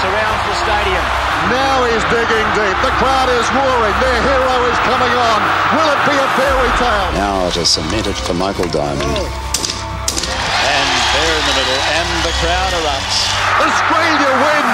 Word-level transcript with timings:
surrounds 0.00 0.42
the 0.48 0.56
stadium. 0.64 1.04
Now 1.52 1.84
he's 1.84 2.04
digging 2.08 2.48
deep. 2.56 2.76
The 2.80 2.94
crowd 2.96 3.28
is 3.28 3.44
roaring. 3.52 3.96
Their 4.00 4.20
hero 4.24 4.56
is 4.72 4.78
coming 4.88 5.12
on. 5.12 5.40
Will 5.76 5.88
it 5.92 6.00
be 6.08 6.16
a 6.16 6.28
fairy 6.40 6.72
tale? 6.80 7.10
Now 7.16 7.48
it 7.48 7.56
is 7.56 7.68
cemented 7.68 8.16
for 8.16 8.32
Michael 8.32 8.68
Diamond. 8.72 9.04
Oh. 9.04 9.28
And 9.28 10.88
there 11.16 11.34
in 11.36 11.44
the 11.48 11.56
middle, 11.56 11.80
and 12.00 12.08
the 12.24 12.34
crowd 12.40 12.72
erupts. 12.80 13.18
Australia 13.60 14.30
win. 14.40 14.66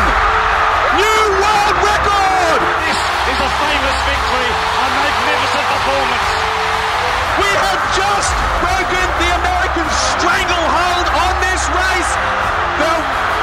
New 0.94 1.22
world 1.42 1.76
record. 1.82 2.60
This 2.86 3.00
is 3.34 3.38
a 3.42 3.50
famous 3.50 3.98
victory, 4.06 4.50
a 4.54 4.86
magnificent 4.94 5.66
performance. 5.74 6.55
We 7.36 7.50
have 7.52 7.82
just 7.92 8.32
broken 8.64 9.06
the 9.20 9.30
American 9.36 9.88
stranglehold 10.08 11.06
on 11.12 11.34
this 11.44 11.62
race. 11.68 12.12
The 12.80 12.94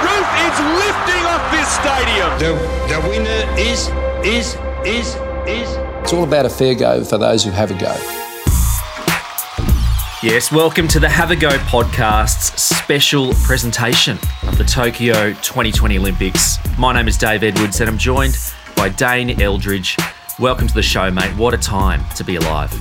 roof 0.01 0.29
is 0.49 0.55
lifting 0.81 1.23
off 1.29 1.43
this 1.53 1.69
stadium. 1.77 2.31
The, 2.41 2.57
the 2.89 2.99
winner 3.07 3.41
is, 3.59 3.89
is, 4.25 4.57
is, 4.83 5.15
is. 5.47 5.77
It's 6.01 6.11
all 6.11 6.23
about 6.23 6.47
a 6.47 6.49
fair 6.49 6.73
go 6.73 7.03
for 7.03 7.19
those 7.19 7.43
who 7.43 7.51
have 7.51 7.69
a 7.69 7.77
go. 7.77 7.95
Yes, 10.23 10.51
welcome 10.51 10.87
to 10.87 10.99
the 10.99 11.09
Have 11.09 11.29
a 11.29 11.35
Go 11.35 11.49
podcast's 11.49 12.59
special 12.63 13.33
presentation 13.43 14.17
of 14.47 14.57
the 14.57 14.63
Tokyo 14.63 15.33
2020 15.33 15.99
Olympics. 15.99 16.57
My 16.79 16.93
name 16.93 17.07
is 17.07 17.17
Dave 17.17 17.43
Edwards 17.43 17.79
and 17.79 17.91
I'm 17.91 17.99
joined 17.99 18.39
by 18.75 18.89
Dane 18.89 19.39
Eldridge. 19.39 19.97
Welcome 20.39 20.67
to 20.67 20.73
the 20.73 20.81
show, 20.81 21.11
mate. 21.11 21.35
What 21.37 21.53
a 21.53 21.57
time 21.57 22.03
to 22.15 22.23
be 22.23 22.37
alive. 22.37 22.73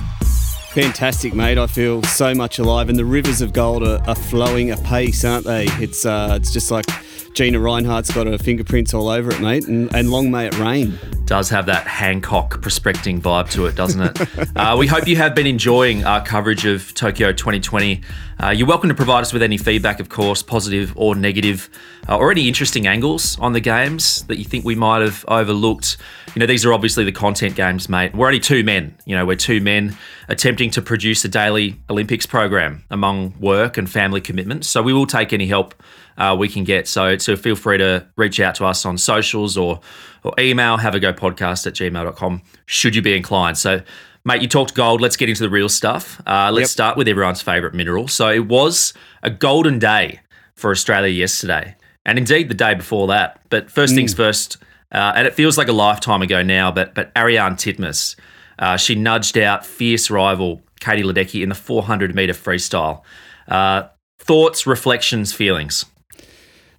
Fantastic, 0.73 1.35
mate. 1.35 1.59
I 1.59 1.67
feel 1.67 2.01
so 2.01 2.33
much 2.33 2.57
alive, 2.57 2.89
and 2.89 2.97
the 2.97 3.05
rivers 3.05 3.41
of 3.41 3.53
gold 3.53 3.83
are, 3.83 4.01
are 4.07 4.15
flowing 4.15 4.71
apace, 4.71 5.23
aren't 5.23 5.45
they? 5.45 5.65
It's 5.73 6.03
uh, 6.03 6.35
it's 6.41 6.51
just 6.51 6.71
like 6.71 6.87
Gina 7.33 7.59
Rinehart's 7.59 8.11
got 8.11 8.25
her 8.25 8.39
fingerprints 8.39 8.91
all 8.91 9.07
over 9.07 9.31
it, 9.31 9.39
mate, 9.39 9.67
and, 9.67 9.93
and 9.95 10.09
long 10.09 10.31
may 10.31 10.47
it 10.47 10.57
rain. 10.57 10.97
Does 11.25 11.49
have 11.49 11.67
that 11.67 11.85
Hancock 11.85 12.61
prospecting 12.61 13.21
vibe 13.21 13.51
to 13.51 13.67
it, 13.67 13.75
doesn't 13.75 14.01
it? 14.01 14.49
uh, 14.55 14.75
we 14.77 14.87
hope 14.87 15.07
you 15.07 15.15
have 15.15 15.33
been 15.33 15.47
enjoying 15.47 16.03
our 16.05 16.23
coverage 16.23 16.65
of 16.65 16.93
Tokyo 16.95 17.31
2020. 17.31 18.01
Uh, 18.41 18.49
you're 18.49 18.67
welcome 18.67 18.89
to 18.89 18.95
provide 18.95 19.21
us 19.21 19.31
with 19.31 19.41
any 19.41 19.57
feedback, 19.57 19.99
of 19.99 20.09
course, 20.09 20.43
positive 20.43 20.93
or 20.95 21.15
negative, 21.15 21.69
uh, 22.07 22.17
or 22.17 22.31
any 22.31 22.47
interesting 22.47 22.85
angles 22.85 23.37
on 23.39 23.53
the 23.53 23.59
games 23.59 24.23
that 24.23 24.37
you 24.37 24.43
think 24.43 24.65
we 24.65 24.75
might 24.75 25.01
have 25.01 25.23
overlooked. 25.27 25.97
You 26.35 26.39
know, 26.39 26.45
these 26.45 26.65
are 26.65 26.73
obviously 26.73 27.03
the 27.03 27.11
content 27.11 27.55
games, 27.55 27.89
mate. 27.89 28.13
We're 28.13 28.27
only 28.27 28.39
two 28.39 28.63
men. 28.63 28.95
You 29.05 29.15
know, 29.15 29.25
we're 29.25 29.35
two 29.35 29.61
men 29.61 29.95
attempting 30.27 30.69
to 30.71 30.81
produce 30.81 31.23
a 31.25 31.27
daily 31.27 31.75
Olympics 31.89 32.25
program 32.25 32.83
among 32.89 33.37
work 33.39 33.77
and 33.77 33.89
family 33.89 34.21
commitments. 34.21 34.67
So 34.67 34.81
we 34.81 34.93
will 34.93 35.05
take 35.07 35.33
any 35.33 35.47
help 35.47 35.73
uh, 36.17 36.35
we 36.37 36.47
can 36.47 36.63
get. 36.63 36.87
So, 36.87 37.17
so 37.17 37.35
feel 37.35 37.55
free 37.55 37.77
to 37.79 38.05
reach 38.15 38.39
out 38.39 38.55
to 38.55 38.65
us 38.65 38.85
on 38.85 38.97
socials 38.97 39.57
or, 39.57 39.79
or 40.23 40.33
email 40.39 40.77
have 40.77 40.95
a 40.95 40.99
go 40.99 41.11
podcast 41.13 41.65
at 41.67 41.73
gmail.com 41.73 42.41
should 42.65 42.95
you 42.95 43.01
be 43.01 43.15
inclined. 43.15 43.57
So, 43.57 43.81
mate, 44.23 44.41
you 44.41 44.47
talked 44.47 44.75
gold. 44.75 45.01
Let's 45.01 45.17
get 45.17 45.27
into 45.29 45.41
the 45.43 45.49
real 45.49 45.69
stuff. 45.69 46.21
Uh, 46.27 46.51
let's 46.53 46.63
Yep. 46.63 46.69
start 46.69 46.97
with 46.97 47.07
everyone's 47.07 47.41
favourite 47.41 47.73
mineral. 47.75 48.07
So, 48.07 48.29
it 48.29 48.45
was 48.47 48.93
a 49.23 49.29
golden 49.29 49.79
day 49.79 50.19
for 50.55 50.69
Australia 50.71 51.09
yesterday, 51.11 51.75
and 52.05 52.17
indeed 52.19 52.47
the 52.47 52.53
day 52.53 52.75
before 52.75 53.07
that. 53.07 53.41
But 53.49 53.71
first 53.71 53.95
things 53.95 54.13
first, 54.13 54.57
uh, 54.91 55.13
and 55.15 55.25
it 55.25 55.33
feels 55.33 55.57
like 55.57 55.67
a 55.67 55.73
lifetime 55.73 56.21
ago 56.21 56.43
now, 56.43 56.71
but, 56.71 56.93
but 56.93 57.11
Ariane 57.17 57.55
Titmus, 57.55 58.15
uh, 58.63 58.77
she 58.77 58.95
nudged 58.95 59.37
out 59.37 59.65
fierce 59.65 60.09
rival 60.09 60.61
Katie 60.79 61.03
Ledecky 61.03 61.43
in 61.43 61.49
the 61.49 61.55
400 61.55 62.15
metre 62.15 62.31
freestyle. 62.31 63.01
Uh, 63.45 63.83
thoughts, 64.19 64.65
reflections, 64.65 65.33
feelings. 65.33 65.85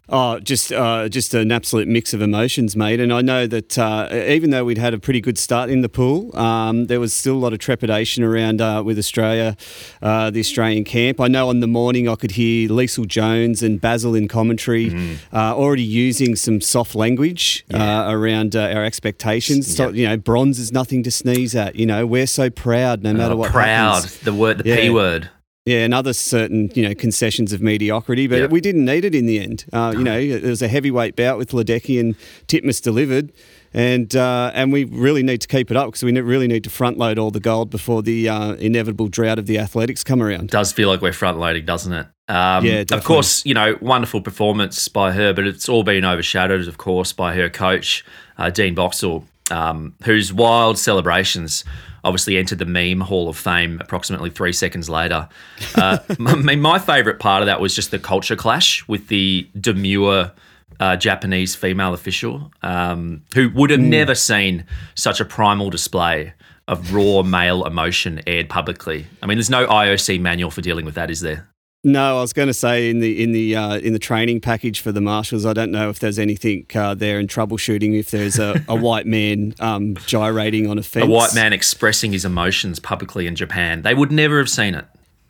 Oh, 0.06 0.38
just 0.38 0.70
uh, 0.70 1.08
just 1.08 1.32
an 1.32 1.50
absolute 1.50 1.88
mix 1.88 2.12
of 2.12 2.20
emotions, 2.20 2.76
mate. 2.76 3.00
And 3.00 3.10
I 3.10 3.22
know 3.22 3.46
that 3.46 3.78
uh, 3.78 4.08
even 4.12 4.50
though 4.50 4.62
we'd 4.62 4.76
had 4.76 4.92
a 4.92 4.98
pretty 4.98 5.22
good 5.22 5.38
start 5.38 5.70
in 5.70 5.80
the 5.80 5.88
pool, 5.88 6.36
um, 6.36 6.88
there 6.88 7.00
was 7.00 7.14
still 7.14 7.34
a 7.36 7.38
lot 7.38 7.54
of 7.54 7.58
trepidation 7.58 8.22
around 8.22 8.60
uh, 8.60 8.82
with 8.84 8.98
Australia, 8.98 9.56
uh, 10.02 10.28
the 10.30 10.40
Australian 10.40 10.84
camp. 10.84 11.22
I 11.22 11.28
know 11.28 11.48
on 11.48 11.60
the 11.60 11.66
morning 11.66 12.06
I 12.06 12.16
could 12.16 12.32
hear 12.32 12.68
Liesl 12.68 13.06
Jones 13.08 13.62
and 13.62 13.80
Basil 13.80 14.14
in 14.14 14.28
commentary 14.28 14.94
uh, 15.32 15.56
already 15.56 15.82
using 15.82 16.36
some 16.36 16.60
soft 16.60 16.94
language 16.94 17.64
uh, 17.72 18.04
around 18.08 18.54
uh, 18.54 18.60
our 18.74 18.84
expectations. 18.84 19.74
So, 19.74 19.88
you 19.88 20.06
know, 20.06 20.18
bronze 20.18 20.58
is 20.58 20.70
nothing 20.70 21.02
to 21.04 21.10
sneeze 21.10 21.54
at. 21.56 21.76
You 21.76 21.86
know, 21.86 22.06
we're 22.06 22.26
so 22.26 22.50
proud 22.50 23.02
no 23.02 23.14
matter 23.14 23.32
Uh, 23.32 23.36
what 23.36 23.52
proud, 23.52 23.94
happens. 24.04 24.18
the 24.20 24.34
word, 24.34 24.58
the 24.58 24.64
P 24.64 24.90
word. 24.90 25.30
Yeah, 25.66 25.78
and 25.78 25.94
other 25.94 26.12
certain 26.12 26.70
you 26.74 26.86
know 26.86 26.94
concessions 26.94 27.54
of 27.54 27.62
mediocrity, 27.62 28.26
but 28.26 28.38
Yeah. 28.38 28.46
we 28.48 28.60
didn't 28.60 28.84
need 28.84 29.02
it 29.06 29.14
in 29.14 29.24
the 29.24 29.40
end. 29.40 29.64
Uh, 29.72 29.94
you 29.96 30.04
know, 30.04 30.18
it 30.18 30.42
was 30.42 30.60
a 30.60 30.68
heavyweight 30.68 31.16
bout 31.16 31.38
with 31.38 31.52
Ledecky 31.52 31.98
and 31.98 32.14
Titmus 32.48 32.82
delivered, 32.82 33.32
and 33.72 34.14
uh, 34.14 34.50
and 34.52 34.74
we 34.74 34.84
really 34.84 35.22
need 35.22 35.40
to 35.40 35.48
keep 35.48 35.70
it 35.70 35.76
up 35.78 35.86
because 35.86 36.02
we 36.02 36.12
really 36.20 36.48
need 36.48 36.64
to 36.64 36.70
front 36.70 36.98
load 36.98 37.18
all 37.18 37.30
the 37.30 37.40
gold 37.40 37.70
before 37.70 38.02
the 38.02 38.28
uh, 38.28 38.52
inevitable 38.56 39.08
drought 39.08 39.38
of 39.38 39.46
the 39.46 39.58
athletics 39.58 40.04
come 40.04 40.22
around. 40.22 40.50
Does 40.50 40.70
feel 40.70 40.90
like 40.90 41.00
we're 41.00 41.14
front 41.14 41.38
loading, 41.38 41.64
doesn't 41.64 41.94
it? 41.94 42.06
Um, 42.28 42.66
Yeah, 42.66 42.84
Of 42.90 43.04
course, 43.04 43.42
you 43.46 43.54
know, 43.54 43.78
wonderful 43.80 44.20
performance 44.20 44.86
by 44.88 45.12
her, 45.12 45.32
but 45.32 45.46
it's 45.46 45.66
all 45.66 45.82
been 45.82 46.04
overshadowed, 46.04 46.68
of 46.68 46.76
course, 46.76 47.14
by 47.14 47.34
her 47.36 47.48
coach, 47.48 48.04
uh, 48.36 48.50
Dean 48.50 48.74
Boxall, 48.74 49.24
um, 49.50 49.94
whose 50.04 50.30
wild 50.30 50.78
celebrations 50.78 51.64
obviously 52.04 52.36
entered 52.36 52.58
the 52.58 52.66
meme 52.66 53.00
hall 53.00 53.28
of 53.28 53.36
fame 53.36 53.80
approximately 53.80 54.30
three 54.30 54.52
seconds 54.52 54.88
later. 54.88 55.28
Uh, 55.74 55.98
I 56.26 56.34
mean, 56.36 56.60
my 56.60 56.78
favourite 56.78 57.18
part 57.18 57.42
of 57.42 57.46
that 57.46 57.60
was 57.60 57.74
just 57.74 57.90
the 57.90 57.98
culture 57.98 58.36
clash 58.36 58.86
with 58.86 59.08
the 59.08 59.48
demure 59.58 60.32
uh, 60.80 60.96
Japanese 60.96 61.54
female 61.54 61.94
official 61.94 62.52
um, 62.62 63.22
who 63.34 63.50
would 63.50 63.70
have 63.70 63.80
never 63.80 64.14
seen 64.14 64.64
such 64.94 65.20
a 65.20 65.24
primal 65.24 65.70
display 65.70 66.34
of 66.66 66.94
raw 66.94 67.22
male 67.22 67.64
emotion 67.64 68.20
aired 68.26 68.48
publicly. 68.48 69.06
I 69.22 69.26
mean, 69.26 69.38
there's 69.38 69.50
no 69.50 69.66
IOC 69.66 70.20
manual 70.20 70.50
for 70.50 70.60
dealing 70.60 70.84
with 70.84 70.94
that, 70.94 71.10
is 71.10 71.20
there? 71.20 71.48
No, 71.86 72.16
I 72.16 72.20
was 72.22 72.32
going 72.32 72.48
to 72.48 72.54
say 72.54 72.88
in 72.88 73.00
the 73.00 73.22
in 73.22 73.32
the 73.32 73.54
uh, 73.54 73.76
in 73.76 73.92
the 73.92 73.98
training 73.98 74.40
package 74.40 74.80
for 74.80 74.90
the 74.90 75.02
marshals, 75.02 75.44
I 75.44 75.52
don't 75.52 75.70
know 75.70 75.90
if 75.90 75.98
there's 75.98 76.18
anything 76.18 76.64
uh, 76.74 76.94
there 76.94 77.20
in 77.20 77.26
troubleshooting 77.26 77.98
if 77.98 78.10
there's 78.10 78.38
a, 78.38 78.64
a 78.68 78.74
white 78.74 79.06
man 79.06 79.54
um, 79.60 79.94
gyrating 80.06 80.66
on 80.66 80.78
a 80.78 80.82
fence. 80.82 81.04
A 81.04 81.08
white 81.08 81.34
man 81.34 81.52
expressing 81.52 82.12
his 82.12 82.24
emotions 82.24 82.78
publicly 82.78 83.26
in 83.26 83.36
Japan. 83.36 83.82
They 83.82 83.92
would 83.92 84.10
never 84.10 84.38
have 84.38 84.48
seen 84.48 84.74
it. 84.74 84.86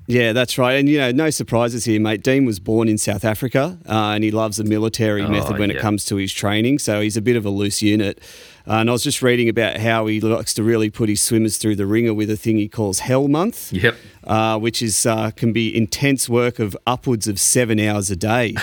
Yeah, 0.07 0.33
that's 0.33 0.59
right. 0.59 0.75
And, 0.75 0.89
you 0.89 0.99
know, 0.99 1.11
no 1.13 1.31
surprises 1.31 1.85
here, 1.85 2.01
mate. 2.01 2.23
Dean 2.23 2.45
was 2.45 2.61
born 2.61 2.89
in 2.89 2.99
South 2.99 3.25
Africa 3.25 3.79
uh, 3.89 4.13
and 4.15 4.23
he 4.23 4.31
loves 4.31 4.59
the 4.59 4.65
military 4.65 5.27
method 5.27 5.59
when 5.59 5.71
yeah. 5.71 5.77
it 5.77 5.81
comes 5.81 6.05
to 6.07 6.17
his 6.17 6.33
training. 6.33 6.79
So 6.79 7.01
he's 7.01 7.17
a 7.17 7.23
bit 7.23 7.37
of 7.37 7.47
a 7.47 7.51
loose 7.51 7.81
unit. 7.81 8.21
Uh, 8.67 8.75
and 8.75 8.91
I 8.91 8.93
was 8.93 9.03
just 9.03 9.23
reading 9.23 9.49
about 9.49 9.79
how 9.79 10.07
he 10.07 10.21
likes 10.21 10.53
to 10.55 10.63
really 10.63 10.91
put 10.91 11.09
his 11.09 11.23
swimmers 11.23 11.57
through 11.57 11.77
the 11.77 11.87
ringer 11.87 12.13
with 12.13 12.31
a 12.31 12.37
thing 12.37 12.57
he 12.57 12.69
calls 12.69 13.01
Hell 13.01 13.29
Month. 13.29 13.73
Yep. 13.73 13.97
Uh, 14.25 14.59
which 14.59 14.81
is 14.81 15.05
uh, 15.05 15.31
can 15.33 15.53
be 15.53 15.75
intense 15.75 16.31
work 16.31 16.59
of 16.59 16.77
upwards 16.87 17.29
of 17.29 17.39
seven 17.39 17.79
hours 17.79 18.11
a 18.11 18.17
day. 18.17 18.55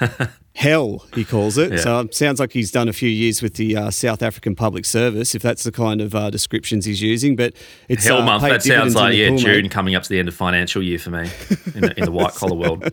Hell, 0.56 1.04
he 1.14 1.24
calls 1.24 1.58
it. 1.58 1.72
Yeah. 1.72 1.78
So 1.78 2.00
it 2.00 2.14
sounds 2.14 2.38
like 2.38 2.52
he's 2.52 2.70
done 2.70 2.88
a 2.88 2.92
few 2.92 3.08
years 3.08 3.42
with 3.42 3.54
the 3.54 3.76
uh, 3.76 3.90
South 3.90 4.22
African 4.22 4.54
Public 4.54 4.84
Service, 4.84 5.34
if 5.34 5.42
that's 5.42 5.64
the 5.64 5.72
kind 5.72 6.00
of 6.00 6.14
uh, 6.14 6.30
descriptions 6.30 6.84
he's 6.84 7.02
using. 7.02 7.34
But 7.34 7.54
it's 7.88 8.04
Hell 8.04 8.18
uh, 8.18 8.24
month. 8.24 8.44
That 8.44 8.62
sounds 8.62 8.94
like 8.94 9.16
yeah, 9.16 9.28
pool, 9.28 9.36
mate. 9.38 9.42
June 9.42 9.68
coming 9.68 9.96
up 9.96 10.04
to 10.04 10.08
the 10.08 10.18
end 10.20 10.28
of 10.28 10.34
financial 10.34 10.80
year 10.80 11.00
for 11.00 11.10
me 11.10 11.28
in 11.74 11.80
the, 11.80 11.94
in 11.98 12.04
the 12.04 12.12
white 12.12 12.34
collar 12.34 12.54
world. 12.54 12.88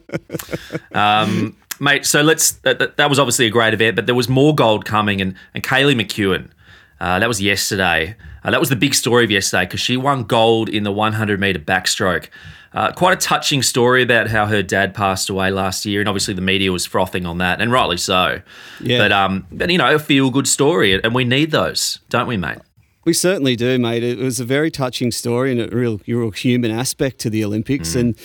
Um, 0.94 1.56
mate, 1.80 2.06
so 2.06 2.22
let's. 2.24 2.54
That, 2.64 2.80
that, 2.80 2.98
that 2.98 3.10
was 3.10 3.20
obviously 3.20 3.46
a 3.46 3.52
great 3.52 3.76
event, 3.76 3.96
but 3.96 4.08
there 4.08 4.16
was 4.16 4.28
more 4.28 4.56
gold 4.56 4.86
coming, 4.86 5.22
and 5.22 5.36
and 5.54 5.64
Kaylee 5.64 6.00
McKeown. 6.00 6.50
Uh, 7.02 7.18
that 7.18 7.28
was 7.28 7.42
yesterday. 7.42 8.16
Uh, 8.44 8.52
that 8.52 8.60
was 8.60 8.70
the 8.70 8.76
big 8.76 8.94
story 8.94 9.24
of 9.24 9.32
yesterday 9.32 9.66
because 9.66 9.80
she 9.80 9.98
won 9.98 10.24
gold 10.24 10.70
in 10.70 10.84
the 10.84 10.92
100 10.92 11.40
meter 11.40 11.58
backstroke. 11.60 12.30
Uh, 12.74 12.92
quite 12.92 13.12
a 13.12 13.18
touching 13.18 13.64
story 13.64 14.04
about 14.04 14.30
how 14.30 14.46
her 14.46 14.62
dad 14.62 14.94
passed 14.94 15.28
away 15.28 15.50
last 15.50 15.84
year, 15.84 16.00
and 16.00 16.08
obviously 16.08 16.36
the 16.36 16.42
media 16.42 16.72
was 16.72 16.86
frothing 16.86 17.26
on 17.26 17.40
that, 17.40 17.60
and 17.60 17.72
rightly 17.72 17.98
so. 17.98 18.42
Yeah. 18.80 19.00
But 19.00 19.12
um, 19.12 19.48
but 19.52 19.70
you 19.72 19.80
know, 19.80 19.96
a 19.96 20.00
feel 20.00 20.30
good 20.30 20.48
story, 20.48 20.94
and 21.04 21.14
we 21.14 21.24
need 21.26 21.50
those, 21.50 22.00
don't 22.10 22.28
we, 22.28 22.38
mate? 22.38 22.60
We 23.04 23.14
certainly 23.14 23.56
do, 23.56 23.80
mate. 23.80 24.04
It 24.04 24.20
was 24.20 24.40
a 24.40 24.46
very 24.46 24.70
touching 24.70 25.10
story 25.12 25.52
and 25.52 25.60
a 25.60 25.76
real, 25.76 26.00
real 26.08 26.30
human 26.30 26.70
aspect 26.70 27.18
to 27.22 27.32
the 27.32 27.44
Olympics, 27.44 27.96
and 27.96 28.16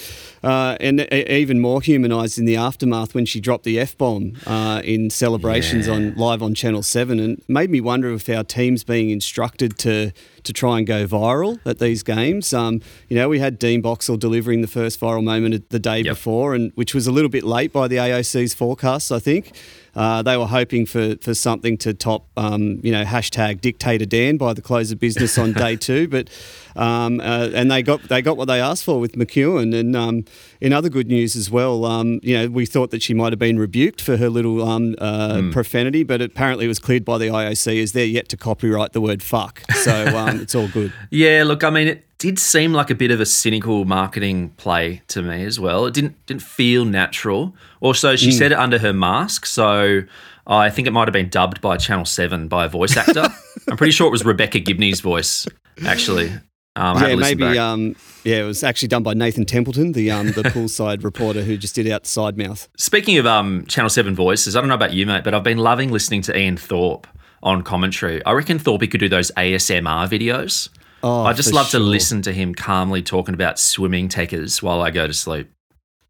uh, 0.44 0.76
and 0.80 1.00
e- 1.10 1.24
even 1.30 1.60
more 1.60 1.80
humanised 1.80 2.38
in 2.38 2.44
the 2.44 2.56
aftermath 2.56 3.14
when 3.14 3.24
she 3.24 3.40
dropped 3.40 3.64
the 3.64 3.80
f 3.80 3.96
bomb 3.96 4.34
uh, 4.46 4.82
in 4.84 5.08
celebrations 5.08 5.88
on 5.88 6.14
live 6.16 6.42
on 6.42 6.54
Channel 6.54 6.82
Seven, 6.82 7.18
and 7.18 7.40
made 7.48 7.70
me 7.70 7.80
wonder 7.80 8.12
if 8.12 8.28
our 8.28 8.44
team's 8.44 8.84
being 8.84 9.08
instructed 9.08 9.78
to 9.78 10.12
to 10.42 10.52
try 10.52 10.76
and 10.76 10.86
go 10.86 11.06
viral 11.06 11.58
at 11.64 11.78
these 11.78 12.02
games. 12.02 12.52
Um, 12.52 12.82
you 13.08 13.16
know, 13.16 13.30
we 13.30 13.38
had 13.38 13.58
Dean 13.58 13.80
Boxall 13.80 14.18
delivering 14.18 14.60
the 14.60 14.68
first 14.68 15.00
viral 15.00 15.24
moment 15.24 15.70
the 15.70 15.78
day 15.78 16.00
Yep. 16.00 16.04
before, 16.16 16.54
and 16.54 16.70
which 16.74 16.94
was 16.94 17.06
a 17.06 17.12
little 17.12 17.30
bit 17.30 17.44
late 17.44 17.72
by 17.72 17.88
the 17.88 17.96
AOC's 17.96 18.52
forecasts, 18.52 19.10
I 19.10 19.20
think. 19.20 19.52
Uh, 19.96 20.20
they 20.22 20.36
were 20.36 20.46
hoping 20.46 20.84
for, 20.86 21.16
for 21.22 21.32
something 21.34 21.78
to 21.78 21.94
top, 21.94 22.26
um, 22.36 22.78
you 22.82 22.92
know, 22.92 23.02
hashtag 23.02 23.60
dictator 23.62 24.04
Dan 24.04 24.36
by 24.36 24.52
the 24.52 24.60
close 24.60 24.92
of 24.92 25.00
business 25.00 25.38
on 25.38 25.54
day 25.54 25.74
two, 25.88 26.06
but 26.06 26.28
um, 26.76 27.18
uh, 27.20 27.48
and 27.54 27.70
they 27.70 27.82
got 27.82 28.02
they 28.10 28.20
got 28.20 28.36
what 28.36 28.44
they 28.46 28.60
asked 28.60 28.84
for 28.84 29.00
with 29.00 29.12
McKeown, 29.14 29.74
and 29.74 29.96
um, 29.96 30.24
in 30.60 30.74
other 30.74 30.90
good 30.90 31.08
news 31.08 31.34
as 31.34 31.50
well, 31.50 31.86
um, 31.86 32.20
you 32.22 32.36
know, 32.36 32.48
we 32.48 32.66
thought 32.66 32.90
that 32.90 33.02
she 33.02 33.14
might 33.14 33.32
have 33.32 33.38
been 33.38 33.58
rebuked 33.58 34.00
for 34.02 34.18
her 34.18 34.28
little 34.28 34.62
um, 34.68 34.94
uh, 34.98 35.40
Hmm. 35.40 35.50
profanity, 35.50 36.02
but 36.04 36.20
apparently 36.20 36.66
it 36.66 36.68
was 36.68 36.78
cleared 36.78 37.04
by 37.04 37.16
the 37.18 37.26
IOC 37.28 37.82
as 37.82 37.92
they're 37.92 38.04
yet 38.04 38.28
to 38.28 38.36
copyright 38.36 38.92
the 38.92 39.00
word 39.00 39.22
"fuck." 39.22 39.62
So 39.82 40.06
um, 40.16 40.40
it's 40.40 40.54
all 40.54 40.68
good. 40.68 40.92
Yeah, 41.10 41.44
look, 41.46 41.64
I 41.64 41.70
mean, 41.70 41.88
it 41.88 42.04
did 42.26 42.40
seem 42.40 42.72
like 42.72 42.90
a 42.90 42.94
bit 42.96 43.12
of 43.12 43.20
a 43.20 43.24
cynical 43.24 43.84
marketing 43.84 44.50
play 44.56 45.00
to 45.06 45.22
me 45.22 45.44
as 45.44 45.60
well. 45.60 45.86
It 45.86 45.94
didn't 45.94 46.26
didn't 46.26 46.42
feel 46.42 46.84
natural. 46.84 47.54
Also, 47.80 48.16
she 48.16 48.32
said 48.32 48.50
it 48.50 48.58
under 48.58 48.80
her 48.80 48.92
mask, 48.92 49.46
so 49.46 50.02
I 50.44 50.68
think 50.68 50.88
it 50.88 50.90
might 50.90 51.06
have 51.06 51.12
been 51.12 51.28
dubbed 51.28 51.60
by 51.60 51.76
Channel 51.76 52.04
Seven 52.04 52.48
by 52.48 52.64
a 52.64 52.68
voice 52.68 52.96
actor. 52.96 53.28
I'm 53.70 53.76
pretty 53.76 53.92
sure 53.92 54.08
it 54.08 54.10
was 54.10 54.24
Rebecca 54.24 54.58
Gibney's 54.58 55.00
voice, 55.00 55.46
actually. 55.86 56.32
Um, 56.74 57.00
yeah, 57.00 57.14
maybe. 57.14 57.44
Um, 57.58 57.94
yeah, 58.24 58.38
it 58.38 58.44
was 58.44 58.64
actually 58.64 58.88
done 58.88 59.04
by 59.04 59.14
Nathan 59.14 59.44
Templeton, 59.44 59.92
the 59.92 60.10
um, 60.10 60.32
the 60.32 60.42
poolside 60.42 61.04
reporter 61.04 61.42
who 61.42 61.56
just 61.56 61.76
did 61.76 61.88
outside 61.88 62.36
mouth. 62.36 62.68
Speaking 62.76 63.18
of 63.18 63.26
um, 63.26 63.66
Channel 63.66 63.88
7 63.88 64.16
voices, 64.16 64.56
I 64.56 64.60
don't 64.60 64.68
know 64.68 64.74
about 64.74 64.92
you, 64.92 65.06
mate, 65.06 65.22
but 65.22 65.32
I've 65.32 65.44
been 65.44 65.58
loving 65.58 65.92
listening 65.92 66.22
to 66.22 66.36
Ian 66.36 66.56
Thorpe 66.56 67.06
on 67.44 67.62
commentary. 67.62 68.24
I 68.24 68.32
reckon 68.32 68.58
Thorpe 68.58 68.90
could 68.90 68.98
do 68.98 69.08
those 69.08 69.30
ASMR 69.36 70.08
videos. 70.08 70.70
Oh, 71.08 71.22
I 71.24 71.32
just 71.34 71.52
love 71.52 71.68
sure. 71.68 71.78
to 71.78 71.84
listen 71.86 72.20
to 72.22 72.32
him 72.32 72.54
calmly 72.54 73.00
talking 73.02 73.34
about 73.34 73.58
swimming 73.60 74.08
techers 74.08 74.60
while 74.62 74.80
I 74.82 74.90
go 74.90 75.06
to 75.06 75.12
sleep. 75.14 75.48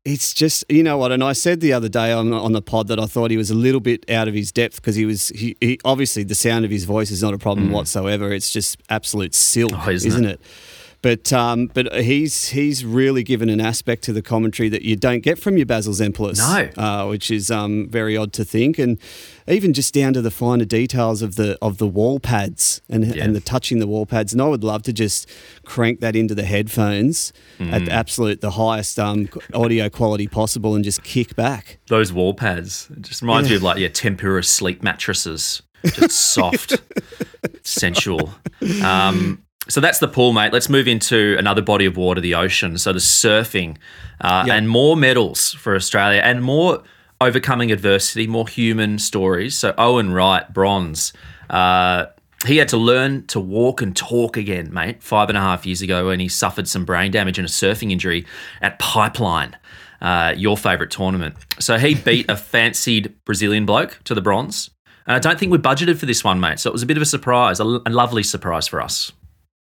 It's 0.07 0.33
just 0.33 0.65
you 0.71 0.83
know 0.85 0.97
what, 0.97 1.11
and 1.13 1.23
I 1.23 1.33
said 1.33 1.61
the 1.61 1.73
other 1.73 1.89
day 1.89 2.13
on 2.13 2.33
on 2.33 2.53
the 2.53 2.63
pod 2.63 2.87
that 2.89 2.99
I 3.01 3.07
thought 3.07 3.31
he 3.33 3.37
was 3.37 3.51
a 3.51 3.55
little 3.55 3.81
bit 3.81 4.09
out 4.09 4.29
of 4.29 4.35
his 4.35 4.53
depth 4.53 4.77
because 4.77 4.95
he 4.95 5.05
was 5.05 5.29
he, 5.31 5.57
he 5.61 5.79
obviously 5.85 6.23
the 6.23 6.35
sound 6.37 6.65
of 6.65 6.71
his 6.71 6.85
voice 6.85 7.11
is 7.11 7.23
not 7.23 7.35
a 7.35 7.39
problem 7.39 7.73
whatsoever. 7.73 8.33
It's 8.33 8.53
just 8.53 8.81
absolute 8.89 9.35
silk, 9.35 9.73
Mm. 9.73 9.87
Oh, 9.87 9.91
isn't 9.91 10.09
isn't, 10.09 10.25
it? 10.25 10.31
it? 10.31 10.41
But 11.03 11.33
um, 11.33 11.67
but 11.73 11.93
he's 11.95 12.49
he's 12.49 12.85
really 12.85 13.23
given 13.23 13.49
an 13.49 13.61
aspect 13.61 14.03
to 14.05 14.13
the 14.13 14.23
commentary 14.23 14.69
that 14.71 14.83
you 14.83 14.97
don't 14.97 15.21
get 15.21 15.39
from 15.39 15.57
your 15.57 15.67
Basil 15.67 15.93
Zempilas, 15.93 16.39
No. 16.39 16.83
uh, 16.83 17.07
which 17.09 17.31
is 17.31 17.51
um, 17.51 17.89
very 17.89 18.17
odd 18.17 18.33
to 18.33 18.45
think, 18.45 18.79
and 18.79 18.99
even 19.47 19.73
just 19.73 19.95
down 19.95 20.15
to 20.15 20.23
the 20.23 20.31
finer 20.33 20.65
details 20.65 21.23
of 21.23 21.37
the 21.37 21.57
of 21.63 21.79
the 21.79 21.87
wall 21.87 22.19
pads 22.19 22.81
and 22.89 23.15
Yeah. 23.15 23.23
and 23.25 23.37
the 23.37 23.41
touching 23.41 23.79
the 23.79 23.87
wall 23.87 24.07
pads. 24.07 24.33
And 24.33 24.43
I 24.43 24.47
would 24.47 24.65
love 24.65 24.83
to 24.85 24.93
just 24.93 25.29
crank 25.65 26.01
that 26.01 26.17
into 26.17 26.35
the 26.35 26.45
headphones 26.45 27.33
at 27.61 27.67
Mm. 27.83 27.85
the 27.87 27.93
absolute 27.93 28.41
the 28.41 28.53
highest 28.53 28.99
um, 28.99 29.29
audio 29.55 29.89
quality 29.89 30.27
possible 30.27 30.75
and 30.75 30.83
just 30.85 31.05
kick 31.05 31.37
back. 31.37 31.79
Those 31.89 32.13
wall 32.13 32.35
pads. 32.35 32.89
It 32.91 33.03
just 33.03 33.23
reminds 33.23 33.49
me 33.51 33.57
of 33.57 33.63
like, 33.63 33.79
yeah, 33.79 33.89
tempura 33.89 34.43
sleep 34.43 34.83
mattresses. 34.83 35.63
Just 35.85 36.33
soft, 36.35 36.81
sensual. 37.63 38.35
Um, 38.83 39.43
so 39.69 39.81
that's 39.81 39.99
the 39.99 40.09
pool, 40.09 40.33
mate. 40.33 40.53
Let's 40.53 40.69
move 40.69 40.87
into 40.89 41.37
another 41.39 41.63
body 41.63 41.87
of 41.87 41.97
water, 41.97 42.21
the 42.21 42.35
ocean. 42.35 42.79
So 42.79 42.93
the 42.93 42.99
surfing 43.01 43.77
uh, 44.21 44.45
Yeah. 44.47 44.55
and 44.55 44.69
more 44.69 44.97
medals 44.97 45.53
for 45.55 45.75
Australia 45.75 46.21
and 46.23 46.43
more 46.43 46.83
overcoming 47.21 47.73
adversity, 47.73 48.27
more 48.27 48.47
human 48.49 48.99
stories. 48.99 49.57
So 49.57 49.75
Owen 49.79 50.13
Wright, 50.13 50.53
bronze. 50.53 51.13
Uh, 51.51 52.07
he 52.47 52.59
had 52.59 52.69
to 52.69 52.77
learn 52.77 53.27
to 53.29 53.41
walk 53.41 53.81
and 53.83 53.97
talk 53.97 54.37
again, 54.37 54.73
mate, 54.73 55.03
five 55.03 55.29
and 55.31 55.39
a 55.39 55.41
half 55.41 55.65
years 55.67 55.81
ago 55.83 56.07
when 56.07 56.21
he 56.21 56.29
suffered 56.29 56.69
some 56.69 56.85
brain 56.85 57.11
damage 57.11 57.39
and 57.39 57.47
a 57.49 57.51
surfing 57.51 57.91
injury 57.91 58.27
at 58.61 58.79
Pipeline, 58.79 59.57
uh, 60.03 60.35
your 60.37 60.57
favourite 60.57 60.91
tournament. 60.91 61.35
So 61.59 61.79
he 61.79 61.95
beat 62.09 62.27
a 62.29 62.37
fancied 62.37 63.15
Brazilian 63.25 63.65
bloke 63.67 64.01
to 64.05 64.15
the 64.15 64.21
bronze. 64.21 64.71
And 65.07 65.17
I 65.17 65.19
don't 65.19 65.39
think 65.39 65.51
we 65.51 65.59
budgeted 65.59 65.97
for 65.99 66.07
this 66.07 66.23
one, 66.23 66.39
mate. 66.39 66.59
So 66.61 66.69
it 66.69 66.73
was 66.75 66.83
a 66.83 66.87
bit 66.87 66.97
of 66.99 67.03
a 67.03 67.07
surprise, 67.07 67.59
a, 67.59 67.65
a 67.65 67.91
lovely 67.91 68.23
surprise 68.23 68.69
for 68.69 68.83
us. 68.83 69.13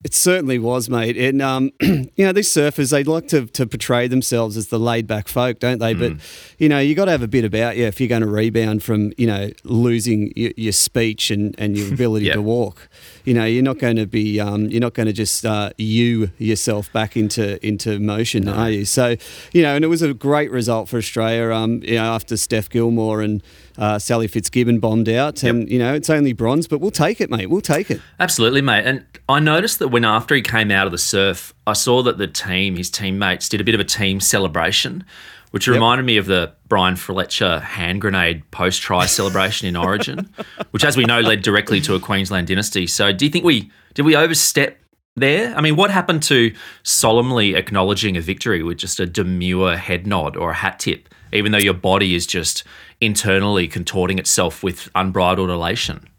It 0.03 0.13
certainly 0.13 0.59
was, 0.59 0.89
mate. 0.89 1.15
And 1.15 1.41
um, 1.41 1.71
you 1.81 2.09
know, 2.17 2.33
these 2.33 2.49
surfers 2.49 2.91
they 2.91 3.03
like 3.05 3.29
to, 3.29 3.45
to 3.45 3.65
portray 3.65 4.07
themselves 4.07 4.57
as 4.57 4.67
the 4.67 4.77
laid 4.79 5.07
back 5.07 5.29
folk, 5.29 5.59
don't 5.59 5.79
they? 5.79 5.93
But 5.93 6.13
you 6.57 6.67
know, 6.67 6.79
you 6.79 6.93
got 6.93 7.05
to 7.05 7.11
have 7.11 7.21
a 7.21 7.27
bit 7.27 7.45
about 7.45 7.77
you 7.77 7.85
if 7.85 8.01
you're 8.01 8.09
going 8.09 8.21
to 8.21 8.27
rebound 8.27 8.83
from 8.83 9.13
you 9.17 9.27
know 9.27 9.51
losing 9.63 10.33
your, 10.35 10.51
your 10.57 10.73
speech 10.73 11.31
and, 11.31 11.55
and 11.57 11.77
your 11.77 11.87
ability 11.93 12.25
Yeah. 12.25 12.33
to 12.33 12.41
walk. 12.41 12.89
You 13.23 13.33
know, 13.33 13.45
you're 13.45 13.63
not 13.63 13.79
going 13.79 13.95
to 13.95 14.05
be 14.05 14.39
um, 14.41 14.65
you're 14.65 14.81
not 14.81 14.93
going 14.93 15.07
to 15.07 15.13
just 15.13 15.45
uh, 15.45 15.69
you 15.77 16.31
yourself 16.37 16.91
back 16.91 17.15
into 17.15 17.65
into 17.65 17.97
motion, 17.99 18.49
are 18.49 18.69
you? 18.69 18.83
So 18.83 19.15
you 19.53 19.61
know, 19.63 19.75
and 19.75 19.85
it 19.85 19.87
was 19.87 20.01
a 20.01 20.13
great 20.13 20.51
result 20.51 20.89
for 20.89 20.97
Australia. 20.97 21.53
Um, 21.53 21.81
you 21.83 21.95
know, 21.95 22.03
after 22.13 22.35
Steph 22.35 22.69
Gilmore 22.69 23.21
and 23.21 23.41
uh, 23.77 23.97
Sally 23.99 24.27
Fitzgibbon 24.27 24.79
bombed 24.79 25.07
out, 25.09 25.43
and 25.43 25.69
you 25.69 25.79
know, 25.79 25.93
it's 25.93 26.09
only 26.09 26.33
bronze, 26.33 26.67
but 26.67 26.79
we'll 26.81 26.91
take 26.91 27.21
it, 27.21 27.29
mate. 27.31 27.47
We'll 27.49 27.61
take 27.61 27.89
it. 27.89 28.01
Absolutely, 28.19 28.61
mate. 28.61 28.83
And 28.85 29.05
I 29.29 29.39
noticed 29.39 29.79
that 29.79 29.87
when 29.93 30.05
after 30.05 30.33
he 30.33 30.41
came 30.41 30.71
out 30.71 30.87
of 30.87 30.91
the 30.91 30.97
surf, 30.97 31.53
I 31.67 31.73
saw 31.73 32.01
that 32.01 32.17
the 32.17 32.25
team, 32.25 32.75
his 32.75 32.89
teammates, 32.89 33.47
did 33.47 33.61
a 33.61 33.63
bit 33.63 33.75
of 33.75 33.79
a 33.79 33.85
team 33.85 34.19
celebration, 34.19 35.03
which 35.51 35.67
reminded 35.67 36.03
me 36.03 36.17
of 36.17 36.25
the 36.25 36.51
Bryan 36.67 36.95
Fletcher 36.95 37.59
hand 37.59 38.01
grenade 38.01 38.49
post 38.49 38.81
try 38.81 39.05
celebration 39.19 39.67
in 39.67 39.75
Origin, 39.75 40.33
which, 40.71 40.83
as 40.83 40.97
we 40.97 41.05
know, 41.05 41.19
led 41.19 41.43
directly 41.43 41.79
to 41.81 41.93
a 41.93 41.99
Queensland 41.99 42.47
dynasty. 42.47 42.87
So, 42.87 43.13
do 43.13 43.23
you 43.23 43.29
think 43.29 43.45
we 43.45 43.71
did 43.93 44.03
we 44.03 44.15
overstep 44.15 44.79
there? 45.15 45.55
I 45.55 45.61
mean, 45.61 45.75
what 45.75 45.91
happened 45.91 46.23
to 46.23 46.55
solemnly 46.81 47.53
acknowledging 47.53 48.17
a 48.17 48.21
victory 48.21 48.63
with 48.63 48.79
just 48.79 48.99
a 48.99 49.05
demure 49.05 49.77
head 49.77 50.07
nod 50.07 50.35
or 50.35 50.49
a 50.49 50.55
hat 50.55 50.79
tip, 50.79 51.07
even 51.31 51.51
though 51.51 51.59
your 51.59 51.75
body 51.75 52.15
is 52.15 52.25
just 52.25 52.63
internally 52.99 53.67
contorting 53.67 54.17
itself 54.17 54.63
with 54.63 54.89
unbridled 54.95 55.51
elation? 55.51 56.09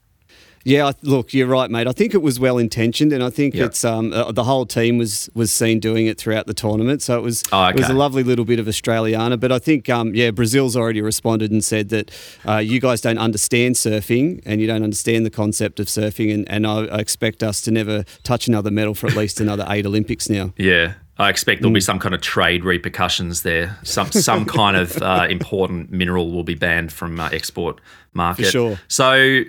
Yeah, 0.67 0.87
I- 0.89 0.95
look, 1.03 1.35
you're 1.35 1.47
right, 1.47 1.71
mate. 1.71 1.87
I 1.87 1.93
think 1.93 2.15
it 2.15 2.23
was 2.23 2.41
well 2.41 2.57
intentioned, 2.57 3.13
and 3.13 3.23
I 3.23 3.29
think 3.31 3.55
Yeah. 3.55 3.67
it's 3.67 3.85
um, 3.85 4.13
uh, 4.15 4.33
the 4.33 4.45
whole 4.45 4.65
team 4.65 4.97
was 4.97 5.29
was 5.35 5.53
seen 5.53 5.79
doing 5.79 6.07
it 6.07 6.17
throughout 6.19 6.47
the 6.47 6.55
tournament. 6.55 7.03
So 7.03 7.19
it 7.19 7.23
was 7.23 7.43
Oh, 7.53 7.67
it 7.67 7.77
was 7.77 7.89
a 7.91 7.93
lovely 7.93 8.23
little 8.23 8.47
bit 8.47 8.59
of 8.59 8.67
Australiana. 8.67 9.39
But 9.39 9.53
I 9.53 9.59
think 9.59 9.91
um, 9.91 10.15
yeah, 10.15 10.31
Brazil's 10.31 10.75
already 10.77 11.03
responded 11.03 11.51
and 11.51 11.63
said 11.63 11.91
that 11.91 12.11
uh, 12.49 12.57
you 12.59 12.81
guys 12.81 13.03
don't 13.03 13.19
understand 13.19 13.75
surfing 13.75 14.41
and 14.47 14.61
you 14.61 14.67
don't 14.67 14.83
understand 14.83 15.27
the 15.27 15.31
concept 15.31 15.81
of 15.81 15.87
surfing, 15.87 16.33
and, 16.33 16.49
and 16.51 16.67
I, 16.67 16.87
I 16.87 16.99
expect 16.99 17.43
us 17.43 17.61
to 17.63 17.71
never 17.71 18.05
touch 18.23 18.49
another 18.49 18.71
medal 18.71 18.95
for 18.95 19.07
at 19.07 19.15
least 19.17 19.41
another 19.41 19.67
eight 19.69 19.85
Olympics 19.87 20.31
now. 20.31 20.53
Yeah. 20.57 20.95
I 21.17 21.29
expect 21.31 21.61
there'll 21.61 21.73
be 21.73 21.81
some 21.81 22.01
kind 22.01 22.13
of 22.13 22.21
trade 22.23 22.65
repercussions 22.65 23.43
there. 23.43 23.79
Some 23.85 24.11
some 24.11 24.45
kind 24.47 24.77
of 24.77 25.01
uh, 25.01 25.27
important 25.31 25.93
mineral 25.93 26.33
will 26.33 26.43
be 26.43 26.55
banned 26.57 26.93
from 26.93 27.21
uh, 27.21 27.29
export 27.33 27.81
market. 28.15 28.47
For 28.47 28.51
sure. 28.51 28.81
So 28.89 29.43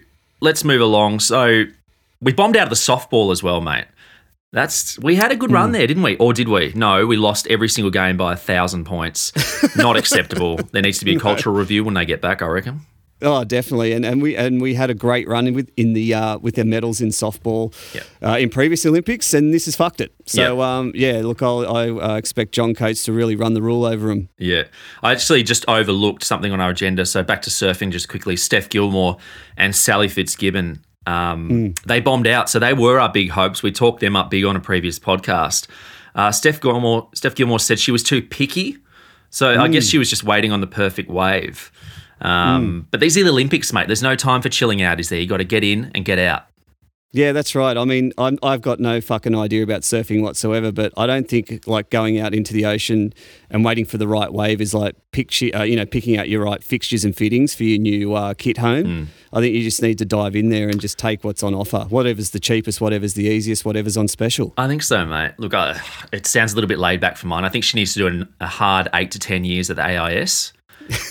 let's 0.45 0.63
move 0.63 0.80
along. 0.80 1.19
So 1.19 1.65
we 2.21 2.31
bombed 2.31 2.56
out 2.56 2.63
of 2.63 2.69
the 2.69 2.75
softball 2.75 3.33
as 3.33 3.44
well, 3.44 3.59
mate. 3.59 3.86
That's 4.53 4.97
we 5.00 5.15
had 5.15 5.33
a 5.33 5.36
good 5.36 5.51
run 5.51 5.69
hmm. 5.69 5.74
there, 5.74 5.88
didn't 5.88 6.03
we? 6.03 6.15
Or 6.15 6.31
did 6.31 6.47
we? 6.47 6.71
No, 6.75 7.06
we 7.06 7.18
lost 7.18 7.45
every 7.47 7.68
single 7.68 7.92
game 7.92 8.15
by 8.15 8.33
a 8.33 8.38
thousand 8.38 8.86
points. 8.86 9.33
Not 9.75 9.97
acceptable. 9.97 10.56
There 10.71 10.81
needs 10.81 11.00
to 11.00 11.06
be 11.06 11.18
a 11.18 11.19
cultural 11.27 11.53
review 11.53 11.83
when 11.83 11.94
they 11.95 12.06
get 12.06 12.21
back. 12.21 12.42
I 12.42 12.45
reckon. 12.45 12.81
Oh, 13.27 13.44
definitely, 13.44 13.92
and 13.94 14.06
and 14.06 14.22
we 14.22 14.36
and 14.36 14.61
we 14.61 14.76
had 14.76 14.90
a 14.90 14.94
great 14.94 15.28
run 15.28 15.52
with 15.54 15.69
in 15.76 15.94
the 15.94 16.14
uh, 16.14 16.38
with 16.38 16.56
their 16.56 16.64
medals 16.66 17.02
in 17.02 17.09
softball 17.09 17.73
Yep. 17.95 18.04
uh, 18.23 18.38
in 18.38 18.49
previous 18.49 18.85
Olympics, 18.85 19.33
and 19.33 19.52
this 19.54 19.66
has 19.66 19.76
fucked 19.76 19.99
it. 19.99 20.14
So 20.26 20.42
Yep. 20.59 20.66
um, 20.66 20.92
yeah, 20.94 21.21
look, 21.23 21.42
I'll, 21.42 21.66
I 21.76 21.90
uh, 21.90 22.16
expect 22.18 22.52
John 22.54 22.76
Coates 22.76 23.04
to 23.06 23.11
really 23.14 23.35
run 23.35 23.54
the 23.56 23.61
rule 23.64 23.83
over 23.83 24.11
him. 24.11 24.30
Yeah. 24.38 24.66
I 25.02 25.11
actually 25.11 25.42
just 25.44 25.66
overlooked 25.68 26.23
something 26.23 26.52
on 26.52 26.61
our 26.61 26.69
agenda. 26.69 27.06
So 27.06 27.23
back 27.23 27.42
to 27.44 27.49
surfing 27.49 27.92
just 27.92 28.07
quickly. 28.09 28.35
Steph 28.35 28.69
Gilmore 28.69 29.18
and 29.57 29.76
Sally 29.76 30.07
Fitzgibbon, 30.07 30.83
um, 31.07 31.73
they 31.88 31.99
bombed 31.99 32.28
out. 32.28 32.49
So 32.49 32.59
they 32.59 32.73
were 32.73 32.99
our 32.99 33.11
big 33.11 33.31
hopes. 33.31 33.64
We 33.64 33.71
talked 33.71 34.02
them 34.02 34.16
up 34.16 34.30
big 34.30 34.45
on 34.45 34.56
a 34.56 34.59
previous 34.59 34.99
podcast. 34.99 35.68
Uh, 36.14 36.31
Steph 36.31 36.61
Gilmore, 36.61 37.09
Steph 37.16 37.35
Gilmore 37.35 37.59
said 37.59 37.80
she 37.80 37.92
was 37.92 38.04
too 38.04 38.21
picky. 38.21 38.78
So 39.31 39.59
I 39.59 39.68
guess 39.68 39.85
she 39.88 39.97
was 39.97 40.09
just 40.09 40.23
waiting 40.23 40.52
on 40.54 40.61
the 40.61 40.68
perfect 40.68 41.09
wave. 41.09 41.71
Um, 42.22 42.88
But 42.92 43.00
these 43.00 43.18
are 43.18 43.24
the 43.24 43.30
Olympics, 43.30 43.74
mate. 43.74 43.88
There's 43.88 44.04
no 44.04 44.16
time 44.16 44.42
for 44.42 44.50
chilling 44.50 44.81
out, 44.81 45.00
is 45.00 45.10
there? 45.10 45.19
You 45.19 45.28
got 45.28 45.38
to 45.38 45.44
get 45.44 45.64
in 45.64 45.92
and 45.94 46.06
get 46.06 46.19
out. 46.19 46.45
Yeah, 47.12 47.31
that's 47.31 47.56
right. 47.56 47.78
I 47.78 47.86
mean, 47.86 48.12
I'm, 48.18 48.38
I've 48.44 48.62
got 48.62 48.81
no 48.81 49.00
fucking 49.00 49.34
idea 49.38 49.64
about 49.64 49.84
surfing 49.84 50.22
whatsoever, 50.22 50.74
but 50.74 50.92
I 50.98 51.07
don't 51.07 51.30
think 51.30 51.66
like 51.66 51.90
going 51.90 52.19
out 52.19 52.34
into 52.34 52.54
the 52.54 52.66
ocean 52.66 53.14
and 53.50 53.64
waiting 53.64 53.86
for 53.86 53.98
the 53.98 54.06
right 54.06 54.34
wave 54.34 54.60
is 54.60 54.74
like 54.74 54.98
picture, 55.14 55.50
uh, 55.56 55.64
you 55.64 55.78
know, 55.78 55.86
picking 55.86 56.18
out 56.18 56.28
your 56.28 56.44
right 56.44 56.62
fixtures 56.62 57.06
and 57.06 57.16
fittings 57.16 57.56
for 57.56 57.64
your 57.64 57.80
new 57.80 58.14
uh, 58.16 58.34
kit 58.34 58.57
home. 58.57 59.07
I 59.31 59.40
think 59.40 59.56
you 59.56 59.64
just 59.64 59.81
need 59.81 59.98
to 60.00 60.06
dive 60.06 60.36
in 60.36 60.50
there 60.50 60.68
and 60.68 60.78
just 60.81 60.98
take 61.00 61.24
what's 61.24 61.42
on 61.42 61.54
offer. 61.56 61.86
Whatever's 61.88 62.31
the 62.31 62.40
cheapest, 62.42 62.81
whatever's 62.81 63.14
the 63.14 63.28
easiest, 63.28 63.64
whatever's 63.64 63.95
on 63.95 64.10
special. 64.10 64.54
I 64.57 64.68
think 64.68 64.84
so, 64.84 65.06
mate. 65.06 65.36
Look, 65.38 65.54
I, 65.54 65.80
it 66.12 66.28
sounds 66.28 66.52
a 66.52 66.56
little 66.56 66.68
bit 66.68 66.80
laid 66.80 67.00
back 67.00 67.16
for 67.16 67.28
mine. 67.28 67.45
I 67.45 67.50
think 67.50 67.64
she 67.64 67.78
needs 67.78 67.94
to 67.94 68.00
do 68.00 68.07
an, 68.07 68.34
a 68.42 68.48
hard 68.48 68.90
eight 68.94 69.12
to 69.12 69.19
10 69.19 69.45
years 69.45 69.69
at 69.69 69.78
the 69.78 69.84
AIS. 69.84 70.52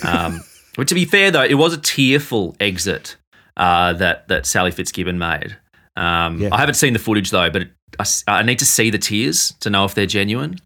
Um, 0.03 0.43
but 0.77 0.89
to 0.89 0.95
be 0.95 1.05
fair, 1.05 1.31
though, 1.31 1.43
it 1.45 1.55
was 1.55 1.73
a 1.75 1.79
tearful 1.79 2.57
exit 2.61 3.17
uh, 3.57 3.93
that, 3.95 4.29
that 4.29 4.47
Sally 4.47 4.71
Fitzgibbon 4.71 5.19
made. 5.19 5.57
Um, 5.97 6.41
Yeah. 6.41 6.49
I 6.53 6.59
haven't 6.59 6.75
seen 6.75 6.93
the 6.93 6.99
footage, 6.99 7.31
though, 7.31 7.51
but 7.51 7.63
it, 7.63 7.71
I, 7.99 8.05
I 8.27 8.43
need 8.43 8.59
to 8.59 8.67
see 8.67 8.91
the 8.91 8.99
tears 8.99 9.55
to 9.61 9.71
know 9.71 9.85
if 9.85 9.95
they're 9.95 10.07
genuine. 10.07 10.59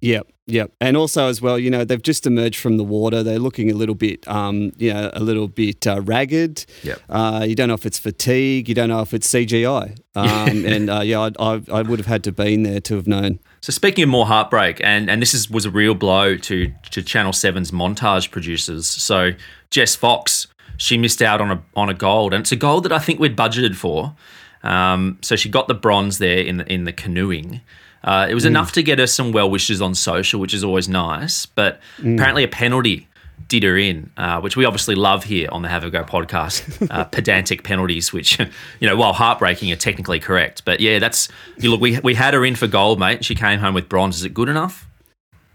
Yep, 0.00 0.26
yep. 0.46 0.72
And 0.80 0.96
also 0.96 1.28
as 1.28 1.40
well, 1.40 1.58
you 1.58 1.70
know, 1.70 1.84
they've 1.84 2.02
just 2.02 2.26
emerged 2.26 2.60
from 2.60 2.76
the 2.76 2.84
water. 2.84 3.22
They're 3.22 3.38
looking 3.38 3.70
a 3.70 3.74
little 3.74 3.94
bit, 3.94 4.26
um, 4.28 4.72
you 4.76 4.92
know, 4.92 5.10
a 5.14 5.20
little 5.20 5.48
bit 5.48 5.86
uh, 5.86 6.00
ragged. 6.02 6.66
Yep. 6.82 7.00
Uh, 7.08 7.44
you 7.48 7.54
don't 7.54 7.68
know 7.68 7.74
if 7.74 7.86
it's 7.86 7.98
fatigue. 7.98 8.68
You 8.68 8.74
don't 8.74 8.88
know 8.88 9.00
if 9.00 9.14
it's 9.14 9.32
CGI. 9.32 9.98
Um, 10.16 10.64
and 10.64 10.88
uh, 10.88 11.02
yeah, 11.02 11.20
I, 11.20 11.30
I, 11.38 11.60
I 11.70 11.82
would 11.82 11.98
have 11.98 12.06
had 12.06 12.24
to 12.24 12.32
been 12.32 12.62
there 12.62 12.80
to 12.80 12.94
have 12.94 13.06
known. 13.06 13.38
So 13.60 13.70
speaking 13.70 14.02
of 14.04 14.08
more 14.08 14.24
heartbreak, 14.24 14.80
and 14.82 15.10
and 15.10 15.20
this 15.20 15.34
is 15.34 15.50
was 15.50 15.66
a 15.66 15.70
real 15.70 15.94
blow 15.94 16.38
to 16.38 16.72
to 16.90 17.02
Channel 17.02 17.32
7's 17.32 17.70
montage 17.70 18.30
producers. 18.30 18.86
So 18.86 19.32
Jess 19.68 19.94
Fox, 19.94 20.46
she 20.78 20.96
missed 20.96 21.20
out 21.20 21.42
on 21.42 21.50
a 21.50 21.62
on 21.74 21.90
a 21.90 21.94
gold, 21.94 22.32
and 22.32 22.40
it's 22.40 22.50
a 22.50 22.56
gold 22.56 22.84
that 22.84 22.92
I 22.92 22.98
think 22.98 23.20
we'd 23.20 23.36
budgeted 23.36 23.76
for. 23.76 24.16
Um, 24.62 25.18
so 25.20 25.36
she 25.36 25.50
got 25.50 25.68
the 25.68 25.74
bronze 25.74 26.16
there 26.16 26.38
in 26.38 26.56
the 26.56 26.72
in 26.72 26.84
the 26.84 26.94
canoeing. 26.94 27.60
Uh, 28.04 28.26
it 28.30 28.34
was 28.34 28.44
enough 28.44 28.72
to 28.72 28.82
get 28.82 28.98
her 28.98 29.06
some 29.06 29.32
well 29.32 29.50
wishes 29.50 29.82
on 29.82 29.94
social, 29.94 30.40
which 30.40 30.54
is 30.54 30.62
always 30.62 30.88
nice. 30.88 31.46
But 31.46 31.80
apparently, 31.98 32.44
a 32.44 32.48
penalty 32.48 33.08
did 33.48 33.62
her 33.62 33.76
in, 33.76 34.10
uh, 34.16 34.40
which 34.40 34.56
we 34.56 34.64
obviously 34.64 34.94
love 34.94 35.24
here 35.24 35.48
on 35.52 35.62
the 35.62 35.68
Have 35.68 35.84
a 35.84 35.90
Go 35.90 36.04
podcast. 36.04 36.88
Uh, 36.90 37.04
pedantic 37.16 37.62
penalties, 37.62 38.12
which 38.12 38.38
you 38.38 38.88
know, 38.88 38.96
while 38.96 39.12
heartbreaking, 39.12 39.70
are 39.72 39.76
technically 39.76 40.20
correct. 40.20 40.64
But 40.64 40.80
yeah, 40.80 40.98
that's 40.98 41.28
you 41.58 41.70
look. 41.70 41.80
We 41.80 41.98
we 42.00 42.14
had 42.14 42.34
her 42.34 42.44
in 42.44 42.56
for 42.56 42.66
gold, 42.66 42.98
mate. 42.98 43.24
She 43.24 43.34
came 43.34 43.60
home 43.60 43.74
with 43.74 43.88
bronze. 43.88 44.16
Is 44.16 44.24
it 44.24 44.34
good 44.34 44.48
enough? 44.48 44.86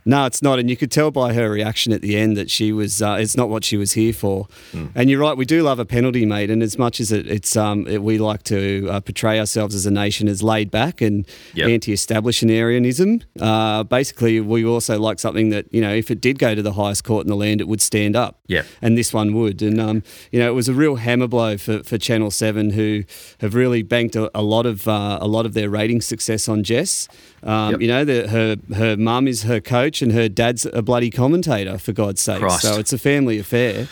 No, 0.05 0.25
it's 0.25 0.41
not, 0.41 0.59
and 0.59 0.69
you 0.69 0.77
could 0.77 0.91
tell 0.91 1.11
by 1.11 1.33
her 1.33 1.49
reaction 1.49 1.93
at 1.93 2.01
the 2.01 2.17
end 2.17 2.35
that 2.37 2.49
she 2.49 2.71
was. 2.71 3.01
Uh, 3.01 3.17
it's 3.19 3.37
not 3.37 3.49
what 3.49 3.63
she 3.63 3.77
was 3.77 3.93
here 3.93 4.13
for. 4.13 4.47
Hmm. 4.71 4.87
And 4.95 5.09
you're 5.09 5.19
right, 5.19 5.37
we 5.37 5.45
do 5.45 5.61
love 5.63 5.79
a 5.79 5.85
penalty, 5.85 6.25
mate. 6.25 6.49
And 6.49 6.63
as 6.63 6.77
much 6.77 6.99
as 6.99 7.11
it, 7.11 7.27
it's, 7.27 7.55
um, 7.55 7.87
it, 7.87 8.01
we 8.01 8.17
like 8.17 8.43
to 8.43 8.87
uh, 8.89 8.99
portray 9.01 9.39
ourselves 9.39 9.75
as 9.75 9.85
a 9.85 9.91
nation 9.91 10.27
as 10.27 10.41
laid 10.41 10.71
back 10.71 11.01
and 11.01 11.27
Yep. 11.53 11.69
anti-establishmentarianism, 11.69 13.23
uh, 13.39 13.83
basically 13.83 14.39
we 14.39 14.65
also 14.65 14.99
like 14.99 15.19
something 15.19 15.49
that 15.49 15.71
you 15.71 15.81
know, 15.81 15.93
if 15.93 16.09
it 16.11 16.21
did 16.21 16.39
go 16.39 16.55
to 16.55 16.61
the 16.61 16.73
highest 16.73 17.03
court 17.03 17.25
in 17.25 17.29
the 17.29 17.35
land, 17.35 17.61
it 17.61 17.67
would 17.67 17.81
stand 17.81 18.15
up. 18.15 18.39
Yep. 18.47 18.65
And 18.81 18.97
this 18.97 19.13
one 19.13 19.33
would. 19.33 19.61
And 19.61 19.79
um, 19.79 20.03
you 20.31 20.39
know, 20.39 20.49
it 20.49 20.53
was 20.53 20.67
a 20.67 20.73
real 20.73 20.95
hammer 20.95 21.27
blow 21.27 21.57
for, 21.57 21.83
for 21.83 21.97
Channel 21.97 22.31
Seven, 22.31 22.71
who 22.71 23.03
have 23.39 23.53
really 23.55 23.83
banked 23.83 24.15
a, 24.15 24.31
a 24.37 24.41
lot 24.41 24.65
of 24.65 24.87
uh, 24.87 25.19
a 25.21 25.27
lot 25.27 25.45
of 25.45 25.53
their 25.53 25.69
rating 25.69 26.01
success 26.01 26.47
on 26.47 26.63
Jess. 26.63 27.07
Um, 27.43 27.71
Yep. 27.71 27.81
You 27.81 27.87
know, 27.87 28.05
the, 28.05 28.27
her 28.27 28.55
her 28.75 28.97
mum 28.97 29.27
is 29.27 29.43
her 29.43 29.59
coach, 29.59 30.01
and 30.01 30.11
her 30.11 30.29
dad's 30.29 30.65
a 30.65 30.81
bloody 30.81 31.09
commentator. 31.09 31.77
For 31.77 31.91
God's 31.93 32.21
sake, 32.21 32.39
Christ. 32.39 32.61
so 32.61 32.79
it's 32.79 32.93
a 32.93 32.97
family 32.99 33.39
affair. 33.39 33.87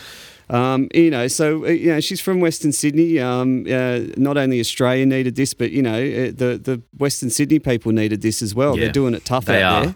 Um, 0.51 0.87
you 0.95 1.11
know, 1.11 1.27
so 1.27 1.65
uh, 1.65 1.69
you 1.69 1.91
know 1.91 1.99
she's 1.99 2.19
from 2.21 2.39
Western 2.39 2.71
Sydney. 2.71 3.19
Um, 3.19 3.65
uh, 3.71 3.99
not 4.17 4.35
only 4.37 4.59
Australia 4.59 5.05
needed 5.05 5.35
this, 5.35 5.53
but 5.53 5.71
you 5.71 5.81
know 5.81 5.93
uh, 5.99 6.31
the 6.35 6.59
the 6.61 6.81
Western 6.97 7.29
Sydney 7.29 7.59
people 7.59 7.91
needed 7.91 8.21
this 8.21 8.41
as 8.41 8.55
well. 8.55 8.75
Yeah, 8.75 8.85
They're 8.85 8.91
doing 8.93 9.13
it 9.13 9.25
tough 9.25 9.45
they 9.45 9.61
out 9.61 9.73
are. 9.73 9.85
there. 9.85 9.95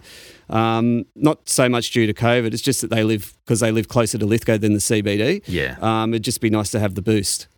Um, 0.50 1.06
not 1.16 1.48
so 1.50 1.70
much 1.70 1.90
due 1.92 2.06
to 2.06 2.14
COVID. 2.14 2.54
It's 2.54 2.62
just 2.62 2.82
that 2.82 2.90
they 2.92 3.04
live 3.04 3.34
because 3.46 3.62
they 3.62 3.72
live 3.72 3.88
closer 3.88 4.18
to 4.20 4.26
Lithgow 4.26 4.58
than 4.58 4.74
the 4.74 4.80
CBD. 4.80 5.42
Yeah. 5.48 5.78
Um, 5.82 6.14
it'd 6.14 6.24
just 6.24 6.42
be 6.42 6.50
nice 6.52 6.70
to 6.72 6.80
have 6.80 6.96
the 6.96 7.02
boost. 7.02 7.48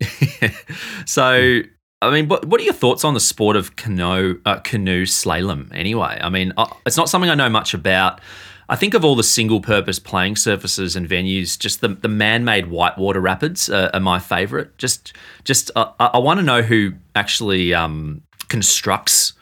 So, 1.06 1.60
I 2.06 2.10
mean, 2.12 2.28
what, 2.28 2.44
what 2.46 2.60
are 2.60 2.64
your 2.64 2.72
thoughts 2.74 3.04
on 3.04 3.14
the 3.14 3.20
sport 3.20 3.56
of 3.56 3.76
canoe 3.76 4.40
uh, 4.44 4.58
canoe 4.60 5.04
slalom? 5.06 5.68
Anyway, 5.74 6.18
I 6.20 6.28
mean, 6.28 6.52
uh, 6.56 6.66
it's 6.86 6.96
not 6.96 7.08
something 7.08 7.30
I 7.30 7.34
know 7.34 7.48
much 7.50 7.74
about. 7.74 8.20
I 8.68 8.74
think 8.74 8.94
of 8.94 9.04
all 9.04 9.14
the 9.14 9.22
single-purpose 9.22 10.00
playing 10.00 10.34
surfaces 10.36 10.96
and 10.96 11.08
venues, 11.08 11.56
just 11.56 11.80
the, 11.82 11.88
the 11.88 12.08
man-made 12.08 12.66
whitewater 12.66 13.20
rapids 13.20 13.68
uh, 13.70 13.90
are 13.94 14.00
my 14.00 14.18
favourite. 14.18 14.76
Just, 14.76 15.12
just 15.44 15.70
uh, 15.76 15.92
I, 16.00 16.06
I 16.14 16.18
want 16.18 16.40
to 16.40 16.44
know 16.44 16.62
who 16.62 16.94
actually 17.14 17.72
um, 17.74 18.22
constructs 18.48 19.34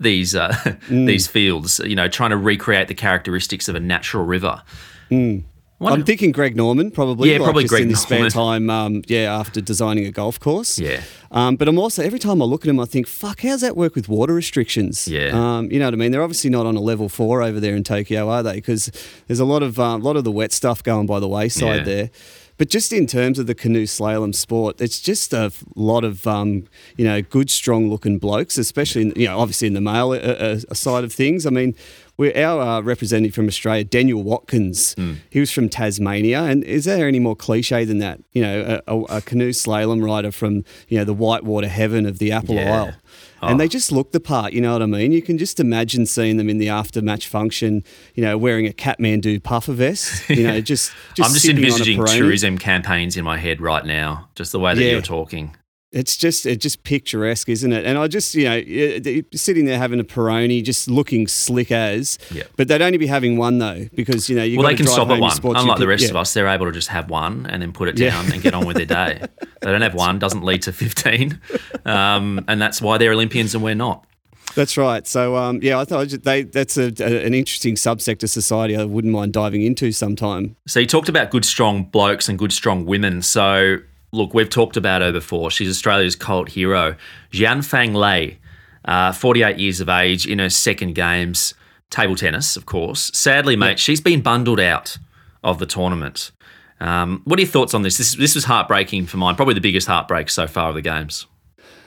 these 0.00 0.34
uh, 0.34 0.48
Mm. 0.88 1.06
these 1.06 1.26
fields. 1.28 1.78
You 1.84 1.94
know, 1.94 2.08
trying 2.08 2.30
to 2.30 2.36
recreate 2.36 2.88
the 2.88 2.94
characteristics 2.94 3.68
of 3.68 3.74
a 3.76 3.80
natural 3.80 4.24
river. 4.24 4.62
Wonder- 5.10 5.44
I'm 5.80 6.04
thinking 6.04 6.32
Greg 6.32 6.56
Norman 6.56 6.90
probably. 6.90 7.30
Yeah, 7.30 7.38
like 7.38 7.44
probably 7.44 7.64
Greg 7.64 7.82
in 7.82 7.90
his 7.90 8.00
spare 8.00 8.18
Norman. 8.20 8.32
time. 8.32 8.70
Um, 8.70 9.02
yeah, 9.08 9.38
after 9.38 9.60
designing 9.60 10.06
a 10.06 10.10
golf 10.10 10.40
course. 10.40 10.78
Yeah. 10.78 11.02
Um, 11.30 11.56
but 11.56 11.68
I'm 11.68 11.78
also 11.78 12.02
every 12.02 12.18
time 12.18 12.40
I 12.40 12.46
look 12.46 12.64
at 12.64 12.68
him, 12.70 12.80
I 12.80 12.86
think, 12.86 13.06
fuck, 13.06 13.40
how's 13.42 13.60
that 13.60 13.76
work 13.76 13.94
with 13.94 14.08
water 14.08 14.32
restrictions? 14.32 15.06
Yeah. 15.06 15.30
Um, 15.34 15.70
you 15.70 15.78
know 15.78 15.84
what 15.86 15.94
I 15.94 15.96
mean? 15.98 16.12
They're 16.12 16.22
obviously 16.22 16.48
not 16.50 16.64
on 16.66 16.76
a 16.76 16.80
level 16.80 17.08
four 17.08 17.42
over 17.42 17.60
there 17.60 17.76
in 17.76 17.84
Tokyo, 17.84 18.28
are 18.30 18.42
they? 18.42 18.54
Because 18.54 18.90
there's 19.26 19.40
a 19.40 19.44
lot 19.44 19.62
of 19.62 19.78
uh, 19.78 19.98
lot 19.98 20.16
of 20.16 20.24
the 20.24 20.32
wet 20.32 20.52
stuff 20.52 20.82
going 20.82 21.06
by 21.06 21.20
the 21.20 21.28
wayside 21.28 21.78
Yeah. 21.78 21.84
there. 21.84 22.10
But 22.58 22.70
just 22.70 22.90
in 22.90 23.06
terms 23.06 23.38
of 23.38 23.46
the 23.46 23.54
canoe 23.54 23.84
slalom 23.84 24.34
sport, 24.34 24.80
it's 24.80 24.98
just 24.98 25.34
a 25.34 25.52
lot 25.74 26.04
of 26.04 26.26
um, 26.26 26.64
you 26.96 27.04
know 27.04 27.20
good, 27.20 27.50
strong-looking 27.50 28.18
blokes, 28.18 28.56
especially 28.56 29.02
in, 29.02 29.12
you 29.14 29.26
know 29.26 29.38
obviously 29.38 29.66
in 29.68 29.74
the 29.74 29.82
male 29.82 30.12
uh, 30.12 30.14
uh, 30.16 30.58
side 30.72 31.04
of 31.04 31.12
things. 31.12 31.44
I 31.44 31.50
mean, 31.50 31.74
we're 32.16 32.36
our 32.36 32.60
uh, 32.60 32.80
representative 32.80 33.34
from 33.34 33.46
Australia, 33.46 33.84
Daniel 33.84 34.22
Watkins. 34.22 34.94
He 35.30 35.40
was 35.40 35.50
from 35.50 35.68
Tasmania, 35.68 36.42
and 36.44 36.64
is 36.64 36.84
there 36.86 37.06
any 37.08 37.18
more 37.18 37.36
cliche 37.36 37.84
than 37.84 37.98
that? 37.98 38.20
You 38.32 38.42
know, 38.42 38.80
a, 38.86 38.94
a, 38.96 39.02
a 39.18 39.20
canoe 39.20 39.50
slalom 39.50 40.04
rider 40.04 40.32
from 40.32 40.64
you 40.88 40.98
know 40.98 41.04
the 41.04 41.14
whitewater 41.14 41.68
heaven 41.68 42.06
of 42.06 42.18
the 42.18 42.32
Apple 42.32 42.54
Yeah. 42.56 42.82
Isle. 42.82 42.94
And 43.42 43.60
they 43.60 43.68
just 43.68 43.92
look 43.92 44.10
the 44.10 44.18
part, 44.18 44.54
you 44.54 44.60
know 44.60 44.72
what 44.72 44.82
I 44.82 44.86
mean? 44.86 45.12
You 45.12 45.22
can 45.22 45.38
just 45.38 45.60
imagine 45.60 46.04
seeing 46.06 46.36
them 46.36 46.48
in 46.48 46.58
the 46.58 46.68
after 46.68 47.00
match 47.00 47.28
function, 47.28 47.84
you 48.14 48.22
know, 48.24 48.36
wearing 48.36 48.66
a 48.66 48.70
Kathmandu 48.72 49.40
puffer 49.44 49.72
vest, 49.72 50.28
you 50.30 50.42
know, 50.42 50.60
just, 50.60 50.90
just 51.14 51.28
I'm 51.30 51.32
just 51.34 51.46
envisaging 51.48 52.04
tourism 52.04 52.58
campaigns 52.58 53.16
in 53.16 53.24
my 53.24 53.36
head 53.36 53.60
right 53.60 53.84
now, 53.84 54.28
just 54.34 54.50
the 54.50 54.58
way 54.58 54.74
that 54.74 54.82
Yeah. 54.82 54.92
you're 54.92 55.02
talking. 55.02 55.54
It's 55.92 56.16
just 56.16 56.46
it's 56.46 56.62
just 56.62 56.82
picturesque, 56.82 57.48
isn't 57.48 57.72
it? 57.72 57.86
And 57.86 57.96
I 57.96 58.08
just 58.08 58.34
you 58.34 58.44
know 58.44 59.22
sitting 59.34 59.66
there 59.66 59.78
having 59.78 60.00
a 60.00 60.04
Peroni, 60.04 60.62
just 60.62 60.88
looking 60.88 61.26
slick 61.28 61.70
as. 61.70 62.18
Yeah. 62.32 62.42
But 62.56 62.68
they'd 62.68 62.82
only 62.82 62.98
be 62.98 63.06
having 63.06 63.36
one 63.38 63.58
though, 63.58 63.86
because 63.94 64.28
you 64.28 64.36
know 64.36 64.42
you. 64.42 64.58
Well, 64.58 64.66
they 64.68 64.74
can 64.74 64.84
drive 64.86 64.94
stop 64.94 65.10
at 65.10 65.20
one. 65.20 65.30
sports 65.30 65.60
Unlike 65.60 65.78
the 65.78 65.86
rest 65.86 66.02
pick- 66.02 66.10
of 66.10 66.16
us, 66.16 66.34
they're 66.34 66.48
able 66.48 66.66
to 66.66 66.72
just 66.72 66.88
have 66.88 67.08
one 67.08 67.46
and 67.46 67.62
then 67.62 67.72
put 67.72 67.88
it 67.88 67.98
Yeah. 67.98 68.10
down 68.10 68.32
and 68.32 68.42
get 68.42 68.52
on 68.52 68.66
with 68.66 68.76
their 68.76 68.86
day. 68.86 69.22
They 69.62 69.72
don't 69.72 69.80
have 69.82 69.94
one, 69.94 70.20
doesn't 70.20 70.44
lead 70.44 70.62
to 70.62 70.72
15. 70.72 71.40
Um, 71.86 72.44
and 72.46 72.60
that's 72.62 72.80
why 72.80 72.98
they're 72.98 73.10
Olympians 73.12 73.52
and 73.54 73.64
we're 73.64 73.74
not. 73.74 74.06
That's 74.54 74.76
right. 74.76 75.04
So 75.06 75.34
um, 75.36 75.60
yeah, 75.62 75.78
I 75.80 75.84
thought 75.84 76.08
they 76.08 76.42
that's 76.42 76.76
a, 76.76 76.92
a, 77.00 77.24
an 77.26 77.34
interesting 77.34 77.74
subsector 77.74 78.28
society. 78.28 78.76
I 78.76 78.84
wouldn't 78.84 79.12
mind 79.12 79.32
diving 79.32 79.62
into 79.62 79.92
sometime. 79.92 80.56
So 80.66 80.78
you 80.80 80.86
talked 80.86 81.08
about 81.08 81.30
good, 81.30 81.44
strong 81.44 81.84
blokes 81.84 82.28
and 82.28 82.38
good, 82.38 82.52
strong 82.52 82.86
women. 82.86 83.22
So 83.22 83.78
look, 84.16 84.34
we've 84.34 84.50
talked 84.50 84.76
about 84.76 85.02
her 85.02 85.12
before. 85.12 85.50
She's 85.50 85.68
Australia's 85.68 86.16
cult 86.16 86.50
hero, 86.50 86.96
Jian 87.32 87.64
Fang 87.64 87.94
Lay, 87.94 88.38
uh, 88.84 89.12
48 89.12 89.58
years 89.58 89.80
of 89.80 89.88
age, 89.88 90.26
in 90.26 90.38
her 90.38 90.50
second 90.50 90.94
games, 90.94 91.54
table 91.90 92.16
tennis, 92.16 92.56
of 92.56 92.66
course. 92.66 93.10
Sadly, 93.14 93.56
mate, 93.56 93.78
she's 93.78 94.00
been 94.00 94.22
bundled 94.22 94.60
out 94.60 94.98
of 95.44 95.58
the 95.58 95.66
tournament. 95.66 96.32
Um, 96.80 97.22
what 97.24 97.38
are 97.38 97.42
your 97.42 97.50
thoughts 97.50 97.74
on 97.74 97.82
this? 97.82 97.96
This 97.98 98.14
this 98.16 98.34
was 98.34 98.44
heartbreaking 98.44 99.06
for 99.06 99.16
mine. 99.16 99.34
Probably 99.34 99.54
the 99.54 99.60
biggest 99.60 99.86
heartbreak 99.86 100.28
so 100.28 100.46
far 100.46 100.68
of 100.70 100.74
the 100.74 100.82
games. 100.82 101.26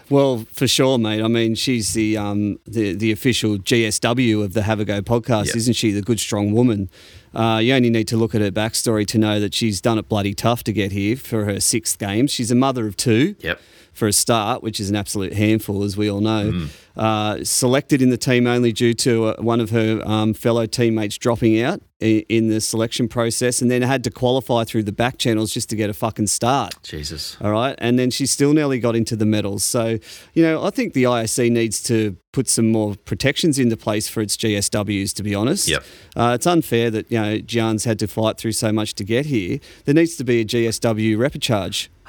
Well, 0.09 0.48
for 0.51 0.67
sure, 0.67 0.98
mate. 0.98 1.21
I 1.21 1.27
mean, 1.27 1.53
she's 1.53 1.93
the 1.93 2.17
um, 2.17 2.59
the 2.65 2.95
the 2.95 3.12
official 3.12 3.57
GSW 3.57 4.43
of 4.43 4.53
the 4.53 4.63
Have 4.63 4.79
a 4.79 4.86
Go 4.86 5.01
podcast, 5.01 5.55
isn't 5.55 5.75
she? 5.75 5.91
The 5.91 6.01
good, 6.01 6.19
strong 6.19 6.53
woman. 6.53 6.89
Uh, 7.33 7.59
you 7.62 7.74
only 7.74 7.89
need 7.89 8.07
to 8.07 8.17
look 8.17 8.33
at 8.33 8.41
her 8.41 8.51
backstory 8.51 9.05
to 9.07 9.17
know 9.17 9.39
that 9.39 9.53
she's 9.53 9.81
done 9.81 9.98
it 9.98 10.09
bloody 10.09 10.33
tough 10.33 10.63
to 10.63 10.74
get 10.74 10.91
here 10.91 11.15
for 11.15 11.45
her 11.45 11.59
sixth 11.59 11.98
game. 11.98 12.27
She's 12.27 12.51
a 12.51 12.55
mother 12.55 12.88
of 12.88 12.98
two. 12.98 13.36
Yep. 13.39 13.59
For 13.93 14.07
a 14.07 14.13
start, 14.13 14.63
which 14.63 14.79
is 14.79 14.89
an 14.89 14.95
absolute 14.95 15.33
handful, 15.33 15.83
as 15.83 15.98
we 15.98 16.09
all 16.09 16.21
know. 16.21 16.67
Uh, 16.95 17.43
selected 17.43 18.01
in 18.01 18.12
the 18.12 18.17
team 18.17 18.48
only 18.48 18.71
due 18.71 18.93
to 18.93 19.25
uh, 19.25 19.41
one 19.41 19.59
of 19.59 19.71
her 19.71 20.01
um, 20.05 20.33
fellow 20.33 20.65
teammates 20.65 21.17
dropping 21.17 21.59
out 21.62 21.81
in 22.00 22.48
the 22.48 22.62
selection 22.62 23.08
process, 23.08 23.62
and 23.62 23.70
then 23.70 23.82
had 23.82 24.03
to 24.06 24.12
qualify 24.12 24.63
through 24.63 24.84
the 24.84 24.91
back 24.91 25.18
channels 25.18 25.53
just 25.53 25.70
to 25.70 25.75
get 25.75 25.89
a 25.89 25.94
fucking 25.94 26.27
start. 26.27 26.74
Jesus. 26.84 27.36
All 27.41 27.51
right. 27.51 27.75
And 27.79 28.00
then 28.00 28.10
she 28.10 28.25
still 28.25 28.53
nearly 28.53 28.79
got 28.79 28.96
into 28.96 29.15
the 29.15 29.25
medals. 29.25 29.63
So, 29.63 30.00
you 30.34 30.44
know, 30.44 30.63
I 30.63 30.70
think 30.70 30.94
the 30.94 31.03
ISC 31.03 31.51
needs 31.51 31.84
to 31.84 32.15
put 32.32 32.48
some 32.48 32.72
more 32.72 32.96
protections 32.96 33.60
into 33.60 33.75
place 33.75 34.08
for 34.08 34.22
its 34.22 34.38
GSWs, 34.38 35.13
to 35.15 35.24
be 35.24 35.36
honest. 35.36 35.68
Yep. 35.68 35.84
Uh, 36.15 36.32
it's 36.36 36.48
unfair 36.48 36.89
that, 36.91 37.12
you 37.12 37.20
know, 37.20 37.39
Jan's 37.39 37.84
had 37.84 38.00
to 38.00 38.08
fight 38.08 38.38
through 38.38 38.53
so 38.53 38.72
much 38.72 38.94
to 38.96 39.03
get 39.03 39.25
here. 39.25 39.60
There 39.86 39.96
needs 39.96 40.15
to 40.18 40.24
be 40.24 40.41
a 40.41 40.46
GSW. 40.46 41.18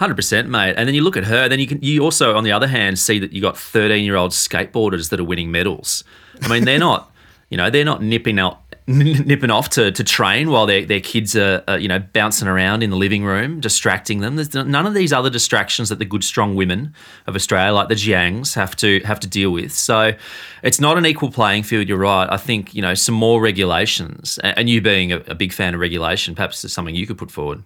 Hundred 0.01 0.15
percent, 0.15 0.49
mate. 0.49 0.77
And 0.79 0.89
then 0.89 0.95
you 0.95 1.03
look 1.03 1.19
at 1.19 1.25
her. 1.25 1.47
Then 1.47 1.59
you 1.59 1.67
can. 1.67 1.79
You 1.83 2.03
also, 2.03 2.35
on 2.35 2.43
the 2.43 2.53
other 2.53 2.69
hand, 2.69 2.99
see 2.99 3.19
that 3.19 3.35
you 3.35 3.43
got 3.43 3.59
thirteen-year-old 3.59 4.31
skateboarders 4.31 5.11
that 5.11 5.21
are 5.21 5.25
winning 5.25 5.51
medals. 5.51 6.05
I 6.41 6.49
mean, 6.49 6.65
they're 6.65 6.79
not. 6.91 7.13
You 7.51 7.59
know, 7.59 7.69
they're 7.69 7.85
not 7.85 8.01
nipping 8.01 8.39
out, 8.39 8.63
nipping 8.91 9.51
off 9.51 9.71
to, 9.71 9.93
to 9.93 10.05
train 10.05 10.51
while 10.51 10.67
their 10.67 10.85
their 10.85 11.01
kids 11.01 11.37
are, 11.37 11.63
are 11.69 11.79
you 11.79 11.89
know 11.89 11.99
bouncing 11.99 12.49
around 12.49 12.83
in 12.83 12.91
the 12.91 12.97
living 12.97 13.25
room, 13.25 13.61
distracting 13.61 14.21
them. 14.21 14.37
There's 14.37 14.55
none 14.55 14.87
of 14.87 14.95
these 14.95 15.13
other 15.13 15.31
distractions 15.31 15.89
that 15.89 15.99
the 15.99 16.05
good, 16.05 16.25
strong 16.25 16.55
women 16.55 16.95
of 17.27 17.35
Australia, 17.35 17.73
like 17.73 17.89
the 17.89 17.95
Jiangs, 17.95 18.55
have 18.55 18.77
to 18.77 19.01
have 19.01 19.21
to 19.21 19.27
deal 19.27 19.51
with. 19.51 19.73
So, 19.73 20.13
it's 20.63 20.81
not 20.81 20.99
an 20.99 21.07
equal 21.07 21.31
playing 21.31 21.63
field. 21.63 21.89
You're 21.89 21.99
right. 21.99 22.29
I 22.31 22.37
think 22.37 22.75
you 22.75 22.83
know 22.83 22.95
some 22.95 23.15
more 23.15 23.41
regulations, 23.41 24.39
and 24.43 24.69
you 24.69 24.81
being 24.81 25.13
a, 25.13 25.19
a 25.29 25.35
big 25.35 25.53
fan 25.53 25.75
of 25.75 25.81
regulation, 25.81 26.35
perhaps 26.35 26.65
is 26.65 26.73
something 26.73 26.95
you 26.95 27.07
could 27.07 27.19
put 27.19 27.31
forward. 27.31 27.63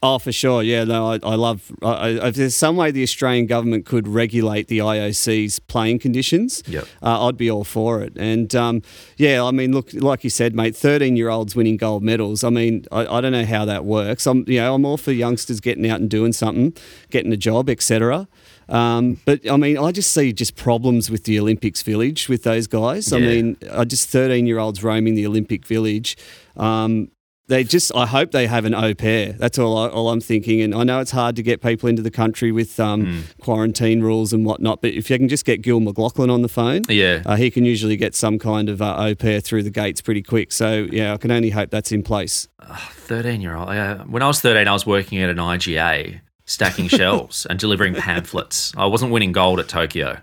Oh, 0.00 0.18
for 0.20 0.30
sure. 0.30 0.62
Yeah, 0.62 0.84
no, 0.84 1.12
I, 1.12 1.18
I 1.24 1.34
love. 1.34 1.72
I, 1.82 2.10
if 2.28 2.36
there's 2.36 2.54
some 2.54 2.76
way 2.76 2.92
the 2.92 3.02
Australian 3.02 3.46
government 3.46 3.84
could 3.84 4.06
regulate 4.06 4.68
the 4.68 4.78
IOC's 4.78 5.58
playing 5.58 5.98
conditions, 5.98 6.62
Yep. 6.68 6.86
uh, 7.02 7.26
I'd 7.26 7.36
be 7.36 7.50
all 7.50 7.64
for 7.64 8.00
it. 8.02 8.12
And 8.16 8.54
um, 8.54 8.82
yeah, 9.16 9.42
I 9.42 9.50
mean, 9.50 9.72
look, 9.72 9.92
like 9.94 10.22
you 10.22 10.30
said, 10.30 10.54
mate, 10.54 10.76
13 10.76 11.16
year 11.16 11.30
olds 11.30 11.56
winning 11.56 11.76
gold 11.76 12.04
medals. 12.04 12.44
I 12.44 12.50
mean, 12.50 12.84
I, 12.92 13.06
I 13.06 13.20
don't 13.20 13.32
know 13.32 13.44
how 13.44 13.64
that 13.64 13.84
works. 13.84 14.24
I'm, 14.26 14.44
you 14.46 14.60
know, 14.60 14.74
I'm 14.74 14.84
all 14.84 14.98
for 14.98 15.10
youngsters 15.10 15.58
getting 15.60 15.88
out 15.90 16.00
and 16.00 16.08
doing 16.08 16.32
something, 16.32 16.74
getting 17.10 17.32
a 17.32 17.36
job, 17.36 17.68
etc. 17.68 18.28
Um, 18.68 19.18
but 19.24 19.50
I 19.50 19.56
mean, 19.56 19.78
I 19.78 19.90
just 19.90 20.12
see 20.12 20.32
just 20.32 20.54
problems 20.54 21.10
with 21.10 21.24
the 21.24 21.40
Olympics 21.40 21.82
village 21.82 22.28
with 22.28 22.44
those 22.44 22.66
guys. 22.68 23.12
I 23.12 23.18
mean, 23.18 23.56
I 23.72 23.84
just 23.84 24.10
13 24.10 24.46
year 24.46 24.58
olds 24.60 24.84
roaming 24.84 25.14
the 25.16 25.26
Olympic 25.26 25.66
village. 25.66 26.16
Um, 26.56 27.10
they 27.48 27.64
just, 27.64 27.94
I 27.94 28.06
hope 28.06 28.30
they 28.30 28.46
have 28.46 28.64
an 28.64 28.74
au 28.74 28.94
pair. 28.94 29.32
That's 29.32 29.58
all, 29.58 29.76
I, 29.78 29.88
all 29.88 30.10
I'm 30.10 30.20
thinking. 30.20 30.60
And 30.62 30.74
I 30.74 30.84
know 30.84 31.00
it's 31.00 31.10
hard 31.10 31.34
to 31.36 31.42
get 31.42 31.60
people 31.62 31.88
into 31.88 32.02
the 32.02 32.10
country 32.10 32.52
with 32.52 32.78
um, 32.78 32.98
Hmm. 33.06 33.20
quarantine 33.40 34.00
rules 34.02 34.32
and 34.32 34.44
whatnot, 34.44 34.80
but 34.82 34.92
if 34.92 35.08
you 35.10 35.18
can 35.18 35.28
just 35.28 35.44
get 35.44 35.62
Gil 35.62 35.80
McLachlan 35.80 36.30
on 36.32 36.42
the 36.42 36.48
phone, 36.48 36.82
Yeah. 36.88 37.22
uh, 37.26 37.36
he 37.36 37.50
can 37.50 37.64
usually 37.64 37.96
get 37.96 38.14
some 38.14 38.38
kind 38.38 38.68
of 38.68 38.80
uh, 38.82 38.96
au 38.98 39.14
pair 39.14 39.40
through 39.40 39.62
the 39.64 39.70
gates 39.70 40.00
pretty 40.00 40.22
quick. 40.22 40.52
So, 40.52 40.86
yeah, 40.92 41.14
I 41.14 41.16
can 41.16 41.30
only 41.30 41.50
hope 41.50 41.70
that's 41.70 41.90
in 41.92 42.02
place. 42.02 42.46
13 42.92 43.40
year 43.40 43.54
old. 43.56 43.70
Uh, 43.70 43.98
when 44.04 44.22
I 44.22 44.26
was 44.26 44.40
13, 44.40 44.68
I 44.68 44.72
was 44.72 44.86
working 44.86 45.18
at 45.18 45.30
an 45.30 45.38
IGA 45.38 46.20
stacking 46.44 46.88
shelves 46.98 47.46
and 47.46 47.58
delivering 47.58 47.94
pamphlets. 47.94 48.72
I 48.76 48.86
wasn't 48.86 49.12
winning 49.12 49.32
gold 49.32 49.58
at 49.60 49.68
Tokyo. 49.68 50.18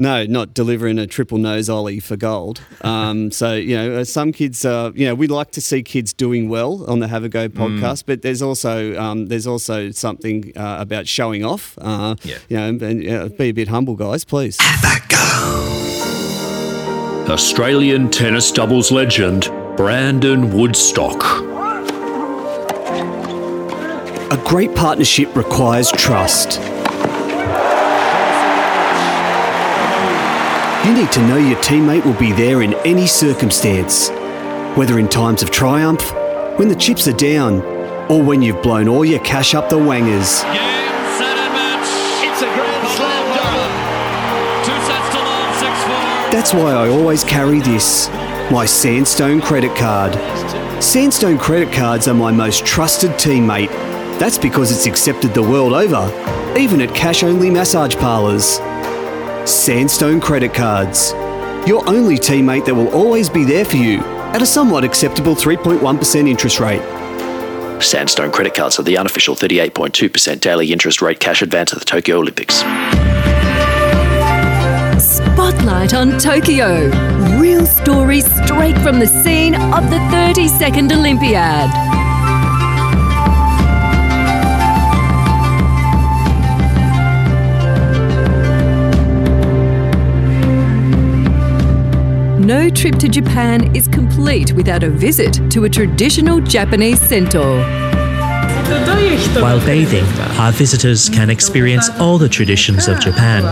No, 0.00 0.24
not 0.24 0.54
delivering 0.54 0.98
a 0.98 1.06
triple 1.06 1.36
nose 1.36 1.68
ollie 1.68 2.00
for 2.00 2.16
gold. 2.16 2.62
Um, 2.80 3.30
so 3.40 3.52
you 3.54 3.76
know, 3.76 3.98
uh, 4.00 4.04
some 4.04 4.32
kids, 4.32 4.64
uh, 4.64 4.92
you 4.94 5.04
know, 5.06 5.14
we 5.14 5.26
like 5.26 5.50
to 5.52 5.60
see 5.60 5.82
kids 5.82 6.14
doing 6.14 6.48
well 6.48 6.84
on 6.90 7.00
the 7.00 7.06
Have 7.08 7.22
a 7.22 7.28
Go 7.28 7.50
podcast, 7.50 8.04
but 8.06 8.22
there's 8.22 8.40
also 8.40 8.98
um, 8.98 9.26
there's 9.26 9.46
also 9.46 9.90
something 9.90 10.52
uh, 10.56 10.76
about 10.80 11.06
showing 11.06 11.44
off. 11.44 11.76
Uh, 11.78 12.16
Yeah. 12.22 12.38
You 12.48 12.56
know, 12.56 12.68
and, 12.68 12.82
and 12.82 13.08
uh, 13.08 13.28
be 13.28 13.50
a 13.50 13.52
bit 13.52 13.68
humble, 13.68 13.94
guys, 13.94 14.24
please. 14.24 14.56
Have 14.58 14.84
a 14.96 15.00
go. 15.08 15.16
Australian 17.32 18.10
tennis 18.10 18.50
doubles 18.50 18.90
legend 18.90 19.50
Brandon 19.76 20.50
Woodstock. 20.56 21.22
A 24.32 24.42
great 24.46 24.74
partnership 24.74 25.36
requires 25.36 25.92
trust. 25.92 26.58
You 30.86 30.94
need 30.94 31.12
to 31.12 31.20
know 31.26 31.36
your 31.36 31.58
teammate 31.58 32.06
will 32.06 32.18
be 32.18 32.32
there 32.32 32.62
in 32.62 32.72
any 32.86 33.06
circumstance, 33.06 34.08
whether 34.78 34.98
in 34.98 35.08
times 35.08 35.42
of 35.42 35.50
triumph, 35.50 36.10
when 36.58 36.68
the 36.68 36.74
chips 36.74 37.06
are 37.06 37.12
down, 37.12 37.60
or 38.10 38.22
when 38.22 38.40
you've 38.40 38.62
blown 38.62 38.88
all 38.88 39.04
your 39.04 39.20
cash 39.20 39.54
up 39.54 39.68
the 39.68 39.76
wangers. 39.76 40.40
Game, 40.42 40.54
set, 41.18 41.36
and 41.36 41.52
match. 41.52 41.86
It's 42.24 42.40
a 42.40 42.46
grand 42.46 42.88
slam 42.96 43.24
double. 43.36 43.68
Two 44.64 44.80
sets 44.86 45.08
to 45.14 45.18
love, 45.18 45.54
six 45.56 45.78
four. 45.84 46.32
That's 46.32 46.54
why 46.54 46.72
I 46.72 46.88
always 46.88 47.24
carry 47.24 47.60
this 47.60 48.08
my 48.50 48.64
Sandstone 48.64 49.42
credit 49.42 49.76
card. 49.76 50.14
Sandstone 50.82 51.38
credit 51.38 51.74
cards 51.74 52.08
are 52.08 52.14
my 52.14 52.32
most 52.32 52.64
trusted 52.64 53.10
teammate. 53.12 53.70
That's 54.18 54.38
because 54.38 54.72
it's 54.72 54.86
accepted 54.86 55.34
the 55.34 55.42
world 55.42 55.74
over, 55.74 56.08
even 56.58 56.80
at 56.80 56.94
cash 56.94 57.22
only 57.22 57.50
massage 57.50 57.94
parlours. 57.96 58.60
Sandstone 59.50 60.20
credit 60.20 60.54
cards. 60.54 61.10
Your 61.66 61.86
only 61.88 62.16
teammate 62.16 62.64
that 62.66 62.74
will 62.74 62.88
always 62.94 63.28
be 63.28 63.44
there 63.44 63.64
for 63.64 63.76
you 63.76 63.98
at 64.32 64.40
a 64.40 64.46
somewhat 64.46 64.84
acceptable 64.84 65.34
3.1% 65.34 66.28
interest 66.28 66.60
rate. 66.60 66.80
Sandstone 67.82 68.30
credit 68.30 68.54
cards 68.54 68.78
are 68.78 68.84
the 68.84 68.96
unofficial 68.96 69.34
38.2% 69.34 70.40
daily 70.40 70.72
interest 70.72 71.02
rate 71.02 71.18
cash 71.18 71.42
advance 71.42 71.72
at 71.72 71.80
the 71.80 71.84
Tokyo 71.84 72.18
Olympics. 72.18 72.58
Spotlight 75.02 75.94
on 75.94 76.16
Tokyo. 76.18 76.88
Real 77.40 77.66
stories 77.66 78.24
straight 78.44 78.78
from 78.78 79.00
the 79.00 79.06
scene 79.06 79.56
of 79.56 79.90
the 79.90 79.98
32nd 80.12 80.92
Olympiad. 80.92 81.99
No 92.50 92.68
trip 92.68 92.96
to 92.96 93.08
Japan 93.08 93.76
is 93.76 93.86
complete 93.86 94.52
without 94.54 94.82
a 94.82 94.90
visit 94.90 95.34
to 95.52 95.66
a 95.66 95.70
traditional 95.70 96.40
Japanese 96.40 97.00
sento. 97.00 97.60
While 99.40 99.64
bathing, 99.64 100.04
our 100.36 100.50
visitors 100.50 101.08
can 101.08 101.30
experience 101.30 101.88
all 102.00 102.18
the 102.18 102.28
traditions 102.28 102.88
of 102.88 102.98
Japan. 102.98 103.44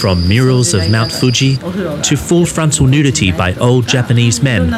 From 0.00 0.26
murals 0.26 0.72
of 0.72 0.90
Mount 0.90 1.12
Fuji 1.12 1.56
to 1.56 2.16
full 2.16 2.46
frontal 2.46 2.86
nudity 2.86 3.32
by 3.32 3.52
old 3.56 3.86
Japanese 3.86 4.42
men 4.42 4.72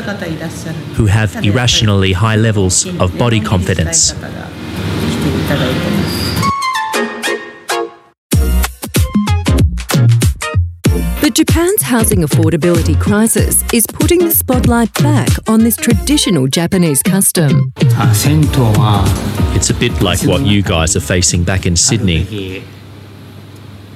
who 0.97 1.07
have 1.07 1.37
irrationally 1.45 2.15
high 2.15 2.35
levels 2.35 2.87
of 2.99 3.17
body 3.17 3.39
confidence. 3.39 4.15
Housing 11.89 12.21
affordability 12.21 13.01
crisis 13.01 13.65
is 13.73 13.87
putting 13.87 14.19
the 14.19 14.31
spotlight 14.31 14.93
back 15.03 15.31
on 15.49 15.61
this 15.61 15.75
traditional 15.75 16.47
Japanese 16.47 17.03
custom. 17.03 17.73
It's 19.57 19.71
a 19.71 19.75
bit 19.75 20.03
like 20.03 20.23
what 20.25 20.43
you 20.43 20.63
guys 20.63 20.97
are 20.97 21.01
facing 21.01 21.45
back 21.45 21.65
in 21.65 21.77
Sydney, 21.77 22.61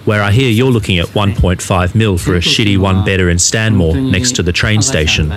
where 0.07 0.23
I 0.23 0.31
hear 0.31 0.49
you're 0.49 0.71
looking 0.71 0.99
at 0.99 1.09
1.5 1.09 1.95
mil 1.95 2.17
for 2.17 2.35
a 2.35 2.39
shitty 2.41 2.79
one 2.79 3.05
bedder 3.05 3.29
in 3.29 3.39
Stanmore 3.39 3.95
next 3.97 4.37
to 4.37 4.43
the 4.43 4.53
train 4.53 4.81
station. 4.81 5.29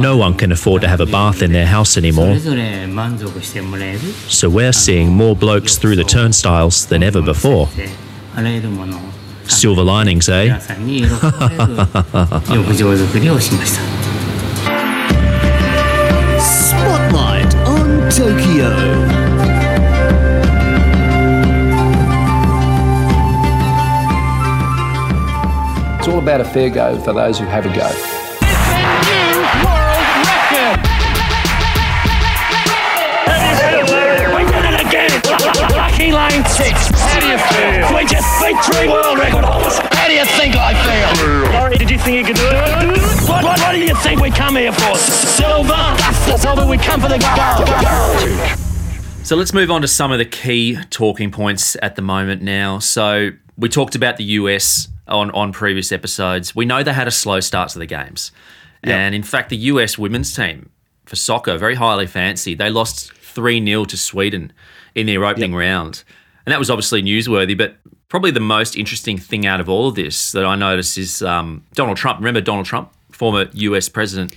No 0.00 0.16
one 0.16 0.34
can 0.34 0.52
afford 0.52 0.82
to 0.82 0.88
have 0.88 1.00
a 1.00 1.06
bath 1.06 1.42
in 1.42 1.50
their 1.50 1.66
house 1.66 1.96
anymore, 1.96 2.38
so 4.28 4.48
we're 4.48 4.72
seeing 4.72 5.08
more 5.08 5.34
blokes 5.34 5.76
through 5.76 5.96
the 5.96 6.04
turnstiles 6.04 6.86
than 6.86 7.02
ever 7.02 7.20
before. 7.20 7.68
Silver 9.46 9.82
linings, 9.82 10.28
eh? 10.28 10.58
Spotlight 16.40 17.54
on 17.66 18.10
Tokyo. 18.10 18.70
It's 25.98 26.08
all 26.08 26.18
about 26.18 26.40
a 26.40 26.44
fair 26.44 26.70
go 26.70 26.98
for 27.00 27.12
those 27.12 27.38
who 27.38 27.44
have 27.44 27.66
a 27.66 27.74
go. 27.76 28.19
Three 38.64 38.88
world 38.88 39.18
record 39.18 39.44
holders. 39.44 39.78
How 39.92 40.08
do 40.08 40.14
you 40.14 40.24
think 40.24 40.56
I 40.56 40.74
feel? 40.84 41.52
Laurie, 41.52 41.76
did 41.76 41.90
you 41.90 41.98
think 41.98 42.18
you 42.18 42.24
could 42.24 42.36
do 42.36 42.46
it? 42.46 43.28
What, 43.28 43.44
what, 43.44 43.58
what 43.58 43.72
do 43.72 43.80
you 43.80 43.94
think 43.96 44.20
we 44.20 44.30
come 44.30 44.56
here 44.56 44.72
for? 44.72 44.96
Silver? 44.96 45.68
That's 45.68 46.26
the 46.26 46.36
silver. 46.36 46.66
We 46.66 46.78
come 46.78 47.00
for 47.00 47.08
the 47.08 47.18
gold. 47.18 49.26
So 49.26 49.36
let's 49.36 49.52
move 49.52 49.70
on 49.70 49.82
to 49.82 49.88
some 49.88 50.12
of 50.12 50.18
the 50.18 50.24
key 50.24 50.76
talking 50.90 51.30
points 51.30 51.76
at 51.82 51.96
the 51.96 52.02
moment 52.02 52.42
now. 52.42 52.78
So 52.78 53.30
we 53.56 53.68
talked 53.68 53.94
about 53.94 54.16
the 54.16 54.24
US 54.24 54.88
on, 55.06 55.30
on 55.30 55.52
previous 55.52 55.92
episodes. 55.92 56.54
We 56.54 56.64
know 56.64 56.82
they 56.82 56.92
had 56.92 57.08
a 57.08 57.12
slow 57.12 57.40
start 57.40 57.70
to 57.70 57.78
the 57.78 57.86
games. 57.86 58.32
And 58.82 59.14
in 59.14 59.22
fact, 59.22 59.50
the 59.50 59.56
US 59.56 59.98
women's 59.98 60.34
team 60.34 60.70
for 61.04 61.16
soccer, 61.16 61.58
very 61.58 61.74
highly 61.74 62.06
fancy, 62.06 62.54
they 62.54 62.70
lost 62.70 63.12
3 63.12 63.64
0 63.64 63.84
to 63.84 63.96
Sweden 63.96 64.52
in 64.94 65.06
their 65.06 65.24
opening 65.24 65.54
round. 65.54 66.02
And 66.46 66.52
that 66.52 66.58
was 66.58 66.70
obviously 66.70 67.02
newsworthy, 67.02 67.56
but 67.56 67.76
probably 68.10 68.30
the 68.30 68.40
most 68.40 68.76
interesting 68.76 69.16
thing 69.16 69.46
out 69.46 69.60
of 69.60 69.68
all 69.70 69.88
of 69.88 69.94
this 69.94 70.32
that 70.32 70.44
I 70.44 70.54
noticed 70.56 70.98
is 70.98 71.22
um, 71.22 71.64
Donald 71.74 71.96
Trump. 71.96 72.18
Remember 72.18 72.42
Donald 72.42 72.66
Trump, 72.66 72.90
former 73.10 73.48
US 73.54 73.88
president, 73.88 74.34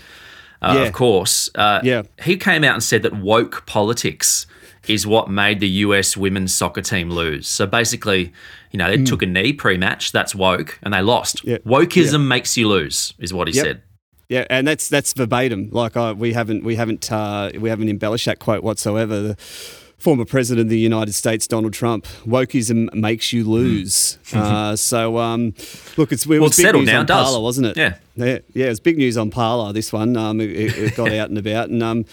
uh, 0.62 0.76
Yeah. 0.78 0.84
of 0.88 0.94
course. 0.94 1.50
Uh, 1.56 1.82
Yeah. 1.84 2.04
He 2.24 2.38
came 2.38 2.64
out 2.64 2.74
and 2.76 2.84
said 2.84 3.04
that 3.04 3.14
woke 3.18 3.66
politics 3.66 4.46
is 4.88 5.06
what 5.08 5.30
made 5.30 5.60
the 5.60 5.70
US 5.86 6.16
women's 6.16 6.54
soccer 6.54 6.82
team 6.82 7.10
lose. 7.10 7.48
So 7.48 7.66
basically, 7.66 8.32
you 8.72 8.78
know, 8.78 8.90
they 8.96 9.04
took 9.04 9.22
a 9.22 9.26
knee 9.26 9.54
pre-match. 9.54 10.12
That's 10.12 10.34
woke, 10.36 10.78
and 10.84 10.94
they 10.94 11.02
lost. 11.02 11.42
Yeah. 11.44 11.58
Wokeism 11.66 12.28
makes 12.28 12.58
you 12.58 12.68
lose, 12.68 13.14
is 13.20 13.34
what 13.34 13.48
he 13.48 13.54
Yep. 13.56 13.66
said. 13.66 13.82
Yeah, 14.30 14.46
and 14.50 14.68
that's 14.68 14.90
that's 14.90 15.14
verbatim. 15.14 15.70
Like 15.72 15.96
I, 15.96 16.12
we 16.14 16.34
haven't 16.34 16.64
we 16.64 16.76
haven't 16.76 17.12
uh, 17.12 17.52
we 17.58 17.70
haven't 17.70 17.90
embellished 17.90 18.26
that 18.26 18.40
quote 18.40 18.64
whatsoever. 18.64 19.22
The 19.22 19.38
former 20.04 20.26
president 20.26 20.66
of 20.66 20.70
the 20.70 20.78
United 20.78 21.14
States, 21.14 21.48
Donald 21.48 21.74
Trump, 21.74 22.06
wokeism 22.26 22.94
makes 22.94 23.32
you 23.32 23.46
lose. 23.46 24.18
uh, 24.34 24.76
so 24.76 25.18
um, 25.18 25.54
look, 25.98 26.12
it's 26.12 26.26
it 26.26 26.28
Hmm. 26.28 26.32
Well, 26.34 26.42
was 26.42 26.58
big 26.58 26.66
settled 26.66 26.82
news 26.84 26.92
now, 26.92 26.98
on 27.00 27.04
it 27.06 27.08
does. 27.08 27.24
Parler, 27.26 27.40
wasn't 27.42 27.68
it? 27.68 27.78
Yeah. 27.78 27.96
yeah, 28.16 28.40
yeah. 28.54 28.66
It 28.66 28.70
was 28.70 28.80
big 28.82 28.98
news 28.98 29.18
on 29.18 29.32
Parler. 29.32 29.72
This 29.72 29.94
one, 29.94 30.18
um, 30.18 30.42
it, 30.42 30.50
it 30.78 30.96
got 30.96 31.12
out 31.20 31.30
and 31.30 31.38
about, 31.38 31.70
and 31.70 31.82
um, 31.82 32.06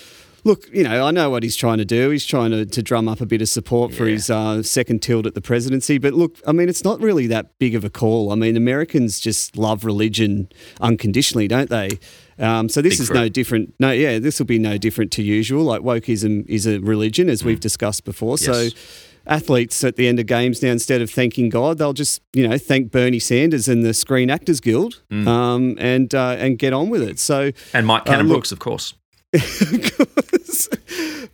look, 0.45 0.69
you 0.73 0.85
know, 0.85 1.05
I 1.05 1.11
know 1.11 1.31
what 1.31 1.43
he's 1.43 1.57
trying 1.57 1.79
to 1.79 1.85
do. 1.85 2.11
He's 2.11 2.25
trying 2.25 2.53
to, 2.53 2.65
to 2.65 2.83
drum 2.83 3.09
up 3.09 3.21
a 3.21 3.27
bit 3.27 3.43
of 3.43 3.49
support 3.49 3.93
for 3.93 4.07
his 4.07 4.31
uh, 4.31 4.63
second 4.63 5.03
tilt 5.03 5.27
at 5.27 5.35
the 5.35 5.41
presidency. 5.43 5.99
But 5.99 6.15
look, 6.15 6.39
I 6.47 6.53
mean, 6.53 6.69
it's 6.69 6.85
not 6.85 7.01
really 7.01 7.27
that 7.27 7.59
big 7.59 7.75
of 7.75 7.85
a 7.85 7.91
call. 7.91 8.31
I 8.31 8.37
mean, 8.37 8.57
Americans 8.57 9.19
just 9.21 9.57
love 9.57 9.85
religion 9.85 10.49
unconditionally, 10.81 11.49
don't 11.49 11.69
they? 11.71 11.99
Um, 12.41 12.69
so 12.69 12.81
this 12.83 12.95
Big 12.95 13.01
is 13.03 13.11
no 13.11 13.29
different. 13.29 13.75
No, 13.79 13.91
yeah, 13.91 14.19
this 14.19 14.39
will 14.39 14.47
be 14.47 14.59
no 14.59 14.79
different 14.79 15.13
to 15.13 15.23
usual. 15.23 15.63
Like 15.65 15.83
wokeism 15.83 16.47
is 16.49 16.67
a 16.67 16.79
religion, 16.81 17.29
as 17.29 17.45
we've 17.45 17.61
discussed 17.61 18.05
before. 18.05 18.39
So 18.39 18.53
Mm. 18.53 18.75
Athletes 19.27 19.85
at 19.85 19.97
the 19.97 20.09
end 20.09 20.19
of 20.19 20.25
games 20.27 20.63
now, 20.63 20.71
instead 20.71 21.03
of 21.03 21.11
thanking 21.11 21.51
God, 21.51 21.77
they'll 21.79 21.93
just 21.93 22.23
you 22.33 22.49
know 22.49 22.57
thank 22.57 22.91
Bernie 22.91 23.19
Sanders 23.19 23.69
and 23.69 23.85
the 23.85 23.93
Screen 23.93 24.31
Actors 24.31 24.61
Guild, 24.61 25.03
Mm. 25.13 25.27
um, 25.29 25.77
and 25.79 26.15
uh, 26.15 26.37
and 26.39 26.59
get 26.59 26.73
on 26.73 26.89
with 26.89 27.03
it. 27.03 27.19
So 27.19 27.53
And 27.75 27.87
Mike 27.87 28.07
Cannon 28.07 28.27
look- 28.29 28.37
Brooks, 28.37 28.53
of 28.53 28.59
course. 28.59 28.95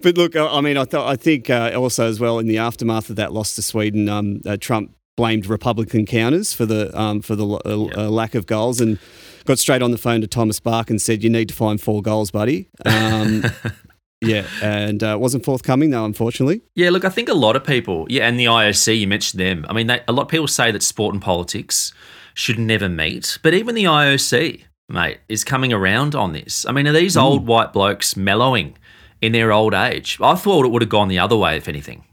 but 0.03 0.17
look, 0.19 0.37
I 0.37 0.61
mean, 0.61 0.77
I 0.77 0.85
thought 0.85 1.09
I 1.09 1.17
think 1.17 1.49
uh, 1.51 1.73
also 1.77 2.07
as 2.09 2.21
well 2.21 2.39
in 2.39 2.47
the 2.47 2.59
aftermath 2.59 3.11
of 3.11 3.17
that 3.17 3.33
loss 3.33 3.55
to 3.57 3.63
Sweden, 3.63 4.09
um, 4.09 4.41
uh, 4.47 4.57
Trump 4.61 4.95
blamed 5.17 5.47
Republican 5.47 6.05
counters 6.07 6.53
for 6.53 6.67
the 6.67 6.97
um, 6.99 7.23
for 7.23 7.35
the 7.37 7.47
uh, 7.47 7.59
uh, 7.97 8.09
lack 8.11 8.35
of 8.35 8.47
goals 8.47 8.81
and 8.81 8.99
got 9.47 9.59
straight 9.59 9.83
on 9.83 9.91
the 9.91 9.99
phone 9.99 10.21
to 10.21 10.27
Thomas 10.27 10.61
Bach 10.61 10.91
and 10.91 11.01
said, 11.01 11.23
"You 11.25 11.31
need 11.31 11.49
to 11.49 11.55
find 11.55 11.81
four 11.81 12.03
goals, 12.03 12.31
buddy." 12.31 12.69
Um, 12.85 13.45
yeah, 14.21 14.47
and 14.63 15.03
uh, 15.03 15.17
wasn't 15.21 15.45
forthcoming 15.45 15.91
though, 15.91 16.05
unfortunately. 16.05 16.63
Yeah, 16.75 16.91
look, 16.91 17.05
I 17.05 17.09
think 17.11 17.29
a 17.29 17.35
lot 17.35 17.57
of 17.57 17.65
people, 17.65 18.07
yeah, 18.11 18.27
and 18.29 18.39
the 18.39 18.47
IOC, 18.47 18.99
you 18.99 19.07
mentioned 19.07 19.41
them. 19.41 19.65
I 19.69 19.73
mean, 19.73 19.87
they, 19.87 20.01
a 20.09 20.13
lot 20.13 20.23
of 20.23 20.29
people 20.29 20.49
say 20.49 20.71
that 20.71 20.83
sport 20.83 21.15
and 21.15 21.23
politics 21.23 21.93
should 22.35 22.59
never 22.59 22.89
meet, 22.89 23.39
but 23.43 23.55
even 23.55 23.75
the 23.75 23.85
IOC, 23.85 24.63
mate, 24.89 25.19
is 25.29 25.43
coming 25.45 25.73
around 25.73 26.15
on 26.15 26.33
this. 26.33 26.67
I 26.67 26.73
mean, 26.73 26.87
are 26.87 26.93
these 26.93 27.15
Hmm. 27.15 27.21
old 27.21 27.47
white 27.47 27.73
blokes 27.73 28.17
mellowing 28.17 28.77
in 29.23 29.33
their 29.33 29.53
old 29.53 29.73
age? 29.75 30.19
I 30.21 30.35
thought 30.35 30.65
it 30.67 30.69
would 30.71 30.83
have 30.83 30.89
gone 30.91 31.09
the 31.09 31.19
other 31.19 31.37
way, 31.37 31.57
if 31.57 31.69
anything. 31.69 32.05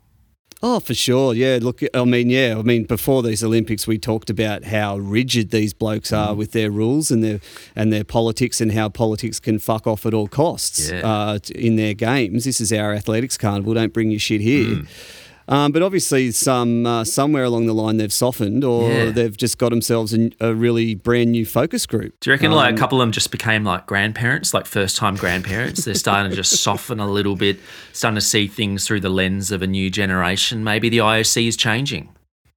Oh, 0.66 0.80
for 0.80 0.94
sure. 0.94 1.34
Yeah. 1.34 1.60
Look, 1.62 1.82
I 1.94 2.06
mean, 2.06 2.30
yeah. 2.30 2.56
I 2.58 2.62
mean, 2.62 2.86
before 2.86 3.22
these 3.22 3.44
Olympics, 3.44 3.86
we 3.86 3.98
talked 3.98 4.30
about 4.30 4.64
how 4.64 4.98
rigid 4.98 5.52
these 5.52 5.74
blokes 5.74 6.12
Mm. 6.12 6.18
are 6.18 6.34
with 6.36 6.54
their 6.54 6.72
rules 6.72 7.12
and 7.12 7.22
their 7.22 7.42
and 7.76 7.92
their 7.92 8.06
politics, 8.06 8.62
and 8.62 8.72
how 8.72 8.88
politics 8.88 9.42
can 9.42 9.60
fuck 9.60 9.86
off 9.86 10.06
at 10.06 10.14
all 10.14 10.30
costs 10.30 10.90
Yeah. 10.90 11.02
uh, 11.02 11.40
in 11.54 11.76
their 11.76 11.94
games. 11.94 12.46
This 12.46 12.62
is 12.62 12.72
our 12.72 12.94
athletics 12.94 13.38
carnival. 13.38 13.74
Don't 13.74 13.92
bring 13.92 14.10
your 14.10 14.22
shit 14.22 14.40
here. 14.40 14.64
Mm. 14.78 14.88
Um, 15.48 15.72
but 15.74 15.82
obviously, 15.82 16.32
some 16.32 16.86
uh, 16.86 17.04
somewhere 17.04 17.44
along 17.44 17.66
the 17.66 17.74
line 17.74 17.98
they've 17.98 18.14
softened, 18.14 18.64
or 18.64 18.90
Yeah. 18.90 19.10
they've 19.12 19.36
just 19.36 19.58
got 19.58 19.70
themselves 19.70 20.14
a, 20.14 20.30
a 20.40 20.54
really 20.54 20.96
brand 20.96 21.32
new 21.34 21.46
focus 21.46 21.86
group. 21.86 22.14
Do 22.22 22.30
you 22.30 22.34
reckon 22.34 22.52
like 22.52 22.68
a 22.70 22.74
Um, 22.74 22.78
couple 22.78 23.00
of 23.02 23.06
them 23.06 23.12
just 23.12 23.30
became 23.32 23.64
like 23.64 23.86
grandparents, 23.86 24.54
like 24.54 24.66
first 24.66 24.96
time 24.98 25.16
grandparents? 25.16 25.84
They're 25.86 25.96
starting 25.96 26.30
to 26.30 26.36
just 26.36 26.52
soften 26.64 27.00
a 27.00 27.10
little 27.12 27.36
bit, 27.36 27.60
starting 27.92 28.16
to 28.16 28.22
see 28.22 28.48
things 28.48 28.88
through 28.88 29.02
the 29.02 29.10
lens 29.10 29.52
of 29.52 29.62
a 29.62 29.68
new 29.68 29.90
generation. 29.90 30.64
Maybe 30.64 30.88
the 30.90 31.00
IOC 31.00 31.48
is 31.48 31.58
changing. 31.58 32.10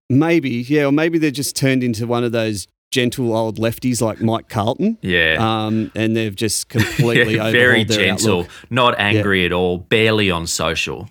Maybe, 0.09 0.65
yeah, 0.69 0.85
or 0.85 0.93
maybe 0.93 1.19
they're 1.19 1.33
just 1.33 1.57
turned 1.57 1.83
into 1.83 2.07
one 2.07 2.23
of 2.23 2.31
those 2.31 2.69
gentle 2.93 3.37
old 3.37 3.59
lefties 3.59 4.01
like 4.01 4.21
Mike 4.21 4.49
Carlton. 4.49 4.97
Yeah. 5.03 5.39
Um, 5.41 5.91
and 5.97 6.17
they've 6.17 6.35
just 6.37 6.69
completely 6.69 7.35
Yeah, 7.35 7.51
very 7.51 7.85
gentle, 7.85 8.43
outlook. 8.43 8.51
not 8.71 8.95
angry 9.01 9.45
at 9.45 9.53
all, 9.53 9.79
barely 9.79 10.31
on 10.31 10.47
social. 10.47 11.09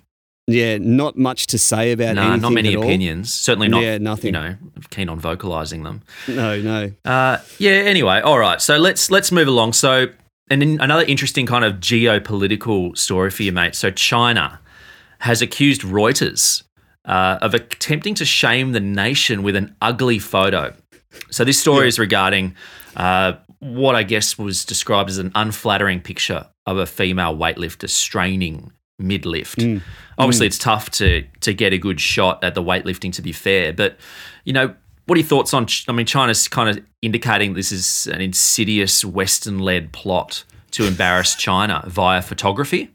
Yeah, 0.47 0.77
not 0.79 1.17
much 1.17 1.47
to 1.47 1.57
say 1.57 1.91
about 1.91 2.15
No, 2.15 2.21
anything 2.21 2.41
not 2.41 2.53
many 2.53 2.73
opinions. 2.75 3.33
Certainly 3.33 3.69
not. 3.69 3.81
Yeah, 3.81 3.97
nothing. 3.97 4.27
You 4.27 4.31
know, 4.31 4.55
keen 4.91 5.09
on 5.09 5.19
vocalizing 5.19 5.83
them. 5.83 6.03
No, 6.27 6.61
no. 6.61 6.91
Uh, 7.03 7.39
yeah. 7.57 7.71
Anyway, 7.71 8.19
all 8.21 8.37
right. 8.37 8.61
So 8.61 8.77
let's 8.77 9.09
let's 9.09 9.31
move 9.31 9.47
along. 9.47 9.73
So, 9.73 10.07
and 10.49 10.61
then 10.61 10.79
another 10.79 11.03
interesting 11.03 11.47
kind 11.47 11.65
of 11.65 11.75
geopolitical 11.75 12.95
story 12.95 13.31
for 13.31 13.41
you, 13.41 13.51
mate. 13.51 13.73
So 13.73 13.89
China 13.89 14.59
has 15.19 15.41
accused 15.41 15.81
Reuters 15.81 16.61
uh, 17.05 17.39
of 17.41 17.55
attempting 17.55 18.13
to 18.15 18.25
shame 18.25 18.73
the 18.73 18.79
nation 18.79 19.41
with 19.41 19.55
an 19.55 19.75
ugly 19.81 20.19
photo. 20.19 20.75
So 21.31 21.43
this 21.43 21.59
story 21.59 21.87
is 21.87 21.97
regarding 21.97 22.55
uh, 22.95 23.33
what 23.59 23.95
I 23.95 24.03
guess 24.03 24.37
was 24.37 24.63
described 24.63 25.09
as 25.09 25.17
an 25.17 25.31
unflattering 25.33 26.01
picture 26.01 26.45
of 26.67 26.77
a 26.77 26.85
female 26.85 27.35
weightlifter 27.35 27.89
straining 27.89 28.71
mid 28.99 29.25
lift. 29.25 29.59
Mm. 29.59 29.81
Obviously, 30.17 30.45
mm. 30.45 30.47
it's 30.47 30.57
tough 30.57 30.89
to 30.91 31.23
to 31.41 31.53
get 31.53 31.73
a 31.73 31.77
good 31.77 31.99
shot 31.99 32.43
at 32.43 32.55
the 32.55 32.63
weightlifting. 32.63 33.11
To 33.13 33.21
be 33.21 33.31
fair, 33.31 33.73
but 33.73 33.97
you 34.43 34.53
know, 34.53 34.73
what 35.05 35.15
are 35.15 35.19
your 35.19 35.27
thoughts 35.27 35.53
on? 35.53 35.67
Ch- 35.67 35.85
I 35.87 35.91
mean, 35.91 36.05
China's 36.05 36.47
kind 36.47 36.69
of 36.69 36.83
indicating 37.01 37.53
this 37.53 37.71
is 37.71 38.07
an 38.07 38.21
insidious 38.21 39.03
Western-led 39.03 39.91
plot 39.91 40.43
to 40.71 40.85
embarrass 40.85 41.35
China 41.35 41.83
via 41.87 42.21
photography. 42.21 42.91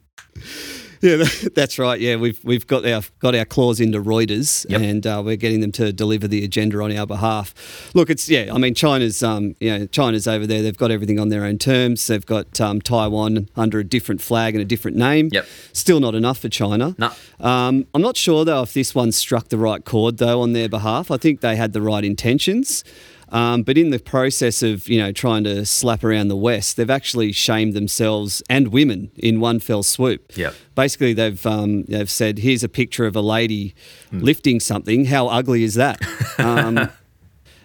Yeah, 1.03 1.25
that's 1.55 1.79
right. 1.79 1.99
Yeah, 2.01 2.17
we've 2.17 2.39
we've 2.45 2.67
got 2.67 2.85
our 2.87 3.03
got 3.21 3.35
our 3.35 3.45
claws 3.45 3.81
into 3.81 4.01
Reuters, 4.03 4.67
Yep. 4.69 4.81
and 4.81 5.07
uh, 5.07 5.23
we're 5.25 5.37
getting 5.37 5.61
them 5.61 5.73
to 5.73 5.93
deliver 5.93 6.29
the 6.29 6.45
agenda 6.45 6.81
on 6.83 6.95
our 6.97 7.07
behalf. 7.07 7.55
Look, 7.95 8.11
it's 8.11 8.29
yeah. 8.29 8.51
I 8.53 8.59
mean, 8.59 8.75
China's 8.75 9.23
um, 9.23 9.57
you 9.61 9.79
know, 9.79 9.87
China's 9.87 10.29
over 10.29 10.47
there. 10.47 10.63
They've 10.63 10.77
got 10.77 10.91
everything 10.91 11.19
on 11.19 11.29
their 11.31 11.45
own 11.45 11.59
terms. 11.59 12.07
They've 12.07 12.25
got 12.25 12.61
um, 12.61 12.81
Taiwan 12.81 13.49
under 13.57 13.79
a 13.79 13.85
different 13.85 14.21
flag 14.21 14.55
and 14.55 14.63
a 14.63 14.65
different 14.67 14.97
name. 14.97 15.31
Yep. 15.33 15.47
Still 15.73 16.01
not 16.01 16.15
enough 16.15 16.39
for 16.39 16.49
China. 16.49 16.95
No. 16.99 17.11
Um, 17.41 17.87
I'm 17.95 18.03
not 18.03 18.17
sure 18.17 18.45
though 18.45 18.63
if 18.63 18.75
this 18.75 18.95
one 18.95 19.13
struck 19.13 19.49
the 19.49 19.59
right 19.59 19.85
chord 19.85 20.19
though 20.19 20.43
on 20.43 20.53
their 20.53 20.69
behalf. 20.69 21.11
I 21.11 21.17
think 21.17 21.41
they 21.41 21.57
had 21.57 21.73
the 21.73 21.81
right 21.83 22.05
intentions. 22.05 22.85
Um, 23.33 23.63
but 23.63 23.79
in 23.79 23.91
the 23.91 23.99
process 23.99 24.63
of 24.63 24.89
you 24.89 24.99
know 24.99 25.13
trying 25.13 25.45
to 25.45 25.65
slap 25.65 26.03
around 26.03 26.29
the 26.29 26.37
West, 26.37 26.77
they've 26.77 26.91
actually 26.91 27.33
shamed 27.33 27.75
themselves 27.75 28.43
and 28.51 28.69
women 28.69 29.11
in 29.17 29.39
one 29.41 29.61
fell 29.61 29.83
swoop. 29.83 30.37
Yep. 30.37 30.55
Basically, 30.75 31.13
they've 31.13 31.45
um, 31.47 31.85
they've 31.85 32.11
said, 32.11 32.39
"Here's 32.39 32.65
a 32.65 32.69
picture 32.69 33.07
of 33.07 33.15
a 33.17 33.21
lady 33.23 33.75
Hmm. 34.11 34.21
lifting 34.21 34.59
something. 34.61 35.05
How 35.07 35.29
ugly 35.29 35.63
is 35.63 35.75
that?" 35.75 36.01
Um, 36.39 36.89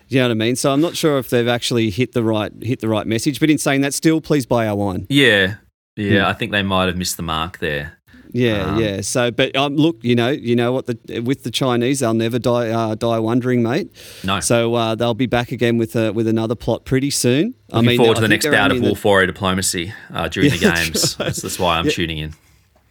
you 0.09 0.19
know 0.19 0.25
what 0.25 0.31
I 0.31 0.35
mean? 0.35 0.55
So 0.55 0.71
I'm 0.71 0.81
not 0.81 0.95
sure 0.95 1.17
if 1.17 1.29
they've 1.29 1.47
actually 1.47 1.89
hit 1.89 2.11
the 2.11 2.23
right 2.23 2.51
hit 2.61 2.79
the 2.81 2.89
right 2.89 3.07
message. 3.07 3.39
But 3.39 3.49
in 3.49 3.57
saying 3.57 3.81
that, 3.81 3.93
still, 3.93 4.21
please 4.21 4.45
buy 4.45 4.67
our 4.67 4.75
wine. 4.75 5.07
Yeah, 5.09 5.55
yeah. 5.95 6.21
Hmm. 6.23 6.29
I 6.29 6.33
think 6.33 6.51
they 6.51 6.61
might 6.61 6.85
have 6.85 6.97
missed 6.97 7.17
the 7.17 7.23
mark 7.23 7.57
there. 7.59 7.94
Yeah, 8.37 8.65
Um, 8.73 8.79
yeah. 8.81 8.99
So, 9.01 9.31
but 9.31 9.55
um, 9.55 9.77
look, 9.77 9.97
you 10.01 10.13
know, 10.13 10.29
you 10.29 10.55
know 10.57 10.73
what 10.73 10.87
the 10.87 11.21
with 11.21 11.43
the 11.43 11.51
Chinese, 11.51 12.01
they'll 12.01 12.13
never 12.13 12.37
die 12.37 12.69
uh, 12.69 12.93
die 12.95 13.17
wondering, 13.19 13.63
mate. 13.63 13.89
No. 14.25 14.41
So 14.41 14.73
uh, 14.75 14.93
they'll 14.95 15.13
be 15.13 15.25
back 15.25 15.51
again 15.53 15.77
with 15.77 15.95
a, 15.95 16.11
with 16.11 16.27
another 16.27 16.55
plot 16.55 16.83
pretty 16.83 17.11
soon. 17.11 17.55
Looking 17.71 17.97
forward 17.97 18.15
to 18.15 18.19
I 18.19 18.21
the 18.21 18.27
next 18.27 18.47
bout 18.47 18.71
of 18.71 18.77
the- 18.81 18.83
Wolf 18.83 19.05
Warrior 19.05 19.27
diplomacy 19.27 19.93
uh, 20.13 20.27
during 20.27 20.49
the 20.49 20.57
Yeah, 20.61 20.69
that's 20.71 20.83
games. 20.89 21.15
right. 21.19 21.25
That's, 21.27 21.41
that's 21.43 21.59
why 21.59 21.77
I'm 21.77 21.85
Yeah. 21.85 21.91
tuning 21.91 22.17
in. 22.17 22.33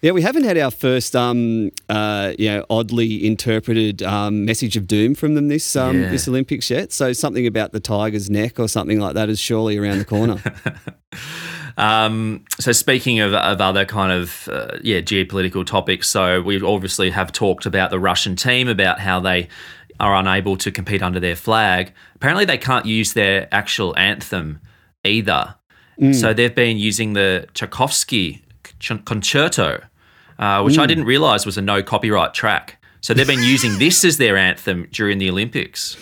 Yeah, 0.00 0.10
we 0.12 0.20
haven't 0.20 0.44
had 0.44 0.58
our 0.58 0.70
first, 0.70 1.16
um, 1.16 1.70
uh, 1.88 2.34
you 2.38 2.48
know, 2.50 2.66
oddly 2.68 3.26
interpreted 3.26 4.02
um, 4.02 4.44
message 4.44 4.76
of 4.76 4.86
doom 4.86 5.14
from 5.14 5.34
them 5.34 5.48
this 5.48 5.76
um, 5.76 5.98
Yeah. 6.00 6.10
this 6.10 6.28
Olympics 6.28 6.68
yet. 6.70 6.92
So 6.92 7.12
something 7.14 7.46
about 7.46 7.72
the 7.72 7.80
tiger's 7.80 8.28
neck 8.28 8.60
or 8.60 8.68
something 8.68 9.00
like 9.00 9.14
that 9.14 9.28
is 9.30 9.38
surely 9.40 9.78
around 9.78 9.98
the 9.98 10.04
corner. 10.04 10.42
Um, 11.76 12.44
so 12.60 12.72
speaking 12.72 13.20
of, 13.20 13.34
of 13.34 13.60
other 13.60 13.84
kind 13.84 14.12
of 14.12 14.48
uh, 14.48 14.78
yeah 14.82 15.00
geopolitical 15.00 15.66
topics, 15.66 16.08
so 16.08 16.40
we 16.40 16.60
obviously 16.62 17.10
have 17.10 17.32
talked 17.32 17.66
about 17.66 17.90
the 17.90 17.98
Russian 17.98 18.36
team 18.36 18.68
about 18.68 19.00
how 19.00 19.20
they 19.20 19.48
are 20.00 20.14
unable 20.14 20.56
to 20.58 20.70
compete 20.70 21.02
under 21.02 21.20
their 21.20 21.36
flag. 21.36 21.92
Apparently, 22.14 22.44
they 22.44 22.58
can't 22.58 22.86
use 22.86 23.12
their 23.12 23.48
actual 23.52 23.96
anthem 23.98 24.60
either. 25.04 25.54
So 26.12 26.32
they've 26.32 26.54
been 26.54 26.76
using 26.76 27.12
the 27.12 27.46
Tchaikovsky 27.54 28.42
concerto, 29.04 29.84
uh, 30.40 30.62
which 30.62 30.76
I 30.76 30.86
didn't 30.86 31.04
realize 31.04 31.46
was 31.46 31.56
a 31.56 31.62
no 31.62 31.84
copyright 31.84 32.34
track. 32.34 32.82
So 33.00 33.14
they've 33.14 33.26
been 33.26 33.44
using 33.44 33.78
this 33.78 34.04
as 34.04 34.16
their 34.16 34.36
anthem 34.36 34.88
during 34.90 35.18
the 35.18 35.30
Olympics. 35.30 35.96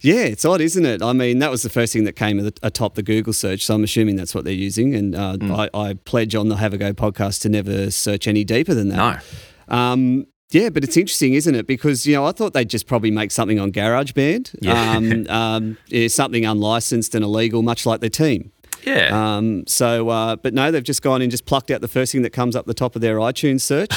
Yeah, 0.00 0.22
it's 0.24 0.44
odd, 0.44 0.60
isn't 0.60 0.84
it? 0.86 1.02
I 1.02 1.12
mean, 1.12 1.38
that 1.40 1.50
was 1.50 1.62
the 1.62 1.70
first 1.70 1.92
thing 1.92 2.04
that 2.04 2.14
came 2.14 2.38
atop 2.62 2.94
the 2.94 3.02
Google 3.02 3.32
search, 3.32 3.64
so 3.64 3.74
I'm 3.74 3.84
assuming 3.84 4.16
that's 4.16 4.34
what 4.34 4.44
they're 4.44 4.52
using. 4.52 4.94
And 4.94 5.14
uh, 5.14 5.36
I, 5.42 5.70
I 5.74 5.94
pledge 5.94 6.34
on 6.34 6.48
the 6.48 6.56
Have 6.56 6.72
a 6.74 6.78
Go 6.78 6.92
podcast 6.92 7.40
to 7.42 7.48
never 7.48 7.90
search 7.90 8.26
any 8.28 8.44
deeper 8.44 8.74
than 8.74 8.88
that. 8.88 9.24
No. 9.68 9.76
Um, 9.76 10.26
yeah, 10.50 10.70
but 10.70 10.82
it's 10.82 10.96
interesting, 10.96 11.34
isn't 11.34 11.54
it? 11.54 11.66
Because 11.66 12.06
you 12.06 12.14
know, 12.14 12.24
I 12.24 12.32
thought 12.32 12.54
they'd 12.54 12.70
just 12.70 12.86
probably 12.86 13.10
make 13.10 13.30
something 13.30 13.58
on 13.60 13.70
GarageBand, 13.70 14.56
Yeah. 14.62 14.92
um, 14.96 15.26
um, 15.28 16.08
something 16.08 16.46
unlicensed 16.46 17.14
and 17.14 17.22
illegal, 17.24 17.62
much 17.62 17.84
like 17.84 18.00
their 18.00 18.08
team. 18.08 18.50
Yeah. 18.84 19.36
Um, 19.36 19.66
so, 19.66 20.08
uh, 20.08 20.36
but 20.36 20.54
no, 20.54 20.70
they've 20.70 20.82
just 20.82 21.02
gone 21.02 21.22
and 21.22 21.30
just 21.30 21.46
plucked 21.46 21.70
out 21.70 21.80
the 21.80 21.88
first 21.88 22.12
thing 22.12 22.22
that 22.22 22.30
comes 22.30 22.56
up 22.56 22.66
the 22.66 22.74
top 22.74 22.96
of 22.96 23.02
their 23.02 23.16
iTunes 23.16 23.60
search, 23.60 23.92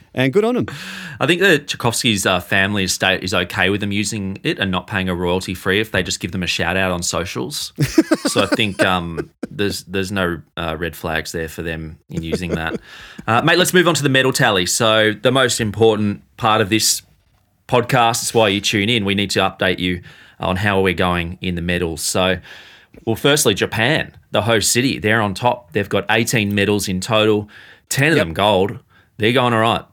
and 0.14 0.32
good 0.32 0.44
on 0.44 0.54
them. 0.54 0.66
I 1.20 1.26
think 1.26 1.40
that 1.40 1.68
Tchaikovsky's 1.68 2.26
uh, 2.26 2.40
family 2.40 2.84
estate 2.84 3.22
is 3.22 3.34
okay 3.34 3.70
with 3.70 3.80
them 3.80 3.92
using 3.92 4.38
it 4.42 4.58
and 4.58 4.70
not 4.70 4.86
paying 4.86 5.08
a 5.08 5.14
royalty 5.14 5.54
free 5.54 5.80
if 5.80 5.92
they 5.92 6.02
just 6.02 6.20
give 6.20 6.32
them 6.32 6.42
a 6.42 6.46
shout 6.46 6.76
out 6.76 6.90
on 6.90 7.02
socials. 7.02 7.72
so 8.28 8.42
I 8.42 8.46
think 8.46 8.82
um, 8.84 9.30
there's 9.50 9.84
there's 9.84 10.12
no 10.12 10.40
uh, 10.56 10.76
red 10.78 10.96
flags 10.96 11.32
there 11.32 11.48
for 11.48 11.62
them 11.62 11.98
in 12.08 12.22
using 12.22 12.52
that. 12.52 12.80
Uh, 13.26 13.42
mate, 13.42 13.58
let's 13.58 13.74
move 13.74 13.86
on 13.86 13.94
to 13.94 14.02
the 14.02 14.08
medal 14.08 14.32
tally. 14.32 14.64
So 14.64 15.12
the 15.12 15.30
most 15.30 15.60
important 15.60 16.22
part 16.38 16.62
of 16.62 16.70
this 16.70 17.02
podcast 17.68 18.22
is 18.22 18.34
why 18.34 18.48
you 18.48 18.60
tune 18.60 18.88
in. 18.88 19.04
We 19.04 19.14
need 19.14 19.30
to 19.32 19.40
update 19.40 19.78
you 19.78 20.02
on 20.40 20.56
how 20.56 20.80
we're 20.80 20.94
going 20.94 21.38
in 21.40 21.54
the 21.54 21.62
medals. 21.62 22.02
So, 22.02 22.38
well, 23.06 23.16
firstly, 23.16 23.54
Japan, 23.54 24.16
the 24.30 24.42
host 24.42 24.72
city, 24.72 24.98
they're 24.98 25.20
on 25.20 25.34
top. 25.34 25.72
They've 25.72 25.88
got 25.88 26.04
18 26.10 26.54
medals 26.54 26.88
in 26.88 27.00
total. 27.00 27.48
10 27.88 28.12
of 28.12 28.16
Yep. 28.18 28.26
them 28.26 28.34
gold. 28.34 28.78
They're 29.16 29.32
going 29.32 29.52
all 29.54 29.60
right. 29.60 29.84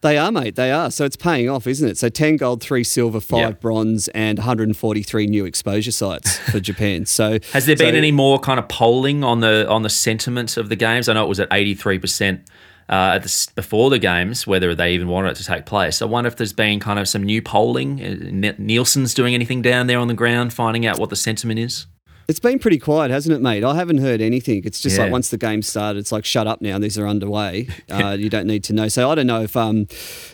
They 0.00 0.16
are, 0.16 0.30
mate. 0.30 0.54
They 0.54 0.70
are. 0.70 0.92
So 0.92 1.04
it's 1.04 1.16
paying 1.16 1.48
off, 1.48 1.66
isn't 1.66 1.88
it? 1.88 1.98
So 1.98 2.08
10 2.08 2.36
gold, 2.36 2.62
3 2.62 2.84
silver, 2.84 3.20
5 3.20 3.38
Yeah. 3.40 3.50
bronze, 3.50 4.06
and 4.08 4.38
143 4.38 5.26
new 5.26 5.44
exposure 5.44 5.90
sites 5.90 6.38
for 6.38 6.60
Japan. 6.60 7.04
So 7.04 7.38
Has 7.52 7.66
there 7.66 7.74
been 7.74 7.94
so- 7.94 7.98
any 7.98 8.12
more 8.12 8.38
kind 8.38 8.60
of 8.60 8.68
polling 8.68 9.24
on 9.24 9.40
the 9.40 9.68
on 9.68 9.82
the 9.82 9.90
sentiment 9.90 10.56
of 10.56 10.68
the 10.68 10.76
games? 10.76 11.08
I 11.08 11.14
know 11.14 11.24
it 11.24 11.28
was 11.28 11.40
at 11.40 11.50
83% 11.50 12.42
uh, 12.88 12.92
at 13.16 13.22
the, 13.24 13.48
before 13.56 13.90
the 13.90 13.98
games, 13.98 14.46
whether 14.46 14.72
they 14.74 14.92
even 14.94 15.08
wanted 15.08 15.32
it 15.32 15.34
to 15.38 15.44
take 15.44 15.66
place. 15.66 16.00
I 16.00 16.04
wonder 16.04 16.28
if 16.28 16.36
there's 16.36 16.52
been 16.54 16.78
kind 16.78 16.98
of 17.00 17.08
some 17.08 17.24
new 17.24 17.42
polling. 17.42 18.00
Uh, 18.00 18.52
Nielsen's 18.56 19.14
doing 19.14 19.34
anything 19.34 19.62
down 19.62 19.88
there 19.88 19.98
on 19.98 20.06
the 20.08 20.14
ground, 20.14 20.52
finding 20.52 20.86
out 20.86 20.98
what 21.00 21.10
the 21.10 21.16
sentiment 21.16 21.58
is? 21.58 21.86
It's 22.28 22.40
been 22.40 22.58
pretty 22.58 22.78
quiet, 22.78 23.10
hasn't 23.10 23.34
it, 23.34 23.40
mate? 23.40 23.64
I 23.64 23.74
haven't 23.74 23.98
heard 23.98 24.20
anything. 24.20 24.60
It's 24.66 24.82
just 24.82 24.98
Yeah. 24.98 25.04
like 25.04 25.12
once 25.12 25.30
the 25.30 25.38
game 25.38 25.62
started, 25.62 25.98
it's 25.98 26.12
like 26.12 26.26
shut 26.26 26.46
up 26.46 26.60
now. 26.60 26.78
These 26.78 26.98
are 26.98 27.06
underway. 27.08 27.68
Uh, 27.90 28.12
you 28.12 28.28
don't 28.28 28.46
need 28.46 28.62
to 28.64 28.72
know. 28.74 28.86
So 28.86 29.10
I 29.10 29.14
don't 29.14 29.26
know 29.26 29.40
if 29.42 29.56
um, 29.56 29.86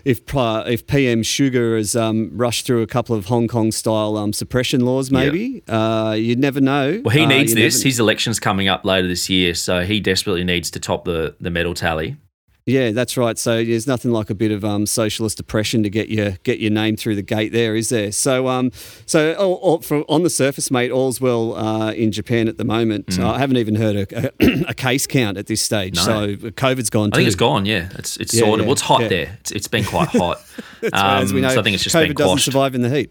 if 0.04 0.20
if 0.34 0.86
PM 0.88 1.22
Suga 1.22 1.76
has 1.76 1.94
um, 1.94 2.30
rushed 2.34 2.66
through 2.66 2.82
a 2.82 2.86
couple 2.86 3.14
of 3.14 3.26
Hong 3.26 3.46
Kong 3.46 3.70
style 3.70 4.16
um, 4.16 4.32
suppression 4.32 4.84
laws. 4.84 5.10
Maybe 5.12 5.62
uh, 5.68 6.16
you'd 6.18 6.40
never 6.40 6.60
know. 6.60 7.00
Well, 7.04 7.14
he 7.16 7.22
Uh, 7.24 7.28
needs 7.28 7.54
this. 7.54 7.76
never- 7.78 7.88
His 7.88 8.00
election's 8.00 8.40
coming 8.40 8.66
up 8.68 8.84
later 8.84 9.06
this 9.06 9.30
year, 9.30 9.54
so 9.54 9.82
he 9.84 10.00
desperately 10.00 10.42
needs 10.44 10.68
to 10.72 10.80
top 10.80 11.04
the, 11.04 11.36
the 11.40 11.50
medal 11.50 11.74
tally. 11.74 12.16
Yeah, 12.66 12.92
that's 12.92 13.18
right. 13.18 13.36
So 13.36 13.62
there's 13.62 13.86
nothing 13.86 14.10
like 14.10 14.30
a 14.30 14.34
bit 14.34 14.50
of 14.50 14.64
um, 14.64 14.86
socialist 14.86 15.38
oppression 15.38 15.82
to 15.82 15.90
get 15.90 16.08
your 16.08 16.32
get 16.44 16.60
your 16.60 16.70
name 16.70 16.96
through 16.96 17.16
the 17.16 17.22
gate. 17.22 17.52
There 17.52 17.76
is 17.76 17.90
there. 17.90 18.10
So 18.10 18.48
um, 18.48 18.72
so 19.04 19.34
all, 19.34 19.54
all, 19.56 19.78
from 19.80 20.04
on 20.08 20.22
the 20.22 20.30
surface, 20.30 20.70
mate, 20.70 20.90
all's 20.90 21.20
well 21.20 21.54
uh, 21.56 21.92
in 21.92 22.10
Japan 22.10 22.48
at 22.48 22.56
the 22.56 22.64
moment. 22.64 23.06
Mm. 23.08 23.24
I 23.24 23.38
haven't 23.38 23.58
even 23.58 23.74
heard 23.74 23.96
a, 23.96 24.28
a, 24.40 24.64
a 24.68 24.74
case 24.74 25.06
count 25.06 25.36
at 25.36 25.46
this 25.46 25.60
stage. 25.60 25.96
No. 25.96 26.02
So 26.02 26.36
COVID's 26.36 26.88
gone. 26.88 27.10
I 27.12 27.16
think 27.16 27.26
it's 27.26 27.36
gone. 27.36 27.66
Yeah, 27.66 27.90
it's 27.98 28.16
it's 28.16 28.32
Yeah, 28.32 28.40
sorted. 28.40 28.60
yeah, 28.60 28.66
well, 28.66 28.72
it's 28.72 28.80
hot 28.82 29.02
yeah. 29.02 29.08
there. 29.08 29.38
It's, 29.40 29.50
it's 29.52 29.68
been 29.68 29.84
quite 29.84 30.08
hot. 30.08 30.40
That's 30.80 30.92
right, 30.94 31.22
as 31.22 31.34
we 31.34 31.42
know, 31.42 31.48
Um, 31.48 31.54
so 31.54 31.60
I 31.60 31.62
think 31.64 31.74
it's 31.74 31.84
just 31.84 31.94
COVID 31.94 32.06
been 32.08 32.14
doesn't 32.16 32.38
survive 32.38 32.74
in 32.74 32.80
the 32.80 32.90
heat. 32.90 33.10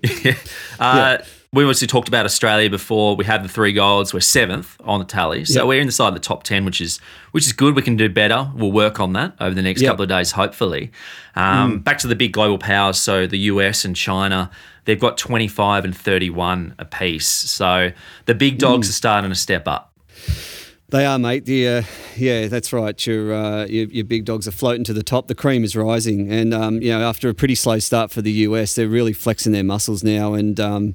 Uh, 0.79 1.19
We 1.53 1.63
obviously 1.63 1.87
talked 1.87 2.07
about 2.07 2.25
Australia 2.25 2.69
before. 2.69 3.15
We 3.15 3.25
had 3.25 3.43
the 3.43 3.47
three 3.47 3.73
golds. 3.73 4.11
We're 4.13 4.21
seventh 4.21 4.75
on 4.83 4.99
the 4.99 5.05
tally, 5.05 5.45
so 5.45 5.59
Yep. 5.59 5.67
we're 5.67 5.79
inside 5.81 5.87
the 5.87 5.91
side 5.91 6.07
of 6.09 6.13
the 6.15 6.19
top 6.19 6.43
ten, 6.43 6.65
which 6.65 6.81
is 6.81 6.99
which 7.31 7.45
is 7.45 7.53
good. 7.53 7.75
We 7.75 7.83
can 7.83 7.95
do 7.95 8.09
better. 8.09 8.49
We'll 8.55 8.71
work 8.71 8.99
on 8.99 9.13
that 9.13 9.35
over 9.39 9.53
the 9.53 9.61
next 9.61 9.81
Yep. 9.81 9.91
couple 9.91 10.03
of 10.03 10.09
days, 10.09 10.31
hopefully. 10.31 10.91
Um, 11.35 11.79
Back 11.79 11.99
to 11.99 12.07
the 12.07 12.15
big 12.15 12.31
global 12.33 12.57
powers. 12.57 12.97
So 12.97 13.27
the 13.27 13.37
US 13.51 13.85
and 13.85 13.95
China, 13.95 14.49
they've 14.85 14.99
got 14.99 15.17
twenty 15.17 15.47
five 15.47 15.85
and 15.85 15.95
thirty 15.95 16.31
one 16.31 16.73
apiece. 16.79 17.27
So 17.27 17.91
the 18.25 18.33
big 18.35 18.57
dogs 18.57 18.87
Mm. 18.87 18.89
are 18.89 18.93
starting 18.93 19.29
to 19.29 19.35
step 19.35 19.67
up. 19.67 19.91
They 20.89 21.07
are, 21.07 21.17
mate. 21.17 21.45
The, 21.45 21.67
uh, 21.67 21.83
yeah, 22.17 22.47
that's 22.47 22.71
right. 22.71 23.03
Your, 23.07 23.33
uh, 23.33 23.65
your 23.65 23.87
your 23.87 24.05
big 24.05 24.25
dogs 24.25 24.47
are 24.47 24.51
floating 24.51 24.83
to 24.85 24.93
the 24.93 25.01
top. 25.01 25.27
The 25.27 25.33
cream 25.35 25.63
is 25.63 25.75
rising, 25.75 26.31
and 26.31 26.53
um, 26.53 26.81
you 26.83 26.89
know 26.91 27.01
after 27.01 27.29
a 27.29 27.33
pretty 27.33 27.55
slow 27.55 27.79
start 27.79 28.11
for 28.11 28.21
the 28.21 28.31
US, 28.47 28.75
they're 28.75 28.87
really 28.87 29.13
flexing 29.13 29.53
their 29.53 29.63
muscles 29.63 30.03
now. 30.03 30.33
And 30.35 30.59
um, 30.59 30.93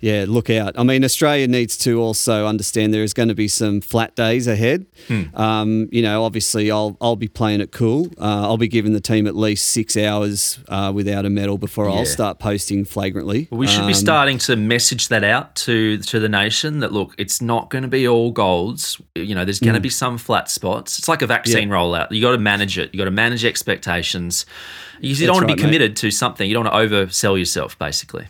yeah, 0.00 0.24
look 0.26 0.50
out. 0.50 0.78
I 0.78 0.82
mean, 0.82 1.04
Australia 1.04 1.46
needs 1.46 1.76
to 1.78 2.00
also 2.00 2.46
understand 2.46 2.92
there 2.94 3.02
is 3.02 3.12
going 3.14 3.28
to 3.28 3.34
be 3.34 3.48
some 3.48 3.80
flat 3.80 4.16
days 4.16 4.46
ahead. 4.46 4.86
Hmm. 5.08 5.22
Um, 5.34 5.88
you 5.92 6.02
know, 6.02 6.24
obviously, 6.24 6.70
I'll 6.70 6.96
I'll 7.00 7.16
be 7.16 7.28
playing 7.28 7.60
it 7.60 7.70
cool. 7.72 8.06
Uh, 8.18 8.42
I'll 8.48 8.56
be 8.56 8.68
giving 8.68 8.92
the 8.92 9.00
team 9.00 9.26
at 9.26 9.36
least 9.36 9.66
six 9.70 9.96
hours 9.96 10.58
uh, 10.68 10.90
without 10.94 11.24
a 11.26 11.30
medal 11.30 11.58
before 11.58 11.88
Yeah. 11.88 11.96
I'll 11.96 12.06
start 12.06 12.38
posting 12.38 12.84
flagrantly. 12.84 13.48
We 13.50 13.66
should 13.66 13.82
be 13.86 13.88
Um, 13.88 13.94
starting 13.94 14.38
to 14.38 14.56
message 14.56 15.08
that 15.08 15.24
out 15.24 15.54
to 15.66 15.98
to 15.98 16.18
the 16.20 16.28
nation 16.28 16.80
that 16.80 16.92
look, 16.92 17.14
it's 17.18 17.40
not 17.42 17.70
going 17.70 17.82
to 17.82 17.88
be 17.88 18.06
all 18.08 18.30
golds. 18.30 19.00
You 19.14 19.34
know, 19.34 19.44
there's 19.44 19.60
going 19.60 19.74
to 19.74 19.80
Mm. 19.80 19.82
be 19.84 19.90
some 19.90 20.18
flat 20.18 20.50
spots. 20.50 20.98
It's 20.98 21.08
like 21.08 21.22
a 21.22 21.26
vaccine 21.26 21.68
rollout. 21.68 22.10
You 22.10 22.20
got 22.20 22.32
to 22.32 22.38
manage 22.38 22.78
it. 22.78 22.90
You 22.92 22.98
got 22.98 23.04
to 23.04 23.10
manage 23.10 23.44
expectations. 23.44 24.46
You, 25.00 25.14
you 25.14 25.26
don't 25.26 25.34
want 25.36 25.48
to 25.48 25.54
be 25.54 25.60
mate. 25.60 25.64
committed 25.66 25.96
to 25.96 26.10
something. 26.10 26.46
You 26.48 26.54
don't 26.54 26.64
want 26.66 26.90
to 26.90 26.96
oversell 26.96 27.38
yourself, 27.38 27.78
basically. 27.78 28.26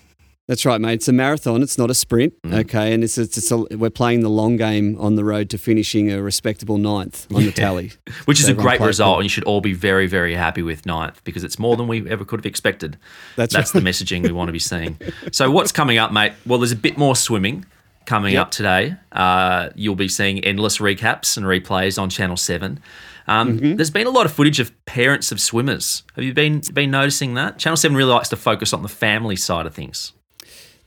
That's 0.50 0.66
right, 0.66 0.80
mate. 0.80 0.94
It's 0.94 1.06
a 1.06 1.12
marathon. 1.12 1.62
It's 1.62 1.78
not 1.78 1.90
a 1.90 1.94
sprint. 1.94 2.34
Mm. 2.42 2.58
Okay, 2.64 2.92
and 2.92 3.04
it's, 3.04 3.16
it's, 3.16 3.38
it's 3.38 3.52
a, 3.52 3.58
we're 3.76 3.88
playing 3.88 4.22
the 4.22 4.28
long 4.28 4.56
game 4.56 4.96
on 4.98 5.14
the 5.14 5.22
road 5.24 5.48
to 5.50 5.58
finishing 5.58 6.10
a 6.10 6.20
respectable 6.20 6.76
ninth 6.76 7.28
on 7.32 7.44
the 7.44 7.52
tally, 7.52 7.92
Which 8.24 8.40
is 8.40 8.48
a 8.48 8.54
great 8.54 8.80
result, 8.80 9.12
cool. 9.14 9.18
and 9.20 9.24
you 9.26 9.28
should 9.28 9.44
all 9.44 9.60
be 9.60 9.74
very, 9.74 10.08
very 10.08 10.34
happy 10.34 10.62
with 10.62 10.86
ninth 10.86 11.22
because 11.22 11.44
it's 11.44 11.56
more 11.60 11.76
than 11.76 11.86
we 11.86 12.10
ever 12.10 12.24
could 12.24 12.40
have 12.40 12.46
expected. 12.46 12.98
That's 13.36 13.54
That's 13.54 13.70
the 13.70 13.78
messaging 13.78 14.24
we 14.24 14.32
want 14.32 14.48
to 14.48 14.52
be 14.52 14.58
seeing. 14.58 14.98
So, 15.30 15.52
what's 15.52 15.70
coming 15.70 15.98
up, 15.98 16.10
mate? 16.10 16.32
Well, 16.44 16.58
there's 16.58 16.72
a 16.72 16.76
bit 16.76 16.98
more 16.98 17.14
swimming 17.14 17.64
coming 18.06 18.32
Yep. 18.32 18.42
up 18.42 18.50
today. 18.50 18.96
Uh, 19.12 19.68
you'll 19.76 19.94
be 19.94 20.08
seeing 20.08 20.44
endless 20.44 20.78
recaps 20.78 21.36
and 21.36 21.46
replays 21.46 21.96
on 21.96 22.10
Channel 22.10 22.36
7. 22.36 22.80
Um, 23.28 23.56
Mm-hmm. 23.60 23.76
There's 23.76 23.90
been 23.92 24.08
a 24.08 24.10
lot 24.10 24.26
of 24.26 24.32
footage 24.32 24.58
of 24.58 24.72
parents 24.84 25.30
of 25.30 25.40
swimmers. 25.40 26.02
Have 26.16 26.24
you 26.24 26.34
been 26.34 26.60
been 26.74 26.90
noticing 26.90 27.34
that? 27.34 27.58
Channel 27.58 27.76
7 27.76 27.96
really 27.96 28.10
likes 28.12 28.30
to 28.30 28.36
focus 28.36 28.72
on 28.72 28.82
the 28.82 28.88
family 28.88 29.36
side 29.36 29.66
of 29.66 29.74
things. 29.74 30.12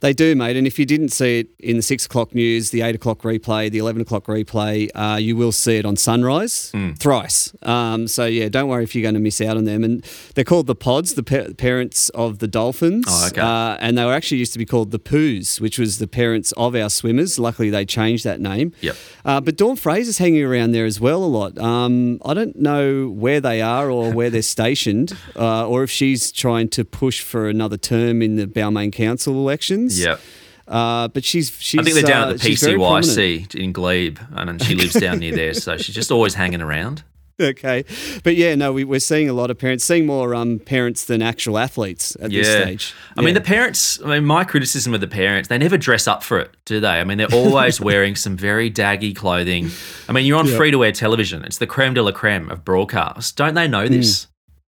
They 0.04 0.12
do, 0.12 0.36
mate. 0.36 0.58
And 0.58 0.68
if 0.68 0.78
you 0.78 0.86
didn't 0.86 1.10
see 1.14 1.40
it 1.40 1.48
in 1.60 1.78
the 1.78 1.82
six 1.82 2.06
o'clock 2.06 2.36
news, 2.36 2.72
the 2.72 2.82
eight 2.82 2.94
o'clock 2.94 3.20
replay, 3.22 3.72
the 3.72 3.78
eleven 3.78 4.02
o'clock 4.02 4.26
replay, 4.26 4.90
uh, 4.94 5.16
you 5.16 5.38
will 5.38 5.54
see 5.54 5.78
it 5.78 5.86
on 5.86 5.96
Sunrise 5.96 6.72
Hmm. 6.74 6.92
thrice. 7.00 7.54
Um, 7.64 8.10
so 8.10 8.26
yeah, 8.26 8.50
don't 8.50 8.68
worry 8.68 8.84
if 8.84 8.94
you're 8.94 9.02
going 9.02 9.14
to 9.16 9.22
miss 9.22 9.40
out 9.40 9.56
on 9.56 9.64
them. 9.64 9.82
And 9.86 10.06
they're 10.36 10.44
called 10.44 10.68
the 10.68 10.76
Pods, 10.76 11.14
the 11.14 11.24
pa- 11.24 11.54
parents 11.58 12.10
of 12.10 12.40
the 12.40 12.50
Dolphins. 12.50 13.06
Oh, 13.08 13.28
okay. 13.32 13.40
Uh, 13.40 13.78
and 13.80 13.98
they 13.98 14.04
were 14.04 14.14
actually 14.14 14.40
used 14.40 14.52
to 14.54 14.60
be 14.60 14.66
called 14.66 14.92
the 14.92 15.00
Poos, 15.00 15.62
which 15.62 15.80
was 15.80 16.00
the 16.00 16.08
parents 16.08 16.52
of 16.58 16.76
our 16.76 16.90
swimmers. 16.90 17.40
Luckily, 17.40 17.70
they 17.70 17.86
changed 17.86 18.26
that 18.26 18.42
name. 18.42 18.74
Yep. 18.82 18.96
Uh, 19.24 19.40
but 19.40 19.56
Dawn 19.56 19.78
Fraser's 19.78 20.18
hanging 20.18 20.44
around 20.44 20.74
there 20.74 20.86
as 20.86 21.00
well 21.00 21.24
a 21.24 21.32
lot. 21.40 21.58
Um, 21.58 22.20
I 22.26 22.34
don't 22.34 22.58
know 22.58 23.08
where 23.08 23.40
they 23.40 23.62
are 23.62 23.90
or 23.90 24.12
where 24.12 24.30
they're 24.30 24.42
stationed, 24.58 25.14
uh, 25.38 25.66
or 25.66 25.84
if 25.84 25.90
she's 25.90 26.30
trying 26.30 26.68
to 26.70 26.84
push 26.84 27.22
for 27.22 27.48
another 27.48 27.78
term 27.78 28.22
in 28.22 28.36
the 28.36 28.48
Balmain 28.48 28.92
Council 28.92 29.36
elections. 29.36 29.93
Yep. 30.00 30.20
Uh, 30.68 31.08
but 31.10 31.24
she's 31.26 31.52
she's. 31.60 31.80
I 31.80 31.84
think 31.84 31.96
they're 31.96 32.04
down 32.04 32.30
uh, 32.30 32.32
at 32.34 32.40
the 32.40 32.56
prominent. 32.76 33.06
PCYC 33.06 33.56
in 33.56 33.74
Glebe, 33.74 34.20
and 34.32 34.62
she 34.64 34.76
lives 34.76 34.94
down 34.94 35.20
near 35.20 35.36
there, 35.36 35.54
so 35.54 35.76
she's 35.78 35.94
just 35.96 36.12
always 36.12 36.36
hanging 36.36 36.62
around. 36.62 37.04
Okay, 37.42 37.84
but 38.24 38.36
yeah, 38.36 38.54
no, 38.54 38.72
we, 38.72 38.84
we're 38.84 39.00
seeing 39.00 39.28
a 39.28 39.34
lot 39.34 39.50
of 39.50 39.58
parents, 39.58 39.84
seeing 39.84 40.06
more 40.06 40.36
um, 40.36 40.60
parents 40.60 41.06
than 41.06 41.24
actual 41.24 41.58
athletes 41.58 42.16
at 42.22 42.30
this 42.30 42.48
stage. 42.48 42.94
I 43.18 43.22
mean, 43.22 43.34
the 43.34 43.42
parents, 43.42 44.00
I 44.06 44.08
mean, 44.08 44.24
my 44.26 44.44
criticism 44.44 44.94
of 44.94 45.02
the 45.02 45.08
parents, 45.08 45.50
they 45.50 45.58
never 45.58 45.76
dress 45.76 46.08
up 46.08 46.22
for 46.22 46.38
it, 46.40 46.52
do 46.66 46.80
they? 46.80 46.88
I 46.88 47.04
mean, 47.04 47.18
they're 47.18 47.34
always 47.34 47.82
wearing 47.82 48.16
some 48.16 48.38
very 48.38 48.70
daggy 48.70 49.16
clothing. 49.16 49.72
I 50.08 50.12
mean, 50.12 50.28
you're 50.28 50.38
on 50.38 50.46
Yeah. 50.46 50.58
free 50.58 50.70
to 50.72 50.86
air 50.86 50.92
television, 50.92 51.44
it's 51.44 51.58
the 51.58 51.66
creme 51.68 51.96
de 51.96 52.04
la 52.04 52.12
creme 52.12 52.52
of 52.52 52.64
broadcast. 52.64 53.36
Don't 53.36 53.56
they 53.56 53.68
know 53.68 53.88
this? 53.88 54.28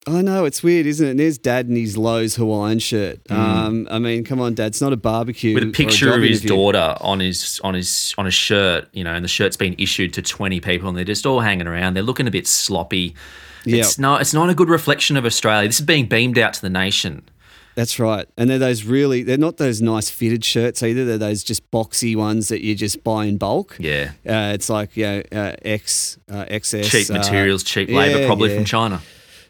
I 0.09 0.23
know 0.23 0.45
it's 0.45 0.63
weird, 0.63 0.87
isn't 0.87 1.07
it? 1.07 1.11
And 1.11 1.21
there's 1.21 1.39
Dad 1.39 1.69
in 1.69 1.77
his 1.77 1.97
Lowe's 1.97 2.37
Hawaiian 2.37 2.79
shirt. 2.79 3.23
Mm. 3.25 3.37
Um, 3.37 3.89
I 3.91 3.99
mean, 3.99 4.25
come 4.25 4.41
on, 4.41 4.55
Dad, 4.55 4.69
it's 4.69 4.81
not 4.81 4.93
a 4.93 4.97
barbecue 4.97 5.55
With 5.55 5.65
a 5.65 5.67
picture 5.71 6.07
job 6.07 6.17
of 6.17 6.23
his 6.23 6.43
interview. 6.43 6.57
daughter 6.57 6.97
on 7.01 7.21
his 7.21 7.61
on 7.65 7.75
his 7.75 8.15
on 8.19 8.25
his 8.25 8.35
shirt, 8.35 8.89
you 8.93 9.05
know, 9.05 9.15
and 9.15 9.25
the 9.25 9.29
shirt's 9.29 9.57
been 9.57 9.75
issued 9.79 10.15
to 10.15 10.23
twenty 10.23 10.61
people, 10.61 10.89
and 10.89 10.97
they're 10.97 11.05
just 11.05 11.27
all 11.27 11.41
hanging 11.41 11.67
around. 11.67 11.95
They're 11.95 12.03
looking 12.03 12.27
a 12.27 12.31
bit 12.31 12.47
sloppy. 12.47 13.15
Yeah. 13.65 13.81
It's 13.81 13.99
not. 13.99 14.21
It's 14.21 14.35
not 14.35 14.49
a 14.51 14.55
good 14.55 14.69
reflection 14.69 15.17
of 15.17 15.25
Australia. 15.25 15.69
This 15.69 15.81
is 15.81 15.87
being 15.87 16.07
beamed 16.07 16.39
out 16.39 16.55
to 16.55 16.63
the 16.63 16.71
nation. 16.71 17.29
That's 17.79 18.01
right. 18.01 18.27
And 18.37 18.51
they're 18.51 18.59
those 18.59 18.83
really, 18.83 19.23
they're 19.23 19.39
not 19.39 19.59
those 19.59 19.81
nice 19.81 20.11
fitted 20.11 20.45
shirts 20.45 20.83
either. 20.83 21.05
They're 21.05 21.17
those 21.17 21.45
just 21.45 21.71
boxy 21.71 22.17
ones 22.17 22.49
that 22.49 22.61
you 22.61 22.75
just 22.75 23.05
buy 23.05 23.27
in 23.27 23.39
bulk. 23.39 23.77
Yeah. 23.79 24.11
Uh, 24.27 24.51
it's 24.53 24.69
like, 24.69 24.97
you 24.97 25.05
know, 25.05 25.23
uh, 25.31 25.55
X, 25.63 26.19
uh, 26.29 26.45
XS. 26.47 26.91
Cheap 26.91 27.11
uh, 27.11 27.19
materials, 27.19 27.63
cheap 27.63 27.89
labour, 27.89 28.23
yeah, 28.23 28.27
probably 28.27 28.51
yeah. 28.51 28.57
from 28.57 28.65
China. 28.65 29.01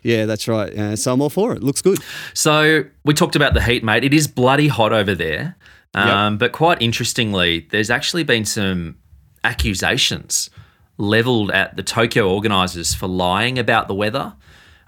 Yeah, 0.03 0.27
that's 0.27 0.47
right. 0.49 0.73
Uh, 0.77 0.97
so 0.97 1.13
I'm 1.13 1.21
all 1.21 1.31
for 1.31 1.53
it. 1.55 1.63
Looks 1.63 1.83
good. 1.83 1.99
So 2.35 2.85
we 3.05 3.15
talked 3.15 3.37
about 3.37 3.55
the 3.55 3.63
heat, 3.63 3.83
mate. 3.85 4.05
It 4.05 4.15
is 4.15 4.27
bloody 4.29 4.69
hot 4.69 4.93
over 4.93 5.15
there. 5.15 5.57
Um, 5.95 6.39
But 6.39 6.53
quite 6.53 6.81
interestingly, 6.83 7.67
there's 7.71 7.91
actually 7.91 8.23
been 8.23 8.45
some 8.45 8.97
accusations 9.45 10.51
leveled 10.99 11.51
at 11.51 11.77
the 11.77 11.83
Tokyo 11.83 12.29
organisers 12.31 12.95
for 12.95 13.07
lying 13.07 13.59
about 13.59 13.89
the 13.89 13.95
weather. 13.95 14.35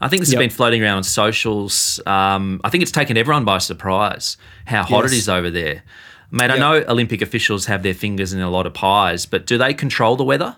I 0.01 0.09
think 0.09 0.21
this 0.21 0.31
Yep. 0.33 0.41
has 0.41 0.49
been 0.49 0.57
floating 0.57 0.83
around 0.83 0.97
on 0.99 1.03
socials. 1.05 2.01
Um, 2.07 2.61
I 2.65 2.71
think 2.71 2.83
it's 2.83 2.91
taken 2.93 3.17
everyone 3.17 3.45
by 3.45 3.59
surprise 3.59 4.37
how 4.67 4.83
hot 4.83 5.05
it 5.05 5.13
Yes. 5.13 5.23
is 5.23 5.29
over 5.29 5.51
there. 5.51 5.83
Mate, 6.31 6.51
I 6.51 6.59
know 6.59 6.85
Olympic 6.89 7.23
officials 7.23 7.67
have 7.67 7.83
their 7.83 7.95
fingers 7.95 8.33
in 8.33 8.41
a 8.41 8.49
lot 8.51 8.67
of 8.67 8.73
pies, 8.73 9.27
but 9.27 9.47
do 9.47 9.59
they 9.59 9.75
control 9.75 10.17
the 10.17 10.25
weather? 10.25 10.57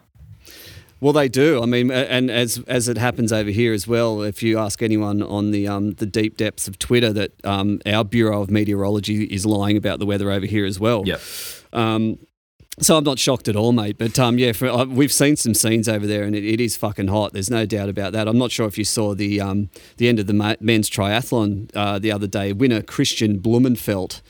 Well, 1.02 1.12
they 1.12 1.28
do. 1.28 1.60
I 1.60 1.66
mean, 1.66 1.90
and 1.90 2.30
as 2.30 2.62
as 2.68 2.86
it 2.86 2.96
happens 2.96 3.32
over 3.32 3.50
here 3.50 3.72
as 3.72 3.88
well, 3.88 4.22
if 4.22 4.40
you 4.40 4.56
ask 4.56 4.82
anyone 4.82 5.20
on 5.20 5.50
the 5.50 5.66
um, 5.66 5.94
the 5.94 6.06
deep 6.06 6.36
depths 6.36 6.68
of 6.68 6.78
Twitter, 6.78 7.12
that 7.12 7.44
um, 7.44 7.80
our 7.84 8.04
Bureau 8.04 8.40
of 8.40 8.52
Meteorology 8.52 9.24
is 9.24 9.44
lying 9.44 9.76
about 9.76 9.98
the 9.98 10.06
weather 10.06 10.30
over 10.30 10.46
here 10.46 10.64
as 10.64 10.78
well. 10.78 11.02
Yep. 11.04 11.20
Um, 11.72 12.18
so 12.78 12.96
I'm 12.96 13.02
not 13.02 13.18
shocked 13.18 13.48
at 13.48 13.56
all, 13.56 13.72
mate. 13.72 13.98
But 13.98 14.16
um, 14.20 14.38
yeah, 14.38 14.52
for, 14.52 14.68
uh, 14.68 14.84
we've 14.84 15.12
seen 15.12 15.34
some 15.34 15.54
scenes 15.54 15.88
over 15.88 16.06
there, 16.06 16.22
and 16.22 16.36
it, 16.36 16.44
it 16.44 16.60
is 16.60 16.76
fucking 16.76 17.08
hot. 17.08 17.32
There's 17.32 17.50
no 17.50 17.66
doubt 17.66 17.88
about 17.88 18.12
that. 18.12 18.28
I'm 18.28 18.38
not 18.38 18.52
sure 18.52 18.68
if 18.68 18.78
you 18.78 18.84
saw 18.84 19.12
the 19.12 19.40
um, 19.40 19.70
the 19.96 20.06
end 20.08 20.20
of 20.20 20.28
the 20.28 20.34
ma- 20.34 20.54
men's 20.60 20.88
triathlon 20.88 21.68
uh, 21.74 21.98
the 21.98 22.12
other 22.12 22.28
day. 22.28 22.52
Winner 22.52 22.80
Kristian 22.80 23.40
Blummenfelt 23.40 24.20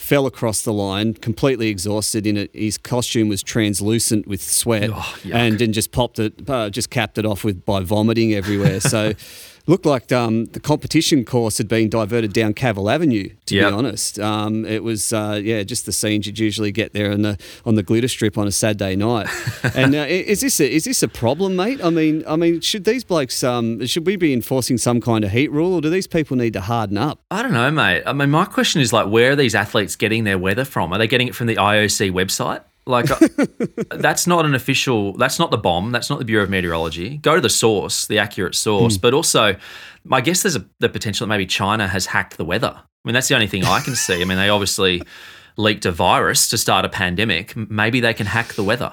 fell 0.00 0.26
across 0.26 0.62
the 0.62 0.72
line, 0.72 1.14
completely 1.14 1.68
exhausted 1.68 2.26
in 2.26 2.36
it. 2.36 2.50
His 2.54 2.78
costume 2.78 3.28
was 3.28 3.42
translucent 3.42 4.26
with 4.26 4.42
sweat, 4.42 4.90
Oh, 4.92 5.16
and 5.32 5.58
then 5.58 5.72
just 5.72 5.92
popped 5.92 6.18
it, 6.18 6.48
uh, 6.48 6.70
just 6.70 6.90
capped 6.90 7.18
it 7.18 7.26
off 7.26 7.44
with 7.44 7.64
by 7.64 7.80
vomiting 7.80 8.32
everywhere. 8.34 8.80
so. 8.80 9.12
Looked 9.66 9.84
like 9.86 10.10
um, 10.10 10.46
the 10.46 10.58
competition 10.58 11.24
course 11.24 11.58
had 11.58 11.68
been 11.68 11.90
diverted 11.90 12.32
down 12.32 12.54
Cavill 12.54 12.92
Avenue. 12.92 13.28
To 13.46 13.54
Yep. 13.54 13.68
be 13.68 13.74
honest, 13.74 14.18
um, 14.18 14.64
it 14.64 14.82
was 14.82 15.12
uh, 15.12 15.38
yeah, 15.40 15.62
just 15.62 15.84
the 15.86 15.92
scenes 15.92 16.26
you'd 16.26 16.38
usually 16.38 16.72
get 16.72 16.92
there 16.92 17.12
on 17.12 17.22
the 17.22 17.36
on 17.66 17.74
the 17.74 17.82
glitter 17.82 18.08
strip 18.08 18.38
on 18.38 18.48
a 18.48 18.52
Saturday 18.52 18.96
night. 18.96 19.28
and 19.76 19.94
uh, 19.94 20.06
is 20.08 20.40
this 20.40 20.60
a, 20.60 20.68
is 20.68 20.84
this 20.86 21.02
a 21.02 21.08
problem, 21.08 21.56
mate? 21.56 21.78
I 21.84 21.90
mean, 21.90 22.24
I 22.26 22.36
mean, 22.36 22.60
should 22.62 22.84
these 22.84 23.04
blokes 23.04 23.44
um, 23.44 23.84
should 23.86 24.06
we 24.06 24.16
be 24.16 24.32
enforcing 24.32 24.78
some 24.78 25.00
kind 25.00 25.24
of 25.24 25.30
heat 25.30 25.52
rule, 25.52 25.74
or 25.74 25.80
do 25.82 25.90
these 25.90 26.06
people 26.08 26.36
need 26.38 26.54
to 26.54 26.62
harden 26.62 26.96
up? 26.96 27.20
I 27.30 27.42
don't 27.42 27.52
know, 27.52 27.70
mate. 27.70 28.02
I 28.06 28.12
mean, 28.14 28.30
my 28.30 28.46
question 28.46 28.80
is 28.80 28.92
like, 28.94 29.08
where 29.08 29.32
are 29.32 29.36
these 29.36 29.54
athletes 29.54 29.89
getting 29.96 30.24
their 30.24 30.38
weather 30.38 30.64
from? 30.64 30.92
Are 30.92 30.98
they 30.98 31.06
getting 31.06 31.28
it 31.28 31.34
from 31.34 31.46
the 31.46 31.56
IOC 31.56 32.12
website? 32.12 32.62
Like, 32.86 33.10
uh, 33.10 33.46
that's 33.96 34.26
not 34.26 34.44
an 34.44 34.54
official. 34.54 35.16
That's 35.16 35.38
not 35.38 35.50
the 35.50 35.58
bomb. 35.58 35.92
That's 35.92 36.10
not 36.10 36.18
the 36.18 36.24
Bureau 36.24 36.44
of 36.44 36.50
Meteorology. 36.50 37.18
Go 37.18 37.34
to 37.34 37.40
the 37.40 37.50
source, 37.50 38.06
the 38.06 38.18
accurate 38.18 38.54
source. 38.54 38.96
But 38.96 39.14
also, 39.14 39.56
I 40.10 40.20
guess 40.20 40.42
there's 40.42 40.56
a, 40.56 40.64
the 40.78 40.88
potential 40.88 41.26
that 41.26 41.28
maybe 41.28 41.46
China 41.46 41.86
has 41.86 42.06
hacked 42.06 42.36
the 42.36 42.44
weather. 42.44 42.74
I 42.76 43.08
mean, 43.08 43.14
that's 43.14 43.28
the 43.28 43.34
only 43.34 43.46
thing 43.46 43.64
I 43.64 43.80
can 43.80 43.94
see. 43.94 44.20
I 44.20 44.24
mean, 44.24 44.38
they 44.38 44.48
obviously 44.48 45.02
leaked 45.56 45.86
a 45.86 45.92
virus 45.92 46.48
to 46.48 46.58
start 46.58 46.84
a 46.84 46.88
pandemic. 46.88 47.56
Maybe 47.56 48.00
they 48.00 48.14
can 48.14 48.26
hack 48.26 48.54
the 48.54 48.64
weather. 48.64 48.92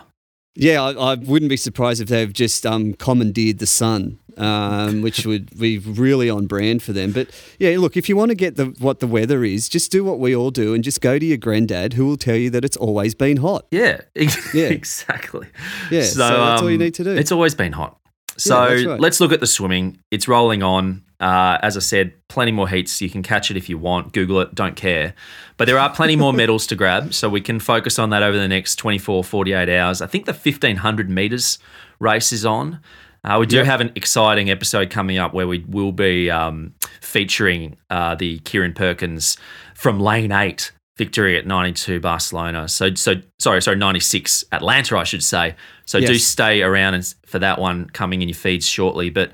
Yeah, 0.59 0.81
I, 0.81 1.11
I 1.11 1.15
wouldn't 1.15 1.49
be 1.49 1.57
surprised 1.57 2.01
if 2.01 2.07
they've 2.09 2.33
just 2.33 2.65
um, 2.65 2.93
commandeered 2.93 3.59
the 3.59 3.67
sun, 3.67 4.17
um, 4.37 5.03
which 5.03 5.23
would 5.25 5.55
be 5.57 5.77
really 5.77 6.29
on 6.31 6.47
brand 6.47 6.81
for 6.81 6.93
them. 6.93 7.11
But 7.11 7.29
yeah, 7.59 7.77
look, 7.77 7.95
if 7.95 8.09
you 8.09 8.17
want 8.17 8.29
to 8.29 8.35
get 8.35 8.55
the 8.55 8.65
what 8.79 8.99
the 8.99 9.05
weather 9.07 9.43
is, 9.43 9.69
just 9.69 9.91
do 9.91 10.03
what 10.03 10.17
we 10.19 10.35
all 10.35 10.49
do 10.49 10.73
and 10.73 10.83
just 10.83 10.99
go 10.99 11.19
to 11.19 11.25
your 11.25 11.37
granddad, 11.37 11.93
who 11.93 12.07
will 12.07 12.17
tell 12.17 12.35
you 12.35 12.49
that 12.49 12.65
it's 12.65 12.77
always 12.77 13.13
been 13.13 13.37
hot. 13.37 13.65
Yeah, 13.71 14.01
ex- 14.15 14.53
Yeah. 14.53 14.65
exactly. 14.69 15.47
Yeah, 15.91 16.01
so 16.03 16.27
that's 16.27 16.61
all 16.63 16.71
you 16.71 16.77
need 16.79 16.95
to 16.95 17.03
do. 17.03 17.11
It's 17.11 17.31
always 17.31 17.53
been 17.53 17.73
hot. 17.73 17.99
So 18.37 18.67
that's 18.69 18.85
right. 18.85 18.99
let's 18.99 19.19
look 19.19 19.31
at 19.31 19.39
the 19.39 19.47
swimming. 19.47 19.99
It's 20.11 20.27
rolling 20.27 20.63
on. 20.63 21.03
Uh, 21.19 21.57
as 21.63 21.75
I 21.75 21.79
said, 21.79 22.13
plenty 22.27 22.51
more 22.51 22.67
heats. 22.67 23.01
You 23.01 23.09
can 23.09 23.23
catch 23.23 23.49
it 23.49 23.57
if 23.57 23.69
you 23.69 23.77
want. 23.77 24.13
Google 24.13 24.39
it. 24.41 24.53
Don't 24.53 24.75
care. 24.75 25.15
But 25.57 25.65
there 25.65 25.79
are 25.79 25.93
plenty 25.93 26.15
more 26.15 26.33
medals 26.41 26.67
to 26.67 26.75
grab. 26.75 27.13
So 27.13 27.27
we 27.27 27.41
can 27.41 27.59
focus 27.59 27.97
on 27.97 28.11
that 28.11 28.23
over 28.23 28.37
the 28.37 28.47
next 28.47 28.75
24, 28.75 29.23
48 29.23 29.69
hours. 29.69 30.01
I 30.01 30.07
think 30.07 30.25
the 30.25 30.33
1500 30.33 31.09
meters 31.09 31.57
race 31.99 32.31
is 32.31 32.45
on. 32.45 32.79
Uh, 33.23 33.37
we 33.39 33.45
do 33.45 33.63
have 33.63 33.81
an 33.81 33.91
exciting 33.95 34.49
episode 34.49 34.89
coming 34.89 35.17
up 35.17 35.33
where 35.33 35.47
we 35.47 35.65
will 35.67 35.91
be 35.91 36.29
um, 36.31 36.73
featuring 37.01 37.75
uh, 37.89 38.15
the 38.15 38.39
Kieran 38.39 38.73
Perkins 38.73 39.37
from 39.73 39.99
lane 39.99 40.31
eight 40.31 40.71
victory 40.97 41.37
at 41.37 41.45
92 41.45 41.99
Barcelona. 41.99 42.67
So, 42.67 42.93
so 42.95 43.15
sorry, 43.39 43.61
sorry, 43.61 43.77
96 43.77 44.45
Atlanta, 44.51 44.97
I 44.97 45.03
should 45.03 45.23
say. 45.23 45.55
So 45.85 45.99
do 45.99 46.15
stay 46.15 46.63
around 46.63 47.15
for 47.25 47.39
that 47.39 47.59
one 47.59 47.89
coming 47.89 48.21
in 48.21 48.29
your 48.29 48.35
feeds 48.35 48.67
shortly. 48.67 49.09
But, 49.09 49.31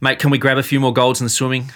mate, 0.00 0.18
can 0.18 0.30
we 0.30 0.38
grab 0.38 0.58
a 0.58 0.62
few 0.62 0.80
more 0.80 0.92
golds 0.92 1.20
in 1.20 1.24
the 1.24 1.30
swimming? 1.30 1.70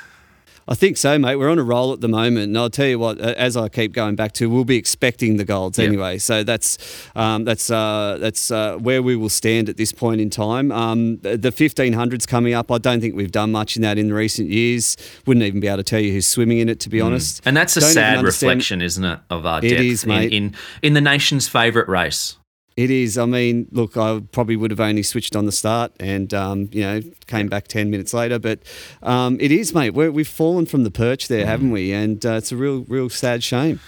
I 0.67 0.75
think 0.75 0.97
so, 0.97 1.19
mate. 1.19 1.37
We're 1.37 1.51
on 1.51 1.59
a 1.59 1.63
roll 1.63 1.93
at 1.93 2.01
the 2.01 2.09
moment, 2.09 2.45
and 2.47 2.57
I'll 2.57 2.71
tell 2.71 2.87
you 2.87 2.99
what. 2.99 3.19
As 3.19 3.55
I 3.55 3.69
keep 3.69 3.93
going 3.93 4.17
back 4.17 4.33
to, 4.33 4.49
we'll 4.49 4.65
be 4.65 4.79
expecting 4.79 5.37
the 5.37 5.45
golds 5.45 5.79
Yeah. 5.79 5.89
anyway. 5.89 6.17
So 6.17 6.43
that's 6.43 6.79
um, 7.15 7.45
that's 7.45 7.71
uh, 7.71 8.17
that's 8.19 8.51
uh, 8.51 8.77
where 8.79 9.03
we 9.03 9.15
will 9.15 9.29
stand 9.29 9.69
at 9.69 9.77
this 9.77 9.93
point 9.93 10.23
in 10.23 10.31
time. 10.31 10.73
Um, 10.73 11.19
the 11.19 11.37
the 11.37 11.51
1500s 11.53 12.27
coming 12.27 12.55
up. 12.55 12.73
I 12.73 12.79
don't 12.79 13.03
think 13.03 13.15
we've 13.15 13.31
done 13.31 13.53
much 13.53 13.77
in 13.77 13.83
that 13.83 13.99
in 13.99 14.11
recent 14.11 14.49
years. 14.49 14.97
Wouldn't 15.27 15.45
even 15.45 15.61
be 15.61 15.69
able 15.69 15.77
to 15.79 15.83
tell 15.83 16.01
you 16.01 16.13
who's 16.13 16.27
swimming 16.27 16.61
in 16.61 16.71
it, 16.71 16.81
to 16.81 16.89
be 16.89 16.99
honest. 16.99 17.43
And 17.45 17.55
that's 17.55 17.77
a 17.77 17.81
Don't 17.81 17.93
sad 17.93 18.25
reflection, 18.25 18.81
isn't 18.81 19.05
it, 19.05 19.19
of 19.29 19.45
our 19.45 19.59
It 19.63 19.69
depth 19.69 19.83
is, 19.83 20.05
in, 20.05 20.11
in 20.33 20.55
in 20.81 20.95
the 20.95 21.03
nation's 21.03 21.47
favourite 21.47 21.91
race. 21.91 22.39
It 22.77 22.91
is. 22.91 23.17
I 23.17 23.27
mean, 23.27 23.69
look, 23.71 23.97
I 23.97 24.21
probably 24.33 24.57
would 24.57 24.71
have 24.73 24.81
only 24.81 25.05
switched 25.05 25.37
on 25.37 25.47
the 25.47 25.53
start 25.53 25.93
and, 26.01 26.35
um, 26.35 26.69
you 26.73 26.83
know, 26.83 27.01
came 27.27 27.49
back 27.49 27.69
10 27.69 27.89
minutes 27.91 28.13
later. 28.13 28.39
But 28.41 28.61
um, 29.03 29.39
it 29.41 29.53
is, 29.53 29.73
mate. 29.73 29.91
We're, 29.91 30.11
we've 30.11 30.27
fallen 30.27 30.67
from 30.67 30.83
the 30.83 30.91
perch 30.91 31.29
there, 31.29 31.47
haven't 31.47 31.71
we? 31.71 31.93
And 31.93 32.25
uh, 32.27 32.33
it's 32.33 32.51
a 32.51 32.57
real, 32.57 32.81
real 32.89 33.09
sad 33.09 33.45
shame. 33.45 33.79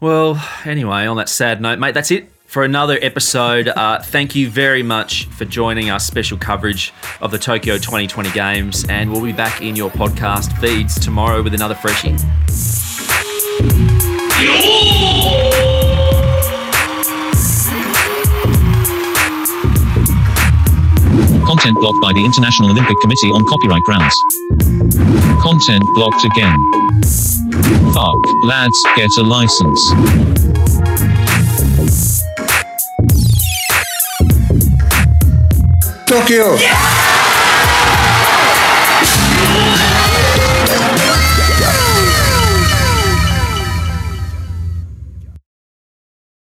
Well, 0.00 0.40
anyway, 0.64 1.06
on 1.06 1.16
that 1.16 1.28
sad 1.28 1.60
note, 1.60 1.78
mate, 1.80 1.94
that's 1.94 2.12
it 2.12 2.28
for 2.46 2.62
another 2.62 2.98
episode. 3.02 3.68
Uh, 3.68 4.00
thank 4.00 4.36
you 4.36 4.48
very 4.48 4.82
much 4.82 5.26
for 5.26 5.44
joining 5.44 5.90
our 5.90 5.98
special 5.98 6.38
coverage 6.38 6.92
of 7.20 7.32
the 7.32 7.38
Tokyo 7.38 7.76
2020 7.76 8.30
Games, 8.30 8.86
and 8.88 9.10
we'll 9.10 9.22
be 9.24 9.32
back 9.32 9.60
in 9.60 9.74
your 9.74 9.90
podcast 9.90 10.56
feeds 10.60 10.98
tomorrow 10.98 11.42
with 11.42 11.54
another 11.54 11.74
freshie. 11.74 12.14
Content 21.66 21.80
blocked 21.80 22.00
by 22.00 22.12
the 22.12 22.24
International 22.24 22.70
Olympic 22.70 22.96
Committee 23.00 23.32
on 23.32 23.44
copyright 23.44 23.82
grounds. 23.82 24.14
Content 25.42 25.82
blocked 25.96 26.24
again. 26.24 26.56
Fuck, 27.92 28.14
lads, 28.44 28.80
get 28.94 29.10
a 29.18 29.22
license. 29.24 29.90
Tokyo! 36.06 36.56